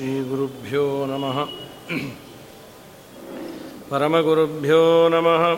[0.00, 1.44] श्रीगुरुभ्यो नमः।
[3.90, 5.56] परमगुरुभ्यो नमः।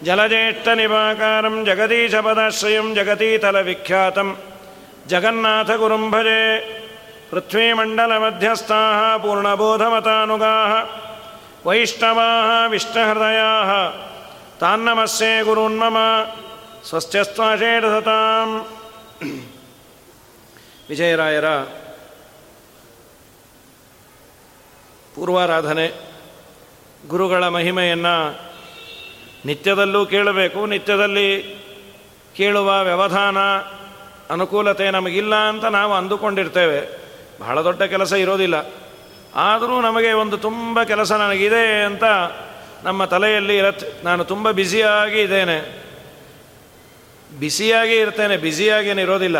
[0.06, 4.28] जलज्येष्ठनिवाकारं जगदीशपदाश्रयं जगतीतलविख्यातं
[5.12, 6.42] जगन्नाथगुरुं भजे
[7.30, 10.72] पृथ्वीमण्डलमध्यस्थाः पूर्णबोधमतानुगाः
[11.66, 13.70] वैष्णवाः विष्णुहृदयाः
[14.62, 15.98] तान्नमस्ये गुरून्मम
[16.88, 18.50] ಸ್ವಸ್ಥ್ಯಸ್ತ್ವಾಷೇಢಸತಾಂ
[20.88, 21.48] ವಿಜಯರಾಯರ
[25.19, 25.91] ಪೂರ್ವಾರಾಧನೆ,
[27.07, 28.39] ಗುರುಗಳ ಮಹಿಮೆಯನ್ನು
[29.45, 30.65] ನಿತ್ಯದಲ್ಲೂ ಕೇಳಬೇಕು.
[30.65, 31.59] ನಿತ್ಯದಲ್ಲಿ
[32.37, 33.37] ಕೇಳುವ ವ್ಯವಧಾನ,
[34.29, 36.99] ಅನುಕೂಲತೆ ನಮಗಿಲ್ಲ ಅಂತ ನಾವು ಅಂದುಕೊಂಡಿರ್ತೇವೆ.
[37.39, 38.55] ಬಹಳ ದೊಡ್ಡ ಕೆಲಸ ಇರೋದಿಲ್ಲ.
[39.35, 42.03] ಆದರೂ ನಮಗೆ ಒಂದು ತುಂಬ ಕೆಲಸ ನನಗಿದೆ ಅಂತ
[42.83, 44.03] ನಮ್ಮ ತಲೆಯಲ್ಲಿ ಇರತ್ತೆ.
[44.03, 45.83] ನಾನು ತುಂಬ ಬ್ಯುಸಿಯಾಗಿ ಇದ್ದೇನೆ.
[47.39, 48.37] ಬಿಸಿಯಾಗಿ ಇರ್ತೇನೆ.
[48.37, 49.37] ಬ್ಯುಸಿಯಾಗೇನಿರೋದಿಲ್ಲ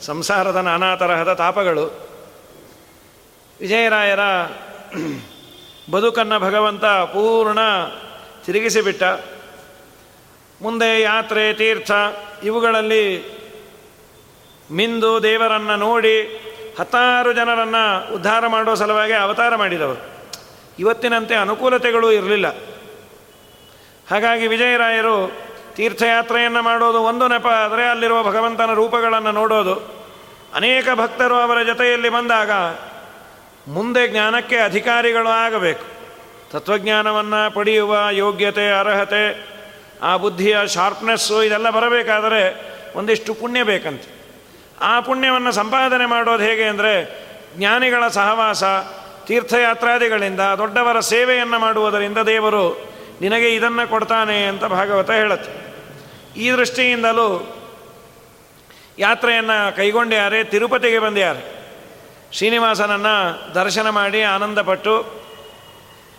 [0.00, 2.12] ಸಂಸಾರದ ನಾನಾ ತರಹದ ತಾಪಗಳು.
[3.60, 4.20] ವಿಜಯರಾಯರ
[5.90, 7.58] ಬದುಕನ್ನು ಭಗವಂತ ಪೂರ್ಣ
[8.46, 9.02] ತಿರುಗಿಸಿಬಿಟ್ಟ.
[10.62, 11.90] ಮುಂದೆ ಯಾತ್ರೆ, ತೀರ್ಥ,
[12.42, 13.42] ಇವುಗಳಲ್ಲಿ
[14.70, 16.22] ಮಿಂದು ದೇವರನ್ನು ನೋಡಿ
[16.78, 20.02] ಹತ್ತಾರು ಜನರನ್ನು ಉದ್ಧಾರ ಮಾಡೋ ಸಲುವಾಗಿ ಅವತಾರ ಮಾಡಿದವರು.
[20.78, 22.48] ಇವತ್ತಿನಂತೆ ಅನುಕೂಲತೆಗಳು ಇರಲಿಲ್ಲ.
[24.10, 25.32] ಹಾಗಾಗಿ ವಿಜಯರಾಯರು
[25.74, 29.74] ತೀರ್ಥಯಾತ್ರೆಯನ್ನು ಮಾಡೋದು ಒಂದು ನೆಪ, ಆದರೆ ಅಲ್ಲಿರುವ ಭಗವಂತನ ರೂಪಗಳನ್ನು ನೋಡೋದು.
[30.54, 32.50] ಅನೇಕ ಭಕ್ತರು ಅವರ ಜೊತೆಯಲ್ಲಿ ಬಂದಾಗ
[33.68, 35.84] ಮುಂದೆ ಜ್ಞಾನಕ್ಕೆ ಅಧಿಕಾರಿಗಳು ಆಗಬೇಕು
[36.50, 39.52] ತತ್ವಜ್ಞಾನವನ್ನು ಪಡೆಯುವ ಯೋಗ್ಯತೆ, ಅರ್ಹತೆ,
[40.02, 44.22] ಆ ಬುದ್ಧಿಯ ಶಾರ್ಪ್ನೆಸ್ಸು ಇದೆಲ್ಲ ಬರಬೇಕಾದರೆ ಒಂದಿಷ್ಟು ಪುಣ್ಯ ಬೇಕಂತೆ.
[44.80, 47.22] ಆ ಪುಣ್ಯವನ್ನು ಸಂಪಾದನೆ ಮಾಡೋದು ಹೇಗೆ ಅಂದರೆ
[47.56, 48.64] ಜ್ಞಾನಿಗಳ ಸಹವಾಸ,
[49.26, 55.52] ತೀರ್ಥಯಾತ್ರಾದಿಗಳಿಂದ ದೊಡ್ಡವರ ಸೇವೆಯನ್ನು ಮಾಡುವುದರಿಂದ ದೇವರು ನಿನಗೆ ಇದನ್ನು ಕೊಡ್ತಾನೆ ಅಂತ ಭಾಗವತ ಹೇಳುತ್ತೆ.
[56.40, 57.56] ಈ ದೃಷ್ಟಿಯಿಂದಲೂ
[58.98, 61.61] ಯಾತ್ರೆಯನ್ನು ಕೈಗೊಂಡ್ಯಾರೆ, ತಿರುಪತಿಗೆ ಬಂದ್ಯಾರೆ.
[62.32, 65.22] ಶ್ರೀನಿವಾಸನನ್ನು ದರ್ಶನ ಮಾಡಿ ಆನಂದಪಟ್ಟು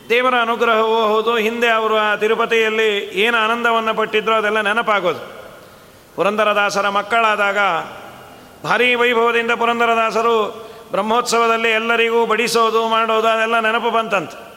[0.10, 5.20] ದೇವರ ಅನುಗ್ರಹವೂ ಹೌದು, ಹಿಂದೆ ಅವರು ಆ ತಿರುಪತಿಯಲ್ಲಿ ಏನು ಆನಂದವನ್ನು ಪಟ್ಟಿದ್ರೋ ಅದೆಲ್ಲ ನೆನಪಾಗೋದು.
[6.16, 7.58] ಪುರಂದರದಾಸರ ಮಕ್ಕಳಾದಾಗ
[8.64, 14.54] ಭಾರೀ ವೈಭವದಿಂದ ಪುರಂದರದಾಸರು ಬ್ರಹ್ಮೋತ್ಸವದಲ್ಲಿ ಎಲ್ಲರಿಗೂ ಬಡಿಸೋದು, ಮಾಡೋದು, ಅದೆಲ್ಲ ನೆನಪು ಬಂತಂತೆ.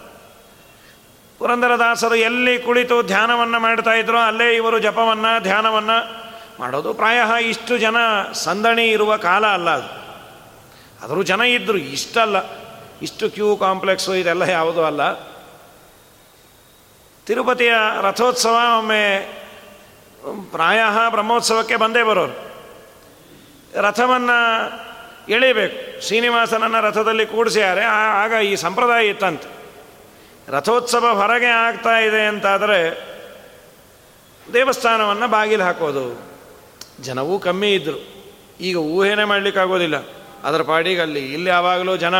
[1.38, 3.90] ಪುರಂದರದಾಸರು ಎಲ್ಲಿ ಕುಳಿತು ಧ್ಯಾನವನ್ನು ಮಾಡ್ತಾ
[4.26, 6.26] ಅಲ್ಲೇ ಇವರು ಜಪವನ್ನು, ಧ್ಯಾನವನ್ನು
[6.60, 6.94] ಮಾಡೋದು.
[6.94, 7.96] ಪ್ರಾಯ ಇಷ್ಟು ಜನ
[8.32, 10.05] ಸಂದಣಿ ಇರುವ ಕಾಲ ಅಲ್ಲ ಅದು.
[11.02, 12.36] ಆದರೂ ಜನ ಇದ್ದರು ಇಷ್ಟಲ್ಲ.
[13.02, 15.12] ಇಷ್ಟು ಕ್ಯೂ ಕಾಂಪ್ಲೆಕ್ಸು, ಇದೆಲ್ಲ ಯಾವುದೂ ಅಲ್ಲ.
[17.26, 19.32] ತಿರುಪತಿಯ ರಥೋತ್ಸವ ಒಮ್ಮೆ
[20.50, 22.46] ಪ್ರಾಯ ಬ್ರಹ್ಮೋತ್ಸವಕ್ಕೆ ಬಂದೇ ಬರೋರು.
[23.74, 24.38] ರಥವನ್ನು
[25.30, 27.84] ಎಳಿಬೇಕು ಶ್ರೀನಿವಾಸನನ್ನು ರಥದಲ್ಲಿ ಕೂಡಿಸಿದ್ದಾರೆ.
[27.84, 29.48] ಆಗ ಈ ಸಂಪ್ರದಾಯ ಇತ್ತಂತೆ.
[30.48, 33.06] ರಥೋತ್ಸವ ಹೊರಗೆ ಆಗ್ತಾ ಇದೆ ಅಂತಾದರೆ,
[34.52, 36.36] ದೇವಸ್ಥಾನವನ್ನು ಬಾಗಿಲು ಹಾಕೋದು.
[37.00, 38.26] ಜನವೂ ಕಮ್ಮಿ ಇದ್ದರು
[38.60, 40.25] ಈಗ ಊಹೆನೇ ಮಾಡಲಿಕ್ಕಾಗೋದಿಲ್ಲ.
[40.44, 42.14] ಅದರ ಪಾಡಿಗೆ ಅಲ್ಲಿ ಇಲ್ಲಿ ಯಾವಾಗಲೂ ಜನ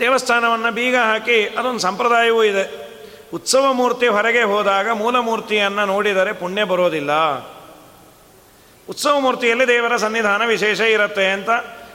[0.00, 2.84] ದೇವಸ್ಥಾನವನ್ನು ಬೀಗ ಹಾಕಿ ಅದೊಂದು ಸಂಪ್ರದಾಯವೂ ಇದೆ.
[3.34, 7.12] ಉತ್ಸವ ಮೂರ್ತಿ ಹೊರಗೆ ಹೋದಾಗ ಮೂಲ ಮೂರ್ತಿಯನ್ನು ನೋಡಿದರೆ ಪುಣ್ಯ ಬರೋದಿಲ್ಲ.
[8.88, 11.48] ಉತ್ಸವ ಮೂರ್ತಿಯಲ್ಲಿ ದೇವರ ಸನ್ನಿಧಾನ ವಿಶೇಷ ಇರುತ್ತೆ ಅಂತ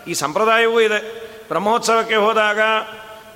[0.07, 1.29] ಈ ಸಂಪ್ರದಾಯವೂ ಇದೆ.
[1.47, 2.59] ಬ್ರಹ್ಮೋತ್ಸವಕ್ಕೆ ಹೋದಾಗ,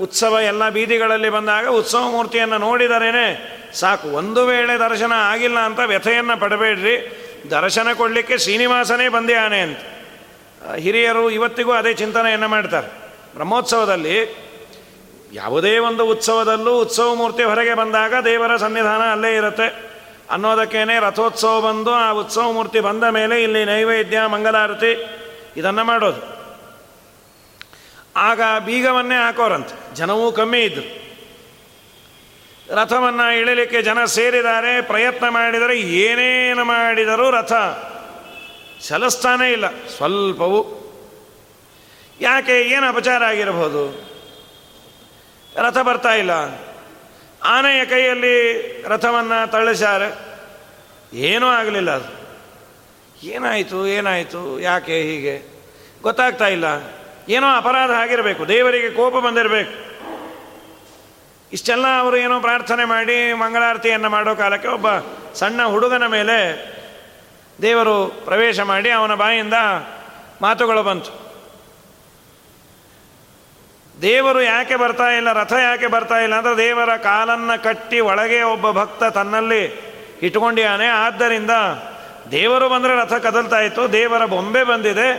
[0.01, 3.25] ಉತ್ಸವ ಎಲ್ಲ ಬೀದಿಗಳಲ್ಲಿ ಬಂದಾಗ ಉತ್ಸವ ಮೂರ್ತಿಯನ್ನು ನೋಡಿದರೇನೆ
[3.74, 7.19] ಸಾಕು, ಒಂದು ವೇಳೆ ದರ್ಶನ ಆಗಿಲ್ಲ ಅಂತ ವ್ಯಥೆಯನ್ನು ಪಡಬೇಡ್ರಿ.
[7.51, 9.78] ದರ್ಶನ ಕೊಡಲಿಕ್ಕೆ ಶ್ರೀನಿವಾಸನೇ ಬಂದಿಯಾನೆ ಅಂತ.
[10.77, 12.88] ಹಿರಿಯರು ಇವತ್ತಿಗೂ ಅದೇ ಚಿಂತನೆಯನ್ನು ಮಾಡ್ತಾರೆ.
[13.33, 14.44] ಬ್ರಹ್ಮೋತ್ಸವದಲ್ಲಿ
[15.33, 19.94] ಯಾವುದೇ ಒಂದು ಉತ್ಸವದಲ್ಲೂ ಉತ್ಸವ ಮೂರ್ತಿ ಹೊರಗೆ ಬಂದಾಗ ದೇವರ ಸನ್ನಿಧಾನ ಅಲ್ಲೇ ಇರುತ್ತೆ.
[20.31, 25.07] ಅನ್ನೋದಕ್ಕೇನೆ ರಥೋತ್ಸವ ಬಂದು ಆ ಉತ್ಸವ ಮೂರ್ತಿ ಬಂದ ಮೇಲೆ ಇಲ್ಲಿ ನೈವೇದ್ಯ ಮಂಗಲಾರತಿ
[25.57, 26.33] ಇದನ್ನು ಮಾಡೋದು.
[28.15, 29.95] ಆಗ ಬೀಗವನ್ನೇ ಹಾಕೋರಂತೆ.
[29.95, 31.04] ಜನವೂ ಕಮ್ಮಿ ಇದ್ದರು
[32.75, 34.81] ರಥವನ್ನು ಇಳಿಲಿಕ್ಕೆ ಜನ ಸೇರಿದ್ದಾರೆ.
[34.81, 37.54] ಪ್ರಯತ್ನ ಮಾಡಿದರೆ ಏನೇನು ಮಾಡಿದರೂ ರಥ
[38.84, 39.88] ಚಲಿಸ್ತಾನೇ ಇಲ್ಲ.
[39.88, 40.84] ಸ್ವಲ್ಪವು.
[42.22, 44.10] ಯಾಕೆ, ಏನು ಅಪಚಾರ ಆಗಿರಬಹುದು?
[45.56, 46.32] ರಥ ಬರ್ತಾ ಇಲ್ಲ.
[47.44, 48.54] ಆನೆಯ ಕೈಯಲ್ಲಿ
[48.88, 50.18] ರಥವನ್ನು ತಳ್ಳಿಸಾರೆ.
[51.14, 52.24] ಏನೂ ಆಗಲಿಲ್ಲ ಅದು.
[53.28, 55.42] ಏನಾಯಿತು ಏನಾಯಿತು, ಯಾಕೆ, ಹೀಗೆ?
[56.02, 56.66] ಗೊತ್ತಾಗ್ತಾ ಇಲ್ಲ.
[57.30, 58.48] ಏನೋ ಅಪರಾಧ ಆಗಿರಬೇಕು.
[58.48, 59.94] ದೇವರಿಗೆ ಕೋಪ ಬಂದಿರಬೇಕು.
[61.54, 64.88] ಇಷ್ಟೆಲ್ಲ ಅವರು ಏನೋ ಪ್ರಾರ್ಥನೆ ಮಾಡಿ ಮಂಗಳಾರತಿಯನ್ನು ಮಾಡೋ ಕಾಲಕ್ಕೆ ಒಬ್ಬ
[65.34, 66.73] ಸಣ್ಣ ಹುಡುಗನ ಮೇಲೆ
[67.62, 69.54] ದೇವರು ಪ್ರವೇಶ ಮಾಡಿ ಅವನ ಬಾಯಿಂದ
[70.42, 71.24] ಮಾತುಗಳು ಬಂತು.
[74.02, 79.04] ದೇವರು ಯಾಕೆ ಬರ್ತಾ ಇಲ್ಲ, ರಥ ಯಾಕೆ ಬರ್ತಾ ಇಲ್ಲ ಅಂದರೆ ದೇವರ ಕಾಲನ್ನು ಕಟ್ಟಿ ಒಳಗೆ ಒಬ್ಬ ಭಕ್ತ
[79.04, 79.64] ತನ್ನಲ್ಲಿ
[80.22, 81.52] ಇಟ್ಕೊಂಡಿಯಾನೆ ಆದ್ದರಿಂದ
[82.32, 85.10] ದೇವರು ಬಂದರೆ ರಥ ಕದಲ್ತಾ ಇತ್ತು, ದೇವರ ಬೊಂಬೆ ಬಂದಿದೆ,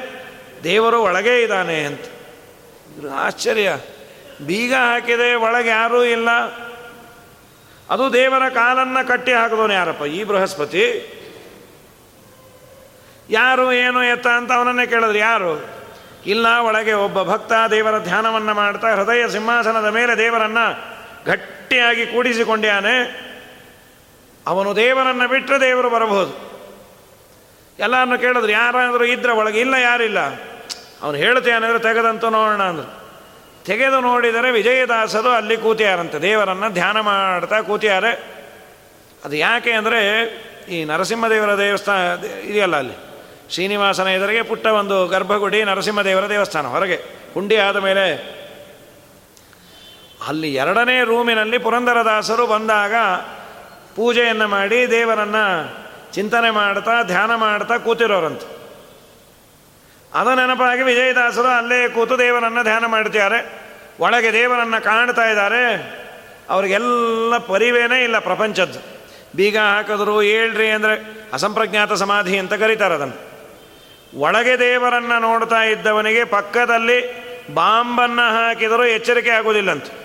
[0.64, 2.00] ದೇವರು ಒಳಗೆ ಇದ್ದಾನೆ ಅಂತ.
[3.14, 3.78] ಆಶ್ಚರ್ಯ.
[4.46, 6.30] ಬೀಗ ಹಾಕಿದೆ, ಒಳಗೆ ಯಾರೂ ಇಲ್ಲ.
[7.90, 10.02] ಅದು ದೇವರ ಕಾಲನ್ನು ಕಟ್ಟಿ ಹಾಕಿದವನು ಯಾರಪ್ಪ?
[10.02, 10.84] ಈ ಬೃಹಸ್ಪತಿ.
[13.30, 15.68] ಯಾರು ಏನು ಎತ್ತ ಅಂತ ಅವನನ್ನೇ ಕೇಳಿದ್ರು, ಯಾರು?
[16.26, 20.66] ಇಲ್ಲ, ಒಳಗೆ ಒಬ್ಬ ಭಕ್ತ ದೇವರ ಧ್ಯಾನವನ್ನು ಮಾಡ್ತಾ ಹೃದಯ ಸಿಂಹಾಸನದ ಮೇಲೆ ದೇವರನ್ನು
[21.26, 23.24] ಗಟ್ಟಿಯಾಗಿ ಕೂಡಿಸಿಕೊಂಡ್ಯಾನೆ
[24.46, 26.32] ಅವನು ದೇವರನ್ನು ಬಿಟ್ಟರೆ ದೇವರು ಬರಬಹುದು.
[27.78, 30.18] ಎಲ್ಲರನ್ನು ಕೇಳಿದ್ರು, ಯಾರಾದರೂ ಇದ್ರೆ ಒಳಗೆ ಇಲ್ಲ, ಯಾರಿಲ್ಲ?
[31.02, 33.04] ಅವನು ಹೇಳ್ತೇನೆ ಅಂದರೆ ತೆಗೆದಂತೂ ನೋಡೋಣ ಅಂದರು.
[33.64, 38.12] ತೆಗೆದು ನೋಡಿದರೆ ವಿಜಯದಾಸರು ಅಲ್ಲಿ ಕೂತಿಯಾರಂತೆ, ದೇವರನ್ನು ಧ್ಯಾನ ಮಾಡ್ತಾ ಕೂತಿಯಾರೆ
[39.24, 40.00] ಅದು ಯಾಕೆ ಅಂದರೆ,
[40.68, 43.03] ಈ ನರಸಿಂಹದೇವರ ದೇವಸ್ಥಾನ, ಇದೆಯಲ್ಲ ಅಲ್ಲಿ?
[43.50, 47.02] ಶ್ರೀನಿವಾಸನ ಎದುರಿಗೆ ಪುಟ್ಟ ಒಂದು ಗರ್ಭಗುಡಿ ನರಸಿಂಹದೇವರ ದೇವಸ್ಥಾನ ಹೊರಗೆ.
[47.34, 48.34] ಹುಂಡಿ ಆದ ಮೇಲೆ
[50.28, 52.94] ಅಲ್ಲಿ ಎರಡನೇ ರೂಮಿನಲ್ಲಿ ಪುರಂದರದಾಸರು ಬಂದಾಗ
[53.96, 55.74] ಪೂಜೆಯನ್ನು ಮಾಡಿ ದೇವರನ್ನು
[56.12, 58.42] ಚಿಂತನೆ ಮಾಡ್ತಾ, ಧ್ಯಾನ ಮಾಡ್ತಾ ಕೂತಿರೋರಂತ.
[60.14, 63.62] ಅದ ನೆನಪಾಗಿ ವಿಜಯದಾಸರು ಅಲ್ಲೇ ಕೂತು ದೇವರನ್ನು ಧ್ಯಾನ ಮಾಡ್ತಿದ್ದಾರೆ.
[64.00, 65.94] ಒಳಗೆ ದೇವರನ್ನು ಕಾಣ್ತಾ ಇದ್ದಾರೆ.
[66.50, 68.78] ಅವ್ರಿಗೆಲ್ಲ ಪರಿವೇನೇ ಇಲ್ಲ ಪ್ರಪಂಚದ್ದು.
[69.36, 73.33] ಬೀಗ ಹಾಕಿದ್ರು ಹೇಳ್ರಿ ಅಂದರೆ ಅಸಂಪ್ರಜ್ಞಾತ ಸಮಾಧಿ ಅಂತ ಕರೀತಾರೆ ಅದನ್ನು
[74.16, 80.04] ಒಳಗೆ ದೇವರನ್ನು ನೋಡ್ತಾ ಇದ್ದವನಿಗೆ ಪಕ್ಕದಲ್ಲಿ ಬಾಂಬನ್ನು ಹಾಕಿದರೂ ಎಚ್ಚರಿಕೆ ಆಗುವುದಿಲ್ಲಂತೆ.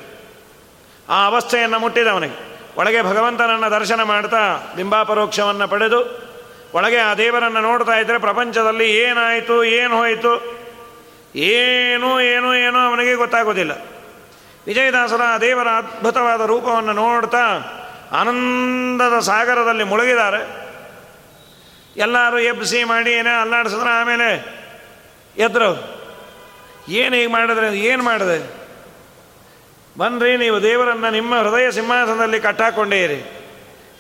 [1.09, 2.49] ಆ ಅವಸ್ಥೆಯನ್ನು ಮುಟ್ಟಿದವನಿಗೆ.
[2.77, 6.29] ಒಳಗೆ ಭಗವಂತನನ್ನು ದರ್ಶನ ಮಾಡ್ತಾ ಬಿಂಬಾಪರೋಕ್ಷವನ್ನು ಪಡೆದು,
[6.73, 10.59] ಒಳಗೆ ಆ ದೇವರನ್ನು ನೋಡ್ತಾ ಇದ್ದರೆ ಪ್ರಪಂಚದಲ್ಲಿ ಏನಾಯಿತು, ಏನು ಹೋಯಿತು,
[11.35, 13.71] ಏನೂ ಏನೂ, ಏನೋ ಅವನಿಗೆ ಗೊತ್ತಾಗೋದಿಲ್ಲ
[14.67, 17.45] ವಿಜಯದಾಸರ ಆ ದೇವರ ಅದ್ಭುತವಾದ ರೂಪವನ್ನು ನೋಡ್ತಾ
[18.11, 20.58] ಆನಂದದ ಸಾಗರದಲ್ಲಿ ಮುಳುಗಿದ್ದಾರೆ.
[21.99, 24.59] ಎಲ್ಲರೂ ಎಬ್ಬಿಸಿ ಮಾಡಿ ಏನೇ ಅಲ್ಲಾಡಿಸಿದ್ರೆ ಆಮೇಲೆ
[25.37, 25.99] ಎದ್ರು?
[26.89, 28.59] ಏನು ಹೀಗೆ ಮಾಡಿದ್ರೆ, ಏನು ಮಾಡಿದೆ?
[29.97, 33.45] ಬನ್ರಿ ನೀವು ದೇವರನ್ನು ನಿಮ್ಮ ಹೃದಯ ಸಿಂಹಾಸನದಲ್ಲಿ ಕಟ್ಟಾಕೊಂಡೇರಿ.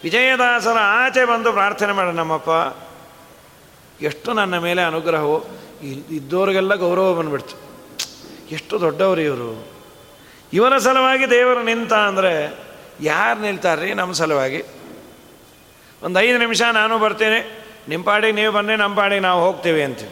[0.03, 2.77] ವಿಜಯದಾಸರ ಆಚೆ ಬಂದು ಪ್ರಾರ್ಥನೆ ಮಾಡ ನಮ್ಮಪ್ಪ.
[4.03, 5.45] ಎಷ್ಟು ನನ್ನ ಮೇಲೆ ಅನುಗ್ರಹವು
[6.09, 7.55] ಇದ್ದವರಿಗೆಲ್ಲ ಗೌರವ ಬಂದ್ಬಿಡ್ತು.
[8.51, 9.67] ಎಷ್ಟು ದೊಡ್ಡವರು ಇವರು.
[10.53, 12.59] ಇವರ ಸಲುವಾಗಿ ದೇವರು ನಿಂತ ಅಂದರೆ
[13.01, 14.63] ಯಾರು ನಿಲ್ತಾರ್ರಿ ನಮ್ಮ ಸಲುವಾಗಿ?
[16.03, 17.68] ಒಂದು ಐದು ನಿಮಿಷ ನಾನು ಬರ್ತೇನೆ.
[17.87, 20.11] ನಿಮ್ಮ ಪಾಡಿಗೆ ನೀವು ಬನ್ನಿ ನಮ್ಮ ಪಾಡಿಗೆ ನಾವು ಹೋಗ್ತೀವಿ ಅಂತೀವಿ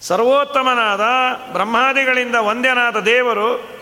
[0.00, 1.00] ಸರ್ವೋತ್ತಮನಾದ
[1.52, 3.74] ಬ್ರಹ್ಮಾದಿಗಳಿಂದ ವಂದ್ಯನಾದ ದೇವರು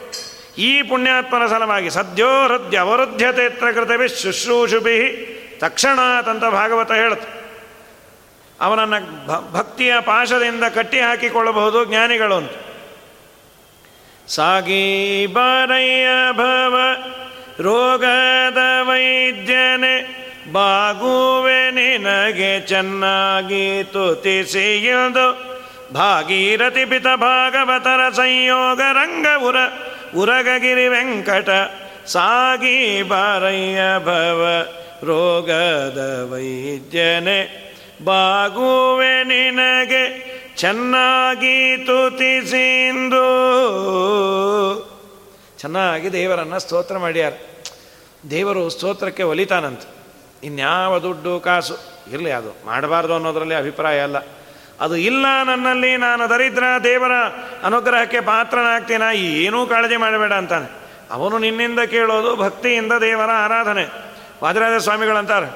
[0.59, 5.33] ಈ ಪುಣ್ಯಾತ್ಮನ ಸಲವಾಗಿ ಸದ್ಯೋ ಹೃದಯ ಅವರುದ್ಧತೆತ್ರ ಕೃತವಿ ಶುಶ್ರೂಷುಭಿ
[6.25, 7.43] ತಂತ ಭಾಗವತ ಹೇಳುತ್ತೆ.
[8.61, 12.51] ಅವನನ್ನು ಭಕ್ತಿಯ ಪಾಶದಿಂದ ಕಟ್ಟಿ ಹಾಕಿಕೊಳ್ಳಬಹುದು ಜ್ಞಾನಿಗಳು ಅಂತ.
[14.29, 16.79] ಸಾಗಿ ಬಾರಯ್ಯ ಭವ
[17.61, 20.22] ರೋಗದ ವೈದ್ಯನೆ
[20.53, 25.27] ಬಾಗುವೆ ನಿನಗೆ ಚೆನ್ನಾಗಿ ತುತಿಸಿಯದು
[25.95, 29.57] ಭಾಗೀರಥಿ ಪಿತ ಭಾಗವತರ ಸಂಯೋಗ ರಂಗ ಉರ
[30.17, 31.51] ಉರಗಗಿರಿ ವೆಂಕಟ,
[32.07, 34.67] ಸಾಗಿ ಬಾರಯ್ಯ ಭವ
[35.03, 37.63] ರೋಗದ ವೈದ್ಯನೆ.
[38.05, 40.05] ಬಾಗುವೆ ನಿನಗೆ
[40.57, 43.27] ಚೆನ್ನಾಗಿ ತುತಿಸಿಂದು
[45.59, 47.33] ಚೆನ್ನಾಗಿ ದೇವರನ್ನ ಸ್ತೋತ್ರ ಮಾಡ್ಯಾರ.
[48.31, 49.81] ದೇವರು ಸ್ತೋತ್ರಕ್ಕೆ ಒಲಿತಾನಂತ.
[50.43, 51.77] ಇನ್ಯಾವ ದುಡ್ಡು ಕಾಸು?
[52.13, 52.67] ಇರಲಿ ಅದು.
[52.67, 54.17] ಮಾಡಬಾರ್ದು ಅನ್ನೋದರಲ್ಲಿ ಅಭಿಪ್ರಾಯ ಅಲ್ಲ.
[54.81, 57.13] ಅದು ಇಲ್ಲ ನನ್ನಲ್ಲಿ, ನಾನು ದರಿದ್ರ ದೇವರ
[57.63, 60.71] ಅನುಗ್ರಹಕ್ಕೆ ಪಾತ್ರನಾಗ್ತೀನ, ಏನೂ ಕಾಳಜಿ ಮಾಡಬೇಡ ಅಂತಾನೆ.
[61.11, 63.85] ಅವನು ನಿನ್ನಿಂದ ಕೇಳೋದು ಭಕ್ತಿಯಿಂದ ದೇವರ ಆರಾಧನೆ.
[64.43, 65.53] ವಾದಿರಾಜ ಸ್ವಾಮಿಗಳಂತಾರೆ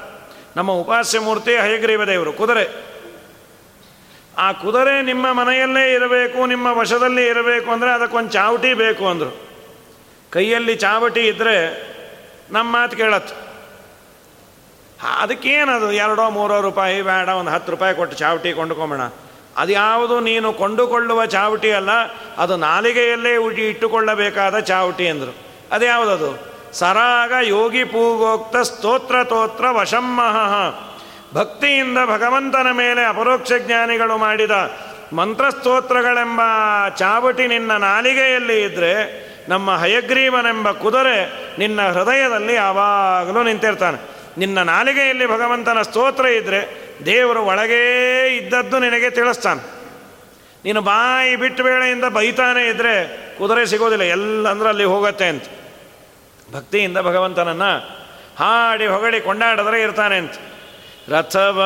[0.56, 2.84] ನಮ್ಮ ಉಪಾಸ್ಯ ಮೂರ್ತಿ ಹಯಗ್ರೀವ ದೇವರು, ಕುದುರೆ.
[4.38, 9.46] ಆ ಕುದುರೆ ನಿಮ್ಮ ಮನೆಯಲ್ಲೇ ಇರಬೇಕು, ನಿಮ್ಮ ವಶದಲ್ಲಿ ಇರಬೇಕು ಅಂದರೆ ಅದಕ್ಕೊಂದು ಚಾವಟಿ ಬೇಕು ಅಂದರು.
[10.30, 11.86] ಕೈಯಲ್ಲಿ ಚಾವಟಿ ಇದ್ದರೆ
[12.50, 13.45] ನಮ್ಮ ಮಾತು ಕೇಳತ್ತು.
[15.02, 15.92] ಅದಕ್ಕೇನದು?
[15.92, 19.00] ಎರಡೋ, ಮೂರೋ ರೂಪಾಯಿ ಬೇಡ, ಒಂದು ಹತ್ತು ರೂಪಾಯಿ ಕೊಟ್ಟು ಚಾವಟಿ ಕೊಂಡುಕೊಂಬೋಣ
[19.56, 21.90] ಅದು ಯಾವುದು ನೀನು ಕೊಂಡುಕೊಳ್ಳುವ ಚಾವಟಿ ಅಲ್ಲ,
[22.38, 25.34] ಅದು ನಾಲಿಗೆಯಲ್ಲೇ ಉಟಿ ಇಟ್ಟುಕೊಳ್ಳಬೇಕಾದ ಚಾವಟಿ ಅಂದರು.
[25.72, 26.56] ಅದ್ಯಾವುದದು?
[26.72, 30.36] ಸರಾಗ ಯೋಗಿ ಪೂಗೋಕ್ತ ಸ್ತೋತ್ರ ತೋತ್ರ ವಶಮ್ಮಹ
[31.34, 34.50] ಭಕ್ತಿಯಿಂದ ಭಗವಂತನ ಮೇಲೆ ಅಪರೋಕ್ಷ ಜ್ಞಾನಿಗಳು ಮಾಡಿದ
[35.12, 36.40] ಮಂತ್ರಸ್ತೋತ್ರಗಳೆಂಬ
[36.88, 38.92] ಚಾವಟಿ ನಿನ್ನ ನಾಲಿಗೆಯಲ್ಲಿ ಇದ್ದರೆ
[39.48, 41.26] ನಮ್ಮ ಹಯಗ್ರೀವನೆಂಬ ಕುದುರೆ
[41.58, 44.15] ನಿನ್ನ ಹೃದಯದಲ್ಲಿ ಯಾವಾಗಲೂ ನಿಂತಿರ್ತಾನೆ.
[44.38, 49.76] ನಿನ್ನ ನಾಲಿಗೆಯಲ್ಲಿ ಭಗವಂತನ ಸ್ತೋತ್ರ ಇದ್ದರೆ ದೇವರು ಒಳಗೇ ಇದ್ದದ್ದು ನಿನಗೆ ತಿಳಿಸ್ತಾನೆ.
[50.64, 55.44] ನೀನು ಬಾಯಿ ಬಿಟ್ಟು ವೇಳೆಯಿಂದ ಬೈತಾನೆ ಇದ್ದರೆ ಕುದುರೆ ಸಿಗೋದಿಲ್ಲ ಎಲ್ಲ ಅಂದ್ರೆ ಅಲ್ಲಿ ಹೋಗತ್ತೆ ಅಂತ.
[56.54, 57.96] ಭಕ್ತಿಯಿಂದ ಭಗವಂತನನ್ನು
[58.38, 60.32] ಹಾಡಿ ಹೊಗಳಿ ಕೊಂಡಾಡಿದ್ರೆ ಇರ್ತಾನೆ ಅಂತ.
[61.08, 61.62] ರಥವ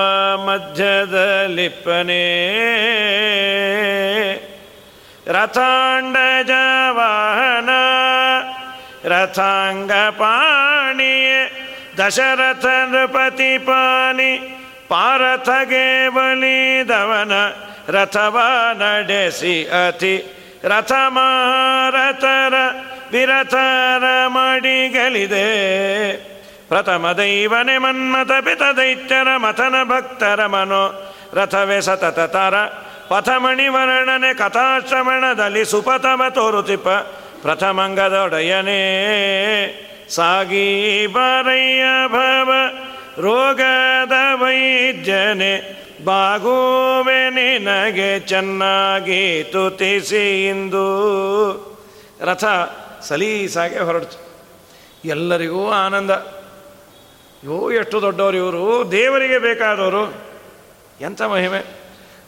[0.46, 2.16] ಮಧ್ಯದಲ್ಲಿಪ್ಪನೇ
[5.26, 6.50] ರಥಾಂಡಜ
[6.90, 7.68] ವಾಹನ,
[9.04, 11.66] ರಥಾಂಗ ಪಾಣಿಯೇ.
[12.06, 14.38] ದಶರಥ ನೃಪತಿ ಪಾಲಿ
[14.88, 17.32] ಪಾರಥಗೆ ಬಲಿದವನ
[17.88, 18.40] ರಥವ
[18.72, 22.54] ನಡೆಸಿ ಅತಿ ರಥ ಮಾರಥರ
[23.12, 25.46] ವಿರಥರ ಮಡಿಗಲಿದೆ.
[26.68, 31.14] ಪ್ರಥಮ ದೈವನೆ ಮನ್ಮತ ಪಿತ ದೈತ್ಯರ ಮಥನ ಭಕ್ತರ ಮನೋ.
[31.34, 32.54] ರಥವೇ ಸತತ ತರ.
[33.08, 36.88] ಪಥಮಣಿ ವರ್ಣನೆ ಕಥಾಶ್ರಮಣದಲ್ಲಿ ಸುಪಥಮ ತೋರುತಿಪ.
[37.42, 38.76] ಪ್ರಥಮಂಗದೊಡೆಯನೇ.
[40.10, 42.52] ಸಾಗಿ ಬರಯ್ಯ ಭವ
[43.20, 50.80] ರೋಗದ ವೈದ್ಯನೆ ಬಾಗುವೆ ನಿನಗೆ ಚೆನ್ನಾಗಿ ತುತಿಸಿ ಇಂದು.
[52.20, 52.44] ರಥ
[53.02, 54.30] ಸಲೀಸಾಗೆ ಹೊರಡ್ತು.
[55.04, 56.10] ಎಲ್ಲರಿಗೂ ಆನಂದ.
[57.44, 58.92] ಯೋ, ಎಷ್ಟು ದೊಡ್ಡವರು ಇವರು.
[58.92, 60.14] ದೇವರಿಗೆ ಬೇಕಾದವರು.
[61.00, 61.64] ಎಂಥ ಮಹಿಮೆ.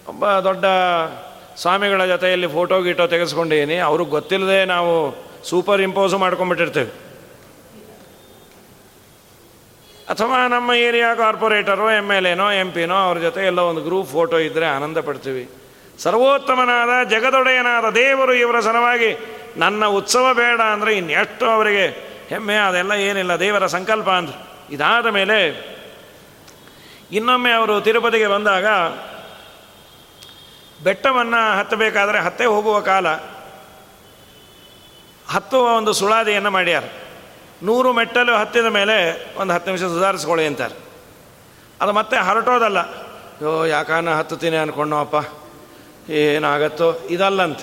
[0.08, 0.64] ಒಬ್ಬ ದೊಡ್ಡ
[1.56, 3.76] ಸ್ವಾಮಿಗಳ ಜೊತೆಯಲ್ಲಿ ಫೋಟೋ ಗೀಟೋ ತೆಗೆಸ್ಕೊಂಡಿದ್ದೀನಿ.
[3.76, 7.11] ಅವ್ರಿಗೆ ಗೊತ್ತಿಲ್ಲದೆ ನಾವು ಸೂಪರ್ ಇಂಪೋಸು ಮಾಡ್ಕೊಂಡ್ಬಿಟ್ಟಿರ್ತೇವೆ
[10.12, 14.38] ಅಥವಾ ನಮ್ಮ ಏರಿಯಾ ಕಾರ್ಪೊರೇಟರೋ ಎಂ ಎಲ್ ಎನೋ, ಎಂ ಪಿನೋ, ಅವ್ರ ಜೊತೆ ಎಲ್ಲ ಒಂದು ಗ್ರೂಪ್ ಫೋಟೋ
[14.38, 15.50] ಇದ್ದರೆ ಆನಂದ ಪಡ್ತೀವಿ.
[15.98, 19.10] ಸರ್ವೋತ್ತಮನಾದ, ಜಗದೊಡೆಯನಾದ ದೇವರು ಇವರ ಸಲುವಾಗಿ
[19.56, 21.86] ನನ್ನ ಉತ್ಸವ ಬೇಡ ಅಂದರೆ ಇನ್ನೆಷ್ಟು ಅವರಿಗೆ,
[22.28, 24.38] ಹೆಮ್ಮೆ, ಅದೆಲ್ಲ ಏನಿಲ್ಲ, ದೇವರ ಸಂಕಲ್ಪ ಅಂದರು.
[24.74, 25.38] ಇದಾದ ಮೇಲೆ
[27.12, 28.66] ಇನ್ನೊಮ್ಮೆ ಅವರು ತಿರುಪತಿಗೆ ಬಂದಾಗ,
[30.84, 33.08] ಬೆಟ್ಟವನ್ನು ಹತ್ತಬೇಕಾದರೆ ಹತ್ತೇ ಹೋಗುವ ಕಾಲ,
[35.28, 36.84] ಹತ್ತುವ ಒಂದು ಸುಳಾದಿಯನ್ನು ಮಾಡ್ಯಾರ.
[37.62, 40.74] ನೂರು ಮೆಟ್ಟಲು ಹತ್ತಿದ ಮೇಲೆ ಒಂದು ಹತ್ತು ನಿಮಿಷ ಸುಧಾರಿಸ್ಕೊಳ್ಳಿ ಅಂತಾರೆ.
[41.80, 42.78] ಅದು ಮತ್ತೆ ಹರಟೋದಲ್ಲ.
[43.42, 45.16] ಯೋ, ಯಾಕಾನ ಹತ್ತುತ್ತೀನಿ ಅನ್ಕೊಂಡವಪ್ಪ
[46.10, 47.58] ಏನಾಗತ್ತೋ, ಇದಲ್ಲಂತ.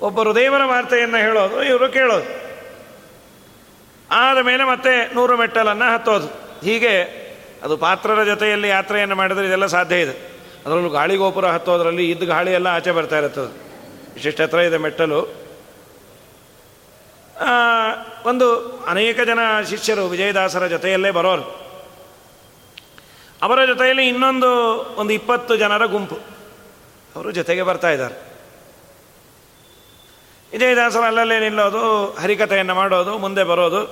[0.00, 2.40] ಒಬ್ಬರು ದೇವರ ವಾರ್ತೆಯನ್ನು ಹೇಳೋದು, ಇವರು ಕೇಳೋದು.
[4.10, 6.26] ಆದ ಮೇಲೆ ಮತ್ತೆ ನೂರು ಮೆಟ್ಟಲನ್ನು ಹತ್ತೋದು.
[6.64, 7.02] ಹೀಗೆ
[7.62, 10.30] ಅದು ಪಾತ್ರರ ಜೊತೆಯಲ್ಲಿ ಯಾತ್ರೆಯನ್ನು ಮಾಡಿದರೆ ಇದೆಲ್ಲ ಸಾಧ್ಯ ಇದೆ.
[10.66, 13.70] ಅದರಲ್ಲೂ ಗಾಳಿ ಗೋಪುರ ಹತ್ತೋದರಲ್ಲಿ ಇದ್ದ ಗಾಳಿ ಎಲ್ಲ ಆಚೆ ಬರ್ತಾ ಇರುತ್ತದೆ.
[14.14, 15.49] ಇಷ್ಟಿಷ್ಟು ಹತ್ರ ಇದೆ ಮೆಟ್ಟಲು.
[18.26, 18.46] ಒಂದು
[18.86, 21.46] ಅನೇಕ ಜನ ಶಿಷ್ಯರು ವಿಜಯದಾಸರ ಜೊತೆಯಲ್ಲೇ ಬರೋರು.
[23.42, 24.50] ಅವರ ಜೊತೆಯಲ್ಲಿ ಇನ್ನೊಂದು
[24.96, 26.18] ಒಂದು ಇಪ್ಪತ್ತು ಜನರ ಗುಂಪು.
[27.16, 28.16] ಅವರು ಜೊತೆಗೆ ಬರ್ತಾ ಇದ್ದಾರೆ.
[30.52, 31.82] ವಿಜಯದಾಸರು ಅಲ್ಲಲ್ಲೇ ನಿಲ್ಲೋದು,
[32.20, 33.82] ಹರಿಕಥೆಯನ್ನು ಮಾಡೋದು, ಮುಂದೆ ಬರೋದು.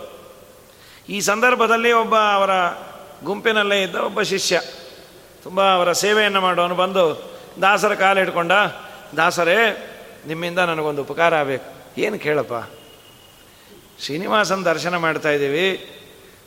[1.09, 2.51] ಈ ಸಂದರ್ಭದಲ್ಲಿ ಒಬ್ಬ ಅವರ
[3.25, 4.61] ಗುಂಪಿನಲ್ಲೇ ಇದ್ದ ಒಬ್ಬ ಶಿಷ್ಯ,
[5.43, 7.05] ತುಂಬ ಅವರ ಸೇವೆಯನ್ನು ಮಾಡೋನು ಬಂದು
[7.63, 8.53] ದಾಸರ ಕಾಲು ಹಿಡ್ಕೊಂಡ
[9.17, 9.61] ದಾಸರೇ,
[10.27, 12.01] ನಿಮ್ಮಿಂದ ನನಗೊಂದು ಉಪಕಾರ ಆಗಬೇಕು.
[12.01, 12.78] ಏನು ಕೇಳಪ್ಪ?
[14.01, 15.95] ಶ್ರೀನಿವಾಸನ ದರ್ಶನ ಮಾಡ್ತಾ ಇದ್ದೀವಿ.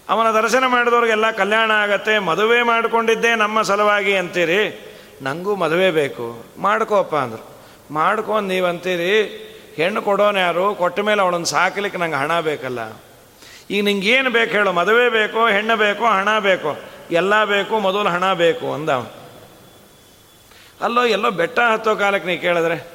[0.09, 4.91] ಅವನ ದರ್ಶನ ಮಾಡಿದವ್ರಿಗೆಲ್ಲ ಕಲ್ಯಾಣ ಆಗತ್ತೆ, ಮದುವೆ ಮಾಡಿಕೊಂಡಿದ್ದೇ ನಮ್ಮ ಸಲುವಾಗಿ ಅಂತೀರಿ.
[5.21, 6.45] ನನಗೂ ಮದುವೆ ಬೇಕು.
[6.57, 7.51] ಮಾಡ್ಕೋಪ್ಪ ಅಂದರು.
[7.91, 9.19] ಮಾಡ್ಕೊಂಡು ನೀವು ಅಂತೀರಿ
[9.75, 10.75] ಹೆಣ್ಣು ಕೊಡೋನು ಯಾರು?
[10.75, 12.79] ಕೊಟ್ಟ ಮೇಲೆ ಅವಳನ್ನು ಸಾಕಲಿಕ್ಕೆ ನಂಗೆ ಹಣ ಬೇಕಲ್ಲ.
[13.69, 14.71] ಈಗ ನಿಂಗೆ ಏನು ಬೇಕು ಹೇಳು.
[14.71, 16.77] ಮದುವೆ ಬೇಕೋ, ಹೆಣ್ಣು ಬೇಕೋ, ಹಣ ಬೇಕೋ.
[17.11, 18.89] ಎಲ್ಲ ಬೇಕು, ಮೊದಲು ಹಣ ಬೇಕು ಅಂದ
[20.81, 22.87] ಅಲ್ಲೋ ಎಲ್ಲೋ ಬೆಟ್ಟ ಹತ್ತೋ ಕಾಲಕ್ಕೆ ನೀವು ಕೇಳಿದ್ರೆ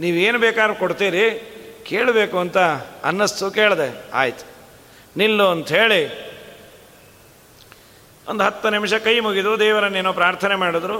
[0.00, 1.50] ನೀವೇನು ಬೇಕಾದ್ರೂ ಕೊಡ್ತೀರಿ.
[1.86, 2.58] ಕೇಳಬೇಕು ಅಂತ
[3.04, 4.46] ಅನ್ನಿಸ್ತು, ಕೇಳಿದೆ, ಆಯ್ತು.
[5.16, 6.34] ನಿಲ್ಲು ಅಂತ ಹೇಳಿ
[8.28, 10.98] ಒಂದು ಹತ್ತು ನಿಮಿಷ ಕೈ ಮುಗಿದು ದೇವರನ್ನೇನೋ ಪ್ರಾರ್ಥನೆ ಮಾಡಿದ್ರು.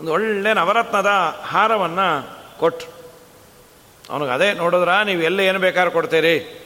[0.00, 1.10] ಒಂದು ಒಳ್ಳೆ ನವರತ್ನದ
[1.44, 2.94] ಹಾರವನ್ನು ಕೊಟ್ಟರು
[4.10, 6.60] ಅವನಿಗೆ ಅದೇ ನೋಡಿದ್ರ, ನೀವು ಎಲ್ಲಿ ಏನು ಬೇಕಾದ್ರೂ ಕೊಡ್ತೀರಿ.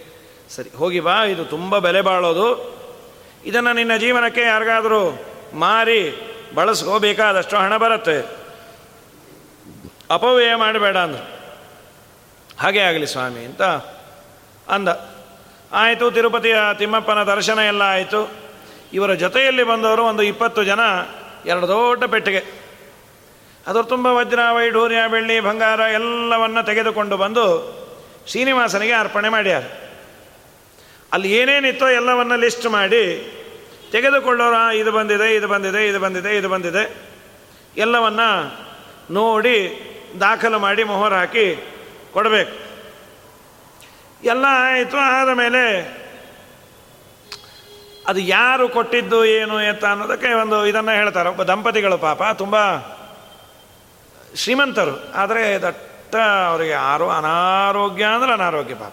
[0.50, 2.78] ಸರಿ, ಹೋಗಿ ಬಾ, ಇದು ತುಂಬ ಬೆಲೆ ಬಾಳೋದು.
[3.44, 5.24] ಇದನ್ನು ನಿನ್ನ ಜೀವನಕ್ಕೆ ಯಾರಿಗಾದರೂ
[5.54, 6.12] ಮಾರಿ
[6.54, 8.36] ಬಳಸ್ಕೋಬೇಕಾದಷ್ಟು ಹಣ ಬರುತ್ತೆ.
[10.10, 11.37] ಅಪವ್ಯಯ ಮಾಡಬೇಡ ಅಂದರು.
[12.58, 13.62] ಹಾಗೆ ಆಗಲಿ ಸ್ವಾಮಿ ಅಂತ
[14.68, 14.88] ಅಂದ.
[15.72, 18.30] ಆಯಿತು, ತಿರುಪತಿಯ ತಿಮ್ಮಪ್ಪನ ದರ್ಶನ ಎಲ್ಲ ಆಯಿತು.
[18.92, 20.80] ಇವರ ಜೊತೆಯಲ್ಲಿ ಬಂದವರು ಒಂದು ಇಪ್ಪತ್ತು ಜನ,
[21.46, 22.62] ಎರಡು ದೊಡ್ಡ ಪೆಟ್ಟಿಗೆ.
[23.66, 27.78] ಅದರ ತುಂಬ ವಜ್ರ, ವೈಢೂರ್ಯ, ಬೆಳ್ಳಿ, ಬಂಗಾರ ಎಲ್ಲವನ್ನ ತೆಗೆದುಕೊಂಡು ಬಂದು
[28.26, 29.62] ಶ್ರೀನಿವಾಸನಿಗೆ ಅರ್ಪಣೆ ಮಾಡ್ಯಾರ.
[31.12, 33.32] ಅಲ್ಲಿ ಏನೇನಿತ್ತೋ ಎಲ್ಲವನ್ನ ಲಿಸ್ಟ್ ಮಾಡಿ
[33.92, 36.96] ತೆಗೆದುಕೊಳ್ಳೋರ, ಇದು ಬಂದಿದೆ ಇದು ಬಂದಿದೆ ಇದು ಬಂದಿದೆ ಇದು ಬಂದಿದೆ.
[37.76, 38.20] ಎಲ್ಲವನ್ನ
[39.10, 39.80] ನೋಡಿ
[40.20, 41.77] ದಾಖಲು ಮಾಡಿ ಮೊಹರ್ ಹಾಕಿ
[42.12, 42.68] ಕೊಡಬೇಕು.
[44.24, 45.98] ಎಲ್ಲ ಆಯಿತು ಆದ ಮೇಲೆ
[48.08, 51.28] ಅದು ಯಾರು ಕೊಟ್ಟಿದ್ದು ಏನು ಎತ್ತ ಅನ್ನೋದಕ್ಕೆ ಒಂದು ಇದನ್ನು ಹೇಳ್ತಾರೆ.
[51.28, 52.56] ಒಬ್ಬ ದಂಪತಿಗಳು ಪಾಪ, ತುಂಬ
[54.34, 55.12] ಶ್ರೀಮಂತರು.
[55.14, 58.92] ಆದರೆ ದಟ್ಟ ಅವರಿಗೆ ಆರೋ, ಅನಾರೋಗ್ಯ ಅಂದ್ರೆ ಅನಾರೋಗ್ಯ ಪಾಪ.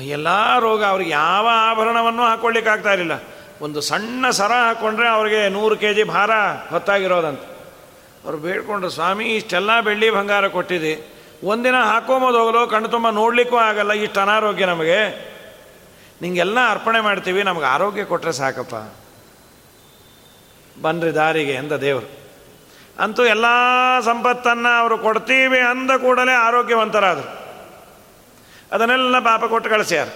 [0.00, 3.22] ಎಲ್ಲ ರೋಗ ಅವ್ರಿಗೆ ಯಾವ ಆಭರಣವನ್ನು ಹಾಕ್ಕೊಳ್ಳಿಕ್ಕಾಗ್ತಾ ಇರಲಿಲ್ಲ.
[3.60, 6.30] ಒಂದು ಸಣ್ಣ ಸರ ಹಾಕ್ಕೊಂಡ್ರೆ ಅವ್ರಿಗೆ ನೂರು ಕೆ ಜಿ ಭಾರ
[6.70, 7.55] ಹೊತ್ತಾಗಿರೋದಂತ.
[8.26, 11.16] ಅವ್ರು ಬೇಡ್ಕೊಂಡ್ರು, ಸ್ವಾಮಿ, ಇಷ್ಟೆಲ್ಲ ಬೆಳ್ಳಿ ಬಂಗಾರ ಕೊಟ್ಟಿದೆ.
[11.44, 15.30] ಒಂದಿನ ಹಾಕೋಬೋದು ಹೋಗಲು ಕಣ್ಣು ತುಂಬ ನೋಡಲಿಕ್ಕೂ ಆಗಲ್ಲ, ಇಷ್ಟು ಅನಾರೋಗ್ಯ ನಮಗೆ.
[16.22, 18.74] ನಿಂಗೆಲ್ಲ ಅರ್ಪಣೆ ಮಾಡ್ತೀವಿ, ನಮಗೆ ಆರೋಗ್ಯ ಕೊಟ್ಟರೆ ಸಾಕಪ್ಪ.
[20.82, 22.26] ಬನ್ರಿ ದಾರಿಗೆ, ಎಂದ ದೇವರು.
[22.98, 23.44] ಅಂತೂ ಎಲ್ಲ
[24.00, 27.46] ಸಂಪತ್ತನ್ನು ಅವರು ಕೊಡ್ತೀವಿ ಅಂದ ಕೂಡಲೇ ಆರೋಗ್ಯವಂತರಾದರು.
[28.72, 30.08] ಅದನ್ನೆಲ್ಲ ಪಾಪ ಕೊಟ್ಟು ಕಳಿಸ್ಯಾರ.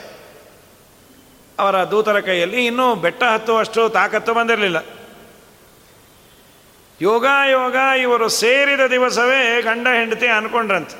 [1.59, 5.00] ಅವರ ದೂತರ ಕೈಯಲ್ಲಿ ಇನ್ನೂ ಬೆಟ್ಟ ಹತ್ತುವಷ್ಟು ತಾಕತ್ತು ಬಂದಿರಲಿಲ್ಲ.
[7.02, 10.97] ಯೋಗ ಯೋಗ, ಇವರು ಸೇರಿದ ದಿವಸವೇ ಗಂಡ ಹೆಂಡತಿ ಅನ್ಕೊಂಡ್ರಂತೆ.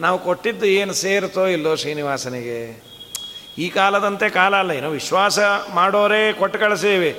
[0.00, 2.82] ನಾವು ಕೊಟ್ಟಿದ್ದು ಏನು ಸೇರುತ್ತೋ ಇಲ್ಲೋ ಶ್ರೀನಿವಾಸನಿಗೆ.
[3.58, 5.38] ಈ ಕಾಲದಂತೆ ಕಾಲ ಅಲ್ಲ, ಏನೋ ವಿಶ್ವಾಸ
[5.74, 7.10] ಮಾಡೋರೇ ಕೊಟ್ಟು ಕಳಿಸೀವಿ.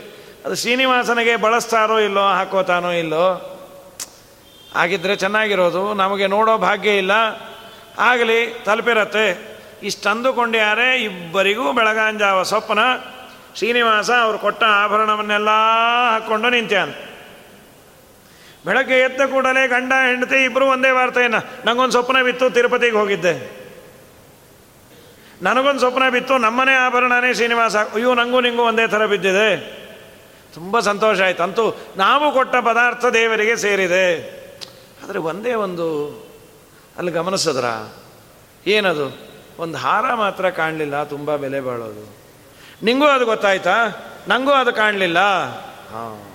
[0.45, 3.25] ಅದು ಶ್ರೀನಿವಾಸನಿಗೆ ಬಳಸ್ತಾರೋ ಇಲ್ಲೋ, ಹಾಕೋತಾನೋ ಇಲ್ಲೋ
[4.75, 7.11] ಆಗಿದ್ದರೆ ಚೆನ್ನಾಗಿರೋದು, ನಮಗೆ ನೋಡೋ ಭಾಗ್ಯ ಇಲ್ಲ.
[7.99, 9.53] ಆಗಲಿ, ತಲುಪಿರತ್ತೆ.
[9.83, 12.79] ಇಷ್ಟಂದುಕೊಂಡ್ಯಾರೆ ಇಬ್ಬರಿಗೂ ಬೆಳಗಾಂಜಾವ ಸ್ವಪ್ನ
[13.55, 15.49] ಶ್ರೀನಿವಾಸ ಅವರು ಕೊಟ್ಟ ಆಭರಣವನ್ನೆಲ್ಲ
[16.11, 16.89] ಹಾಕ್ಕೊಂಡು ನಿಂತ್ಯಾನ.
[18.65, 21.67] ಬೆಳಗ್ಗೆ ಎದ್ದ ಕೂಡಲೇ ಗಂಡ, ಹೆಂಡತಿ ಇಬ್ಬರು ಒಂದೇ ವಾರ್ತೆಯನ್ನು.
[21.67, 23.63] ನಂಗೊಂದು ಸ್ವಪ್ನ ಬಿತ್ತು, ತಿರುಪತಿಗೆ ಹೋಗಿದ್ದೆ.
[25.41, 27.75] ನನಗೊಂದು ಸ್ವಪ್ನ ಬಿತ್ತು, ನಮ್ಮನೆ ಆಭರಣನೇ ಶ್ರೀನಿವಾಸ.
[27.75, 29.57] ಅಯ್ಯೋ, ನಂಗೂ ನಿಂಗೂ ಒಂದೇ ಥರ ಬಿದ್ದಿದೆ.
[30.53, 31.43] ತುಂಬ ಸಂತೋಷ ಆಯ್ತು.
[31.43, 34.43] ಅಂತೂ ನಾವು ಕೊಟ್ಟ ಪದಾರ್ಥ ದೇವರಿಗೆ ಸೇರಿದೆ.
[35.03, 36.09] ಆದರೆ ಒಂದೇ ಒಂದು,
[36.97, 37.65] ಅಲ್ಲಿ ಗಮನಿಸಿದ್ರ?
[38.67, 39.17] ಏನದು?
[39.59, 42.15] ಒಂದು ಹಾರ ಮಾತ್ರ ಕಾಣಲಿಲ್ಲ, ತುಂಬ ಬೆಲೆ ಬಾಳೋದು.
[42.83, 43.75] ನಿಂಗೂ ಅದು ಗೊತ್ತಾಯ್ತಾ?
[44.27, 45.19] ನನಗೂ ಅದು ಕಾಣಲಿಲ್ಲ?
[45.91, 46.31] ಹಾಂ.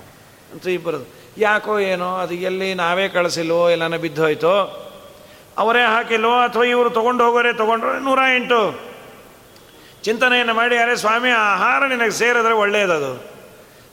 [0.53, 1.18] ಅಂತೂ ಇಬ್ಬರದು.
[1.39, 4.85] ಯಾಕೋ ಏನೋ, ಅದು ಎಲ್ಲಿ ನಾವೇ ಕಳಿಸಿಲ್ವೋ, ಎಲ್ಲನ ಬಿದ್ದೋಯ್ತೋ
[5.57, 8.79] ಅವರೇ ಹಾಕಿಲ್ವೋ, ಅಥವಾ ಇವರು ತೊಗೊಂಡು ಹೋಗೋರೇ ತೊಗೊಂಡ್ರೆ, ನೂರ ಎಂಟು.
[10.03, 13.23] ಚಿಂತನೆಯನ್ನು ಮಾಡಿ, ಅರೆ ಸ್ವಾಮಿ ಆಹಾರ ನಿನಗೆ ಸೇರಿದ್ರೆ ಒಳ್ಳೆಯದದು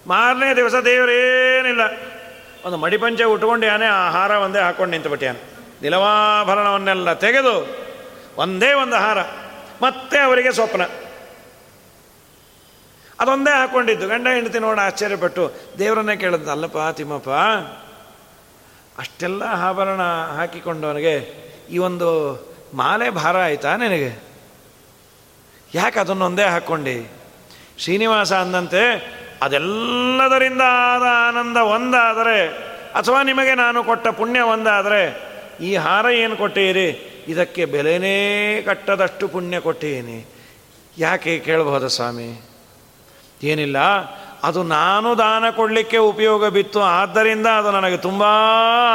[0.06, 1.80] ಮಾರನೇ ದಿವಸ ದೇವರೇನಿಲ್ಲ.
[2.64, 5.38] ಒಂದು ಮಡಿಪಂಚೆ ಉಟ್ಕೊಂಡು ಯಾನೇ ಆಹಾರ ಒಂದೇ ಹಾಕೊಂಡು ನಿಂತುಬಿಟ್ಯಾನೆ
[5.82, 7.76] ನಿಲವಾಭರಣವನ್ನೆಲ್ಲ ತೆಗೆದು
[8.37, 9.18] ಒಂದೇ ಒಂದು ಆಹಾರ.
[9.82, 10.82] ಮತ್ತೆ ಅವರಿಗೆ ಸ್ವಪ್ನ.
[13.20, 17.31] ಅದೊಂದೇ ಹಾಕ್ಕೊಂಡಿದ್ದು ಗಂಡ ಹೆಂಡತಿ ನೋಡಿ ಆಶ್ಚರ್ಯಪಟ್ಟು, ದೇವರನ್ನೇ ಕೇಳಿದ್ದು, ಅಲ್ಲಪ್ಪ, ತಿಮ್ಮಪ್ಪ,
[18.98, 20.00] ಅಷ್ಟೆಲ್ಲ ಆಭರಣ
[20.37, 22.35] ಹಾಕಿಕೊಂಡವನಿಗೆ ಈ ಒಂದು
[22.74, 24.22] ಮಾಲೆ ಭಾರ ಆಯ್ತಾ ನಿನಗೆ?
[25.74, 27.11] ಯಾಕೆ ಅದನ್ನೊಂದೇ ಹಾಕ್ಕೊಂಡು?
[27.79, 32.48] ಶ್ರೀನಿವಾಸ ಅಂದಂತೆ, ಅದೆಲ್ಲದರಿಂದ ಆದ ಆನಂದ ಒಂದಾದರೆ,
[32.94, 35.22] ಅಥವಾ ನಿಮಗೆ ನಾನು ಕೊಟ್ಟ ಪುಣ್ಯ ಒಂದಾದರೆ,
[35.61, 37.12] ಈ ಹಾರ ಏನು ಕೊಟ್ಟೀರಿ?
[37.29, 40.26] ಇದಕ್ಕೆ ಬೆಲೆನೇ ಕಟ್ಟದಷ್ಟು ಪುಣ್ಯ ಕೊಟ್ಟೀನಿ.
[40.98, 42.42] ಯಾಕೆ ಕೇಳಬಹುದು ಸ್ವಾಮಿ?
[43.42, 43.77] ಏನಿಲ್ಲ?
[44.42, 48.22] ಅದು ನಾನು ದಾನ ಕೊಡಲಿಕ್ಕೆ ಉಪಯೋಗ ಬಿತ್ತು, ಆದ್ದರಿಂದ ಅದು ನನಗೆ ತುಂಬ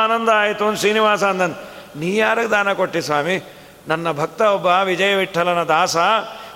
[0.04, 1.56] ಆನಂದ ಆಯಿತು ಅಂತ ಶ್ರೀನಿವಾಸ ಅಂದನ್.
[1.96, 3.54] ನೀ ಯಾರಿಗೆ ದಾನ ಕೊಟ್ಟಿ ಸ್ವಾಮಿ?
[3.88, 5.98] ನನ್ನ ಭಕ್ತ ಒಬ್ಬ ವಿಜಯ ವಿಠಲನ ದಾಸ.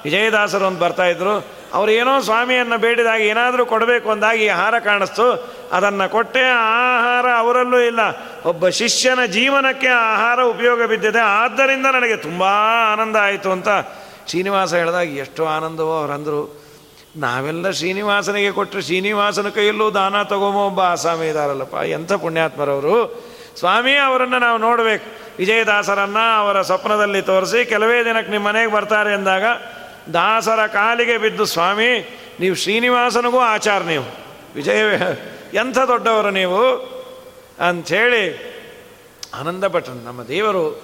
[0.03, 5.55] ವಿಜಯದಾಸರು ಅಂತ ಬರ್ತಾಯಿದ್ರು ಅವ್ರು ಏನೋ ಸ್ವಾಮಿಯನ್ನು ಬೇಡಿದಾಗ ಏನಾದರೂ ಕೊಡಬೇಕು ಅಂದಾಗ ಈ ಆಹಾರ ಕಾಣಿಸ್ತು.
[5.71, 7.99] ಅದನ್ನು ಕೊಟ್ಟೆ, ಆಹಾರ ಅವರಲ್ಲೂ ಇಲ್ಲ.
[8.45, 11.19] ಒಬ್ಬ ಶಿಷ್ಯನ ಜೀವನಕ್ಕೆ ಆಹಾರ ಉಪಯೋಗ ಬಿದ್ದಿದೆ.
[11.19, 12.43] ಆದ್ದರಿಂದ ನನಗೆ ತುಂಬ
[12.93, 13.67] ಆನಂದ ಆಯಿತು ಅಂತ
[14.27, 16.64] ಶ್ರೀನಿವಾಸ ಹೇಳಿದಾಗ ಎಷ್ಟು ಆನಂದವೋ ಅವರಂದರು
[17.15, 23.23] ನಾವೆಲ್ಲ ಶ್ರೀನಿವಾಸನಿಗೆ ಕೊಟ್ಟರೆ ಶ್ರೀನಿವಾಸನ ಕೈಯಲ್ಲೂ ದಾನ ತಗೊಂಬೋ ಒಬ್ಬ ಆಸಾಮಿ ಇದಾರಲ್ಲಪ್ಪ ಎಂಥ ಪುಣ್ಯಾತ್ಮರವರು.
[23.59, 25.05] ಸ್ವಾಮಿ, ಅವರನ್ನು ನಾವು ನೋಡಬೇಕು.
[25.37, 29.43] ವಿಜಯದಾಸರನ್ನು ಅವರ ಸ್ವಪ್ನದಲ್ಲಿ ತೋರಿಸಿ ಕೆಲವೇ ದಿನಕ್ಕೆ ನಿಮ್ಮ ಮನೆಗೆ ಬರ್ತಾರೆ ಎಂದಾಗ
[30.13, 34.05] ದಾಸರ ಕಾಲಿಗೆ ಬಿದ್ದು, ಸ್ವಾಮಿ, ನೀವು ಶ್ರೀನಿವಾಸನಿಗೂ ಆಚಾರ ನೀವು.
[34.55, 34.81] ವಿಜಯ,
[35.53, 36.65] ಎಂಥ ದೊಡ್ಡವರು ನೀವು?
[37.59, 38.55] ಅಂಥೇಳಿ
[39.39, 40.05] ಆನಂದಪಟ್ಟರು.
[40.05, 40.81] ನಮ್ಮ ದೇವರು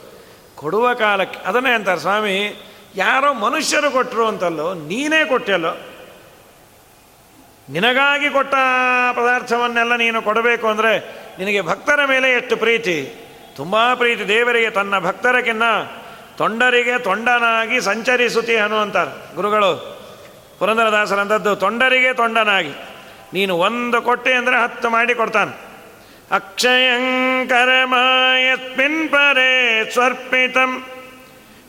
[0.56, 2.63] ಕೊಡುವ ಕಾಲಕ್ಕೆ, ಅದನ್ನೇ ಅಂತಾರೆ, ಸ್ವಾಮಿ,
[2.96, 5.90] ಯಾರೋ ಮನುಷ್ಯರು ಕೊಟ್ಟರು ಅಂತಲ್ಲೋ, ನೀನೇ ಕೊಟ್ಟಲ್ಲೋ
[7.71, 8.55] ನಿನಗಾಗಿ ಕೊಟ್ಟ
[9.15, 13.27] ಪದಾರ್ಥವನ್ನೆಲ್ಲ ನೀನು ಕೊಡಬೇಕು ಅಂದರೆ ನಿನಗೆ ಭಕ್ತರ ಮೇಲೆ ಎಷ್ಟು ಪ್ರೀತಿ?
[13.55, 14.27] ತುಂಬ ಪ್ರೀತಿ.
[14.27, 15.63] ದೇವರಿಗೆ ತನ್ನ ಭಕ್ತರಕ್ಕಿನ್ನ
[16.38, 19.99] ತೊಂಡರಿಗೆ ತೊಂಡನಾಗಿ ಸಂಚರಿಸುತ್ತಿ ಅನ್ನುವಂತಾರೆ ಗುರುಗಳು,
[20.60, 22.71] ಪುರಂದರದಾಸರಂಥದ್ದು ತೊಂಡರಿಗೆ ತೊಂಡನಾಗಿ.
[23.34, 25.71] ನೀನು ಒಂದು ಕೊಟ್ಟೆ ಅಂದರೆ ಹತ್ತು ಮಾಡಿ ಕೊಡ್ತಾನೆ.
[26.31, 30.84] ಅಕ್ಷಯಂಕರಮಾಯಸ್ಮಿನ್ ಪರೇ ಸ್ವರ್ಪಿತಂ.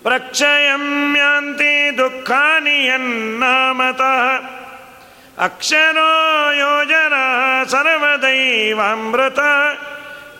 [0.03, 4.62] ಪ್ರಕ್ಷಯಂ ಯಾಂತಿ ದುಃಖಾನಿ ಯನ್ನಾಮತಃ.
[5.38, 6.12] ಅಕ್ಷರೋ
[6.60, 7.16] ಯೋಜನ
[7.72, 9.42] ಸರ್ವದೈವಾಮೃತ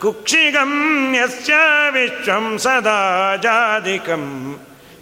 [0.02, 0.72] ಕುಕ್ಷಿಗಂ
[1.16, 1.54] ಯಸ್ಯ
[1.94, 3.00] ವಿಶ್ವಂ ಸದಾ
[3.44, 4.26] ಜಾದಿಕಂ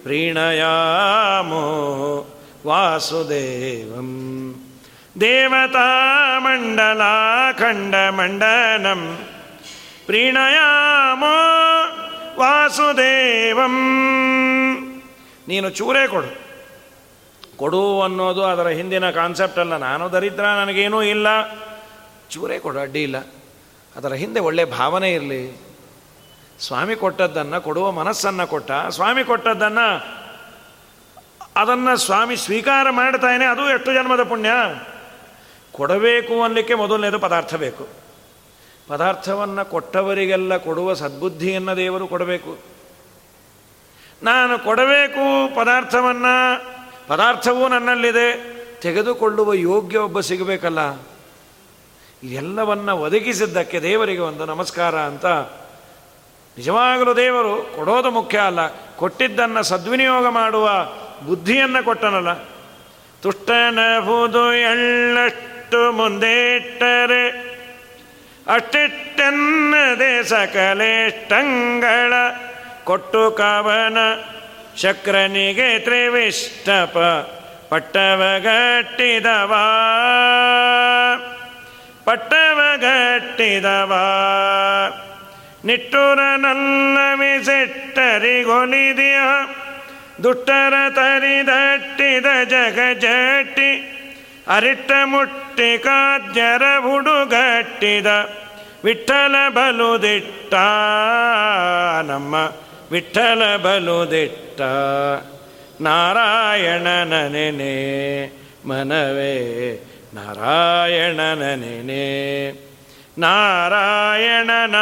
[0.03, 1.63] ಪ್ರೀಣಯಾಮೋ
[2.67, 4.11] ವಾಸುದೇವಂ
[7.65, 9.01] ದೇವತಾಮಂಡಲಾಖಂಡಮಂಡನಂ
[10.05, 11.35] ಪ್ರೀಣಯಾಮೋ
[12.39, 13.75] ವಾಸುದೇವಂ
[15.47, 16.29] ನೀನು ಚೂರೇ ಕೊಡು
[17.60, 19.76] ಕೊಡು ಅನ್ನೋದು ಅದರ ಹಿಂದಿನ ಕಾನ್ಸೆಪ್ಟ್ ಅಲ್ಲ.
[19.76, 21.26] ನಾನು ದರಿದ್ರ, ನನಗೇನೂ ಇಲ್ಲ.
[22.30, 23.18] ಚೂರೇ ಕೊಡು, ಅಡ್ಡಿ ಇಲ್ಲ.
[23.96, 25.60] ಅದರ ಹಿಂದೆ ಒಳ್ಳೆ ಭಾವನೆ ಇರಲಿ.
[26.60, 28.70] ಸ್ವಾಮಿ ಕೊಟ್ಟದ್ದನ್ನು ಕೊಡುವ ಮನಸ್ಸನ್ನು ಕೊಟ್ಟ.
[28.88, 29.86] ಸ್ವಾಮಿ ಕೊಟ್ಟದ್ದನ್ನು,
[31.56, 34.50] ಅದನ್ನು ಸ್ವಾಮಿ ಸ್ವೀಕಾರ ಮಾಡ್ತಾನೆ ಅದು ಎಷ್ಟು ಜನ್ಮದ ಪುಣ್ಯ?
[35.72, 37.88] ಕೊಡಬೇಕು ಅನ್ನಲಿಕ್ಕೆ ಮೊದಲನೇದು ಪದಾರ್ಥ ಬೇಕು.
[38.88, 42.58] ಪದಾರ್ಥವನ್ನು ಕೊಟ್ಟವರಿಗೆಲ್ಲ ಕೊಡುವ ಸದ್ಬುದ್ಧಿಯನ್ನು ದೇವರು ಕೊಡಬೇಕು.
[44.22, 46.79] ನಾನು ಕೊಡಬೇಕು ಪದಾರ್ಥವನ್ನು
[47.10, 48.60] ಪದಾರ್ಥವೂ ನನ್ನಲ್ಲಿದೆ.
[48.80, 50.94] ತೆಗೆದುಕೊಳ್ಳುವ ಯೋಗ್ಯ ಒಬ್ಬ ಸಿಗಬೇಕಲ್ಲ?
[52.22, 55.26] ಇದೆಲ್ಲವನ್ನು ಒದಗಿಸಿದ್ದಕ್ಕೆ ದೇವರಿಗೆ ಒಂದು ನಮಸ್ಕಾರ ಅಂತ
[56.56, 58.58] ನಿಜವಾಗಲೂ ದೇವರು ಕೊಡೋದು ಮುಖ್ಯ ಅಲ್ಲ.
[58.96, 60.70] ಕೊಟ್ಟಿದ್ದನ್ನು ಸದ್ವಿನಿಯೋಗ ಮಾಡುವ
[61.26, 62.34] ಬುದ್ಧಿಯನ್ನು ಕೊಟ್ಟನಲ್ಲ.
[63.22, 67.28] ತುಷ್ಟನಬಹುದು ಎಳ್ಳಷ್ಟು ಮುಂದೇಟ್ಟರೆ,
[68.54, 72.12] ಅಷ್ಟಿಟ್ಟನ್ನದೆ ಸಕಲೇಷ್ಟಂಗಳ
[72.84, 73.98] ಕೊಟ್ಟು ಕವನ
[74.76, 76.98] ಶಕ್ರನಿಗೆ ತ್ರಿವಿಷ್ಟಪ
[77.68, 79.52] ಪಟ್ಟವಗಟ್ಟಿದವ
[82.04, 83.92] ಪಟ್ಟವಗಟ್ಟಿದವ
[87.94, 88.44] ತರಿ
[90.22, 93.70] ದುಷ್ಟರ ತರಿದಟ್ಟಿದ ಜಗಜಟ್ಟಿ.
[94.48, 98.06] ಅರಿಟ್ಟ ಮುಟ್ಟಿ ಕಾದ್ಯರ ಹುಡುಗಟ್ಟಿದ,
[98.84, 100.54] ವಿಠಲ ಬಲುದಿಟ್ಟ
[102.10, 102.36] ನಮ್ಮ
[102.90, 104.60] ವಿಠಲ ಬಲುದಿಟ್ಟ
[105.80, 107.74] ನಾರಾಯಣನ ನೆನೆ,
[108.68, 109.36] ಮನವೇ
[110.14, 112.50] ನಾರಾಯಣನ ನೆನೆ.
[113.18, 114.74] ನಾರಾಯಣನ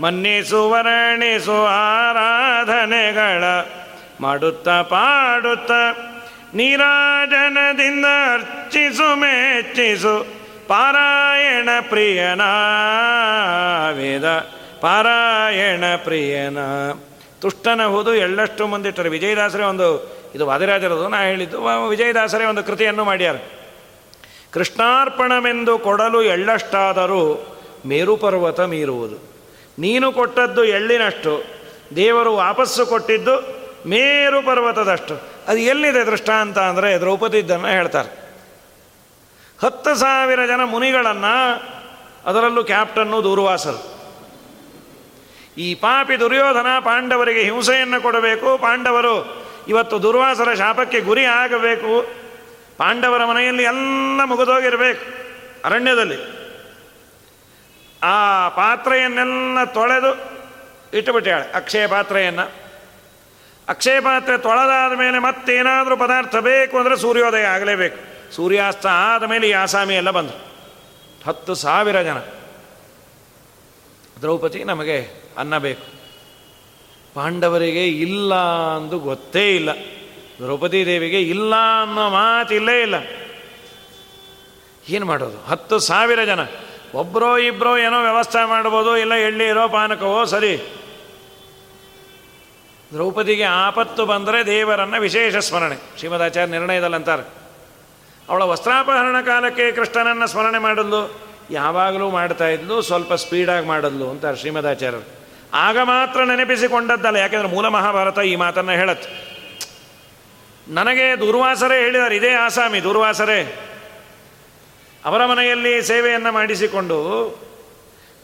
[0.00, 3.44] ಮನ್ನಿಸು, ವರ್ಣಿಸು ಆರಾಧನೆಗಳ
[4.20, 5.70] ಮಾಡುತ್ತ ಪಾಡುತ್ತ
[6.54, 10.26] ನೀರಾಜನದಿಂದ ಅರ್ಚಿಸು, ಮೆಚ್ಚಿಸು
[10.68, 12.40] ಪಾರಾಯಣ ಪ್ರಿಯನ,
[13.96, 14.26] ವೇದ
[14.80, 16.58] ಪಾರಾಯಣ ಪ್ರಿಯನ.
[17.42, 23.36] ತುಷ್ಟನ ಹೋದು ಎಳ್ಳಷ್ಟು ಮುಂದಿಟ್ಟರೆ ವಿಜಯದಾಸರೇ ಒಂದು, ಇದು ವಾದಿರಾಜರದು, ನಾ ಹೇಳಿದ್ದು ವಿಜಯದಾಸರೇ ಒಂದು ಕೃತಿಯನ್ನು ಮಾಡ್ಯಾರ.
[24.52, 27.46] ಕೃಷ್ಣಾರ್ಪಣವೆಂದು ಕೊಡಲು ಎಳ್ಳಷ್ಟಾದರೂ
[27.86, 29.16] ಮೇರುಪರ್ವತ ಮೀರುವುದು.
[29.78, 31.44] ನೀನು ಕೊಟ್ಟದ್ದು ಎಳ್ಳಿನಷ್ಟು,
[31.96, 35.14] ದೇವರು ವಾಪಸ್ಸು ಕೊಟ್ಟಿದ್ದು ಮೇರು ಪರ್ವತದಷ್ಟು.
[35.48, 38.22] ಅದು ಎಲ್ಲಿದೆ ದೃಷ್ಟಾಂತ ಅಂದರೆ ದ್ರೌಪದಿದ್ದನ್ನು ಹೇಳ್ತಾರೆ.
[39.62, 41.62] ಹತ್ತು ಸಾವಿರ ಜನ ಮುನಿಗಳನ್ನು
[42.26, 43.91] ಅದರಲ್ಲೂ ಕ್ಯಾಪ್ಟನ್ನು ದೂರ್ವಾಸರು.
[45.56, 48.58] ಈ ಪಾಪಿ ದುರ್ಯೋಧನ ಪಾಂಡವರಿಗೆ ಹಿಂಸೆಯನ್ನು ಕೊಡಬೇಕು.
[48.58, 52.12] ಪಾಂಡವರು ಇವತ್ತು ದುರ್ವಾಸರ ಶಾಪಕ್ಕೆ ಗುರಿ ಆಗಬೇಕು.
[52.76, 55.22] ಪಾಂಡವರ ಮನೆಯಲ್ಲಿ ಎಲ್ಲ ಮುಗಿದೋಗಿರಬೇಕು
[55.64, 56.42] ಅರಣ್ಯದಲ್ಲಿ.
[58.02, 60.42] ಆ ಪಾತ್ರೆಯನ್ನೆಲ್ಲ ತೊಳೆದು
[60.96, 62.52] ಇಟ್ಟುಬಿಟ್ಟಾಳೆ ಅಕ್ಷಯ ಪಾತ್ರೆಯನ್ನು.
[63.68, 67.98] ಅಕ್ಷಯ ಪಾತ್ರೆ ತೊಳೆದಾದ ಮೇಲೆ ಮತ್ತೇನಾದರೂ ಪದಾರ್ಥ ಬೇಕು ಅಂದರೆ ಸೂರ್ಯೋದಯ ಆಗಲೇಬೇಕು.
[68.32, 70.52] ಸೂರ್ಯಾಸ್ತ ಆದ ಮೇಲೆ ಈ ಆಸಾಮಿ ಎಲ್ಲ ಬಂದರು
[71.26, 72.18] ಹತ್ತು ಸಾವಿರ ಜನ.
[74.20, 76.02] ದ್ರೌಪದಿ ನಮಗೆ ಅನ್ನ ಬೇಕು.
[77.14, 78.34] ಪಾಂಡವರಿಗೆ ಇಲ್ಲ
[78.76, 79.70] ಅಂದು ಗೊತ್ತೇ ಇಲ್ಲ.
[80.38, 82.94] ದ್ರೌಪದಿ ದೇವಿಗೆ ಇಲ್ಲ ಅನ್ನೋ ಮಾತಿಲ್ಲೇ ಇಲ್ಲ
[84.88, 85.44] ಏನು ಮಾಡೋದು?
[85.46, 86.40] ಹತ್ತು ಸಾವಿರ ಜನ.
[86.94, 90.56] ಒಬ್ಬರೋ ಇಬ್ಬರೋ ಏನೋ ವ್ಯವಸ್ಥೆ ಮಾಡ್ಬೋದು, ಇಲ್ಲ ಎಳ್ಳಿರೋ ಪಾನಕವೋ ಸರಿ.
[92.92, 95.98] ದ್ರೌಪದಿಗೆ ಆಪತ್ತು ಬಂದರೆ ದೇವರನ್ನು ವಿಶೇಷ ಸ್ಮರಣೆ.
[95.98, 97.22] ಶ್ರೀಮದಾಚಾರ್ಯ ನಿರ್ಣಯದಲ್ಲಿ ಅಂತಾರೆ.
[98.28, 105.21] ಅವಳ ವಸ್ತ್ರಾಪಹರಣ ಕಾಲಕ್ಕೆ ಕೃಷ್ಣನನ್ನು ಸ್ಮರಣೆ ಮಾಡಲು ಯಾವಾಗಲೂ ಮಾಡ್ತಾ ಇದ್ಲು, ಸ್ವಲ್ಪ ಸ್ಪೀಡಾಗಿ ಮಾಡಲು ಅಂತಾರೆ ಶ್ರೀಮದಾಚಾರ್ಯರು.
[105.52, 109.08] ಆಗ ಮಾತ್ರ ನೆನಪಿಸಿಕೊಂಡದ್ದಲ್ಲ, ಯಾಕೆಂದ್ರೆ ಮೂಲ ಮಹಾಭಾರತ ಈ ಮಾತನ್ನು ಹೇಳತ್ತೆ.
[110.68, 113.68] ನನಗೆ ದುರ್ವಾಸರೇ ಹೇಳಿದ್ದಾರೆ ಇದೇ ಆಸಾಮಿ ದುರ್ವಾಸರೇ.
[115.04, 116.98] ಅವರ ಮನೆಯಲ್ಲಿ ಸೇವೆಯನ್ನು ಮಾಡಿಸಿಕೊಂಡು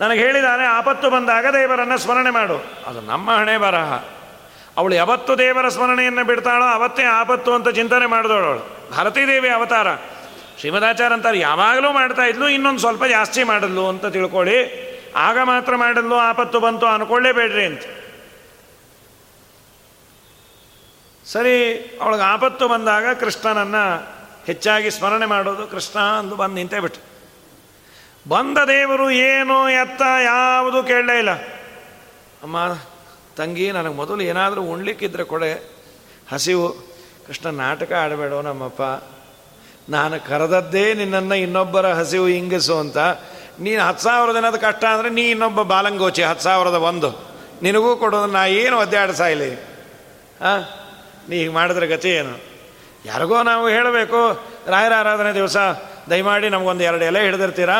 [0.01, 2.57] ನನಗೆ ಹೇಳಿದಾನೆ, ಆಪತ್ತು ಬಂದಾಗ ದೇವರನ್ನು ಸ್ಮರಣೆ ಮಾಡು.
[2.87, 3.93] ಅದು ನಮ್ಮ ಹಣೆ ಬರಹ.
[4.77, 9.89] ಅವಳು ಯಾವತ್ತು ದೇವರ ಸ್ಮರಣೆಯನ್ನು ಬಿಡ್ತಾಳೋ ಅವತ್ತೇ ಆಪತ್ತು ಅಂತ ಚಿಂತನೆ ಮಾಡಿದವಳು ಭಾರತೀ ದೇವಿ ಅವತಾರ.
[10.61, 14.89] ಶ್ರೀಮದಾಚಾರ್ಯ ಅಂತಾರೆ ಯಾವಾಗಲೂ ಮಾಡ್ತಾ ಇದ್ಲು, ಇನ್ನೊಂದು ಸ್ವಲ್ಪ ಜಾಸ್ತಿ ಮಾಡಿದ್ಲು ಅಂತ ತಿಳ್ಕೊಳ್ಳಿ.
[15.19, 17.83] ಆಗ ಮಾತ್ರ ಮಾಡಲು ಆಪತ್ತು ಬಂತು ಅನ್ಕೊಳ್ಳೇಬೇಡ್ರಿ ಅಂತ.
[21.25, 23.85] ಸರಿ, ಅವಳಿಗೆ ಆಪತ್ತು ಬಂದಾಗ ಕೃಷ್ಣನನ್ನು
[24.47, 27.01] ಹೆಚ್ಚಾಗಿ ಸ್ಮರಣೆ ಮಾಡೋದು ಕೃಷ್ಣ ಅಂದು ಬಂದು ನಿಂತೇ ಬಿಟ್ಟು
[28.29, 31.31] ಬಂದ ದೇವರು ಏನು ಎತ್ತ ಯಾವುದು ಕೇಳಲೇ ಇಲ್ಲ.
[32.43, 32.77] ಅಮ್ಮ,
[33.37, 35.53] ತಂಗಿ, ನನಗೆ ಮೊದಲು ಏನಾದರೂ ಉಣ್ಲಿಕ್ಕಿದ್ರೆ ಕೊಡೆ.
[36.33, 36.73] ಹಸಿವು,
[37.27, 38.83] ಕೃಷ್ಣ ನಾಟಕ ಆಡಬೇಡೋ ನಮ್ಮಪ್ಪ.
[39.91, 42.99] ನಾನು ಕರೆದದ್ದೇ ನಿನ್ನನ್ನು ಇನ್ನೊಬ್ಬರ ಹಸಿವು ಹಿಂಗಿಸು ಅಂತ.
[43.61, 47.11] ನೀನು ಹತ್ತು ಸಾವಿರ ದಿನದ ಕಷ್ಟ ಅಂದರೆ ನೀ ಇನ್ನೊಬ್ಬ ಬಾಲಂಗೋಚಿ ಹತ್ತು ಸಾವಿರದ ಒಂದು.
[47.63, 49.51] ನಿನಗೂ ಕೊಡೋದು ನಾ ಏನು ಒದ್ದಾಡಿಸಾ ಇಲ್ಲಿ?
[50.43, 50.61] ಹಾಂ?
[51.29, 52.35] ನೀ ಹೀಗೆ ಮಾಡಿದ್ರೆ ಗತಿ ಏನು?
[53.05, 54.21] ಯಾರಿಗೋ ನಾವು ಹೇಳಬೇಕು,
[54.69, 55.57] ರಾಯರ ಆರಾಧನೆ ದಿವಸ,
[56.11, 57.79] ದಯಮಾಡಿ ನಮಗೊಂದು ಎರಡು ಎಲೆ ಹಿಡಿದಿರ್ತೀರಾ?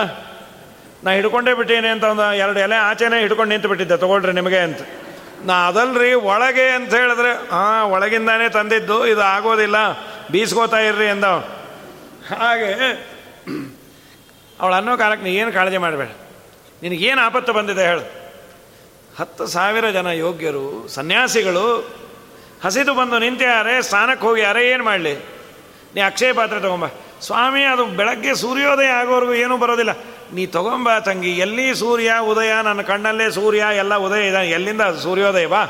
[1.05, 4.81] ನಾ ಹಿಡ್ಕೊಂಡೇ ಬಿಟ್ಟೇನೆ ಅಂತ ಒಂದು ಎರಡು ಎಲೆ ಆಚೆನೇ ಹಿಡ್ಕೊಂಡು ನಿಂತು ಬಿಟ್ಟಿದ್ದೆ, ತೊಗೊಳ್ರಿ ನಿಮಗೆ ಅಂತ.
[5.45, 9.77] ನಾ ಅದಲ್ರಿ ಒಳಗೆ ಅಂತ ಹೇಳಿದ್ರೆ ಹಾಂ ಒಳಗಿಂದಾನೇ ತಂದಿದ್ದು, ಇದು ಆಗೋದಿಲ್ಲ,
[10.31, 11.25] ಬೀಸ್ಕೋತಾ ಇರ್ರಿ ಅಂದ
[12.35, 12.73] ಹಾಗೆ
[14.61, 16.09] ಅವಳು ಅನ್ನೋ ಕಾಲಕ್ಕೆ ನೀ ಏನು ಕಾಳಜಿ ಮಾಡಬೇಡ.
[16.83, 18.19] ನಿನಗೇನು ಆಪತ್ತು ಬಂದಿದೆ ಹೇಳು.
[19.19, 21.99] ಹತ್ತು ಸಾವಿರ ಜನ ಯೋಗ್ಯರು, ಸನ್ಯಾಸಿಗಳು
[22.65, 25.17] ಹಸಿದು ಬಂದು ನಿಂತ್ಯಾರೆ ಸ್ನಾನಕ್ಕೆ ಹೋಗ್ಯಾರೆ ಏನು ಮಾಡಲಿ?
[25.95, 26.87] ನೀ ಅಕ್ಷಯ ಪಾತ್ರೆ ತೊಗೊಂಬ.
[27.21, 29.91] ಸ್ವಾಮಿ, ಅದು ಬೆಳಗ್ಗೆ ಸೂರ್ಯೋದಯ ಆಗೋವರೆಗೂ ಏನೂ ಬರೋದಿಲ್ಲ.
[30.33, 32.53] ನೀ ತಗೊಂಬ ತಂಗಿ, ಎಲ್ಲಿ ಸೂರ್ಯ, ಉದಯ?
[32.63, 34.51] ನನ್ನ ಕಣ್ಣಲ್ಲೇ ಸೂರ್ಯ, ಎಲ್ಲ ಉದಯ ಇದೆ.
[34.51, 34.81] ಎಲ್ಲಿಂದ?
[35.03, 35.63] ಸೂರ್ಯೋದಯ ಬಾ.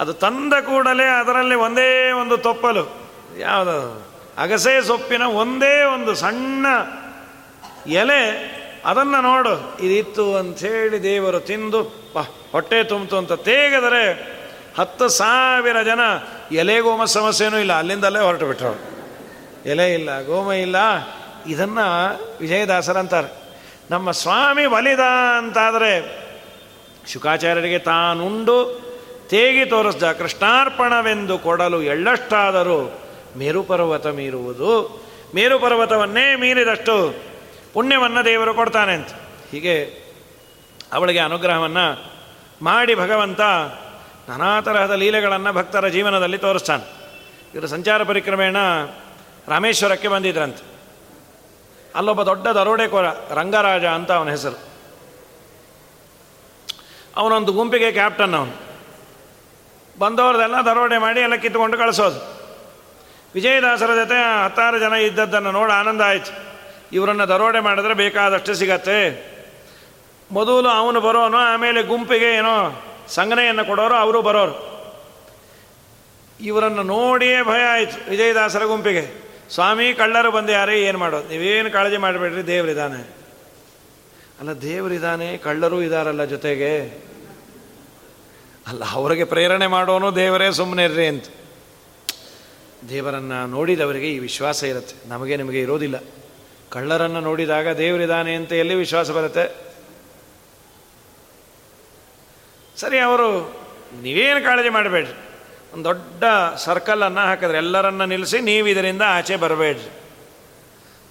[0.00, 3.10] ಅದು ತಂದ ಕೂಡಲೇ ಅದರಲ್ಲಿ ಒಂದೇ ಒಂದು ತೊಪ್ಪಲು.
[3.38, 4.09] ಯಾವುದು?
[4.40, 6.66] ಅಗಸೆ ಸೊಪ್ಪಿನ ಒಂದೇ ಒಂದು ಸಣ್ಣ
[7.90, 8.20] ಎಲೆ,
[8.84, 9.78] ಅದನ್ನು ನೋಡು.
[9.80, 12.18] ಇದಿತ್ತು ಅಂಥೇಳಿ ದೇವರು ತಿಂದು, ಪ,
[12.52, 14.04] ಹೊಟ್ಟೆ ತುಂಬಿತು ಅಂತ ತೇಗದರೆ
[14.78, 16.00] ಹತ್ತು ಸಾವಿರ ಜನ
[16.52, 17.72] ಎಲೆ ಗೋಮ ಸಮಸ್ಯೆನೂ ಇಲ್ಲ.
[17.72, 18.80] ಅಲ್ಲಿಂದಲೇ ಹೊರಟು ಬಿಟ್ಟರು
[19.66, 20.76] ಎಲೆ ಇಲ್ಲ, ಗೋಮ ಇಲ್ಲ.
[21.46, 21.86] ಇದನ್ನು
[22.40, 23.40] ವಿಜಯದಾಸರಂತಾರೆ
[23.90, 25.00] ನಮ್ಮ ಸ್ವಾಮಿ ಬಲಿದ
[25.38, 26.20] ಅಂತಾದರೆ
[27.12, 28.80] ಶುಕಾಚಾರ್ಯರಿಗೆ ತಾನುಂಡು
[29.28, 33.00] ತೇಗಿ ತೋರಿಸ್ದ ಕೃಷ್ಣಾರ್ಪಣವೆಂದು ಕೊಡಲು ಎಳ್ಳಷ್ಟಾದರೂ
[33.36, 35.00] ಮೇರುಪರ್ವತ ಮೀರುವುದು
[35.34, 37.14] ಮೇರುಪರ್ವತವನ್ನೇ ಮೀರಿದಷ್ಟು
[37.72, 39.08] ಪುಣ್ಯವನ್ನು ದೇವರು ಕೊಡ್ತಾನೆ ಅಂತ.
[39.50, 39.84] ಹೀಗೆ
[40.92, 42.12] ಅವಳಿಗೆ ಅನುಗ್ರಹವನ್ನು
[42.62, 43.40] ಮಾಡಿ ಭಗವಂತ
[44.28, 46.84] ನಾನಾ ತರಹದ ಲೀಲೆಗಳನ್ನು ಭಕ್ತರ ಜೀವನದಲ್ಲಿ ತೋರಿಸ್ತಾನೆ.
[47.54, 48.56] ಇವರು ಸಂಚಾರ ಪರಿಕ್ರಮೇಣ
[49.48, 50.70] ರಾಮೇಶ್ವರಕ್ಕೆ ಬಂದಿದ್ರಂತೆ.
[51.94, 54.60] ಅಲ್ಲೊಬ್ಬ ದೊಡ್ಡ ದರೋಡೆಕೋರ ರಂಗರಾಜ ಅಂತ ಅವನ ಹೆಸರು.
[57.16, 58.70] ಅವನೊಂದು ಗುಂಪಿಗೆ ಕ್ಯಾಪ್ಟನ್ ಅವನು.
[59.98, 62.39] ಬಂದವ್ರದೆಲ್ಲ ದರೋಡೆ ಮಾಡಿ ಎಲ್ಲ ಕಿತ್ಕೊಂಡು ಕಳಿಸೋದು.
[63.34, 66.32] ವಿಜಯದಾಸರ ಜೊತೆ ಹತ್ತಾರು ಜನ ಇದ್ದದ್ದನ್ನು ನೋಡಿ ಆನಂದ ಆಯಿತು.
[66.92, 69.30] ಇವರನ್ನು ದರೋಡೆ ಮಾಡಿದ್ರೆ ಬೇಕಾದಷ್ಟು ಸಿಗತ್ತೆ.
[70.32, 74.70] ಮೊದಲು ಅವನು ಬರೋನು, ಆಮೇಲೆ ಗುಂಪಿಗೆ ಏನೋ ಸಂಗನೆಯನ್ನು ಕೊಡೋರು, ಅವರು ಬರೋರು.
[76.40, 79.30] ಇವರನ್ನು ನೋಡಿಯೇ ಭಯ ಆಯಿತು ವಿಜಯದಾಸರ ಗುಂಪಿಗೆ.
[79.50, 81.28] ಸ್ವಾಮಿ, ಕಳ್ಳರು ಬಂದು ಏನು ಮಾಡೋದು?
[81.28, 83.20] ನೀವೇನು ಕಾಳಜಿ ಮಾಡಬೇಡ್ರಿ ದೇವರಿದ್ದಾನೆ
[84.40, 86.78] ಅಲ್ಲ ದೇವರಿದ್ದಾನೆ ಕಳ್ಳರು ಇದ್ದಾರಲ್ಲ ಜೊತೆಗೆ.
[88.66, 91.24] ಅಲ್ಲ, ಅವರಿಗೆ ಪ್ರೇರಣೆ ಮಾಡೋನು ದೇವರೇ ಸುಮ್ಮನೆ ಇರ್ರಿ ಅಂತ.
[92.88, 95.08] ದೇವರನ್ನು ನೋಡಿದವರಿಗೆ ಈ ವಿಶ್ವಾಸ ಇರುತ್ತೆ.
[95.08, 96.02] ನಮಗೆ ನಿಮಗೆ ಇರೋದಿಲ್ಲ.
[96.70, 99.70] ಕಳ್ಳರನ್ನು ನೋಡಿದಾಗ ದೇವರಿದ್ದಾನೆ ಅಂತ ಎಲ್ಲಿ ವಿಶ್ವಾಸ ಬರುತ್ತೆ?
[102.76, 103.60] ಸರಿ, ಅವರು,
[104.02, 105.12] ನೀವೇನು ಕಾಳಜಿ ಮಾಡಬೇಡ್ರಿ.
[105.74, 106.24] ಒಂದು ದೊಡ್ಡ
[106.56, 109.90] ಸರ್ಕಲನ್ನು ಹಾಕಿದ್ರೆ ಎಲ್ಲರನ್ನ ನಿಲ್ಲಿಸಿ ನೀವು ಇದರಿಂದ ಆಚೆ ಬರಬೇಡ್ರಿ.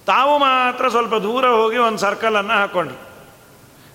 [0.06, 3.10] ತಾವು ಮಾತ್ರ ಸ್ವಲ್ಪ ದೂರ ಹೋಗಿ ಒಂದು ಸರ್ಕಲನ್ನು ಹಾಕ್ಕೊಂಡ್ರು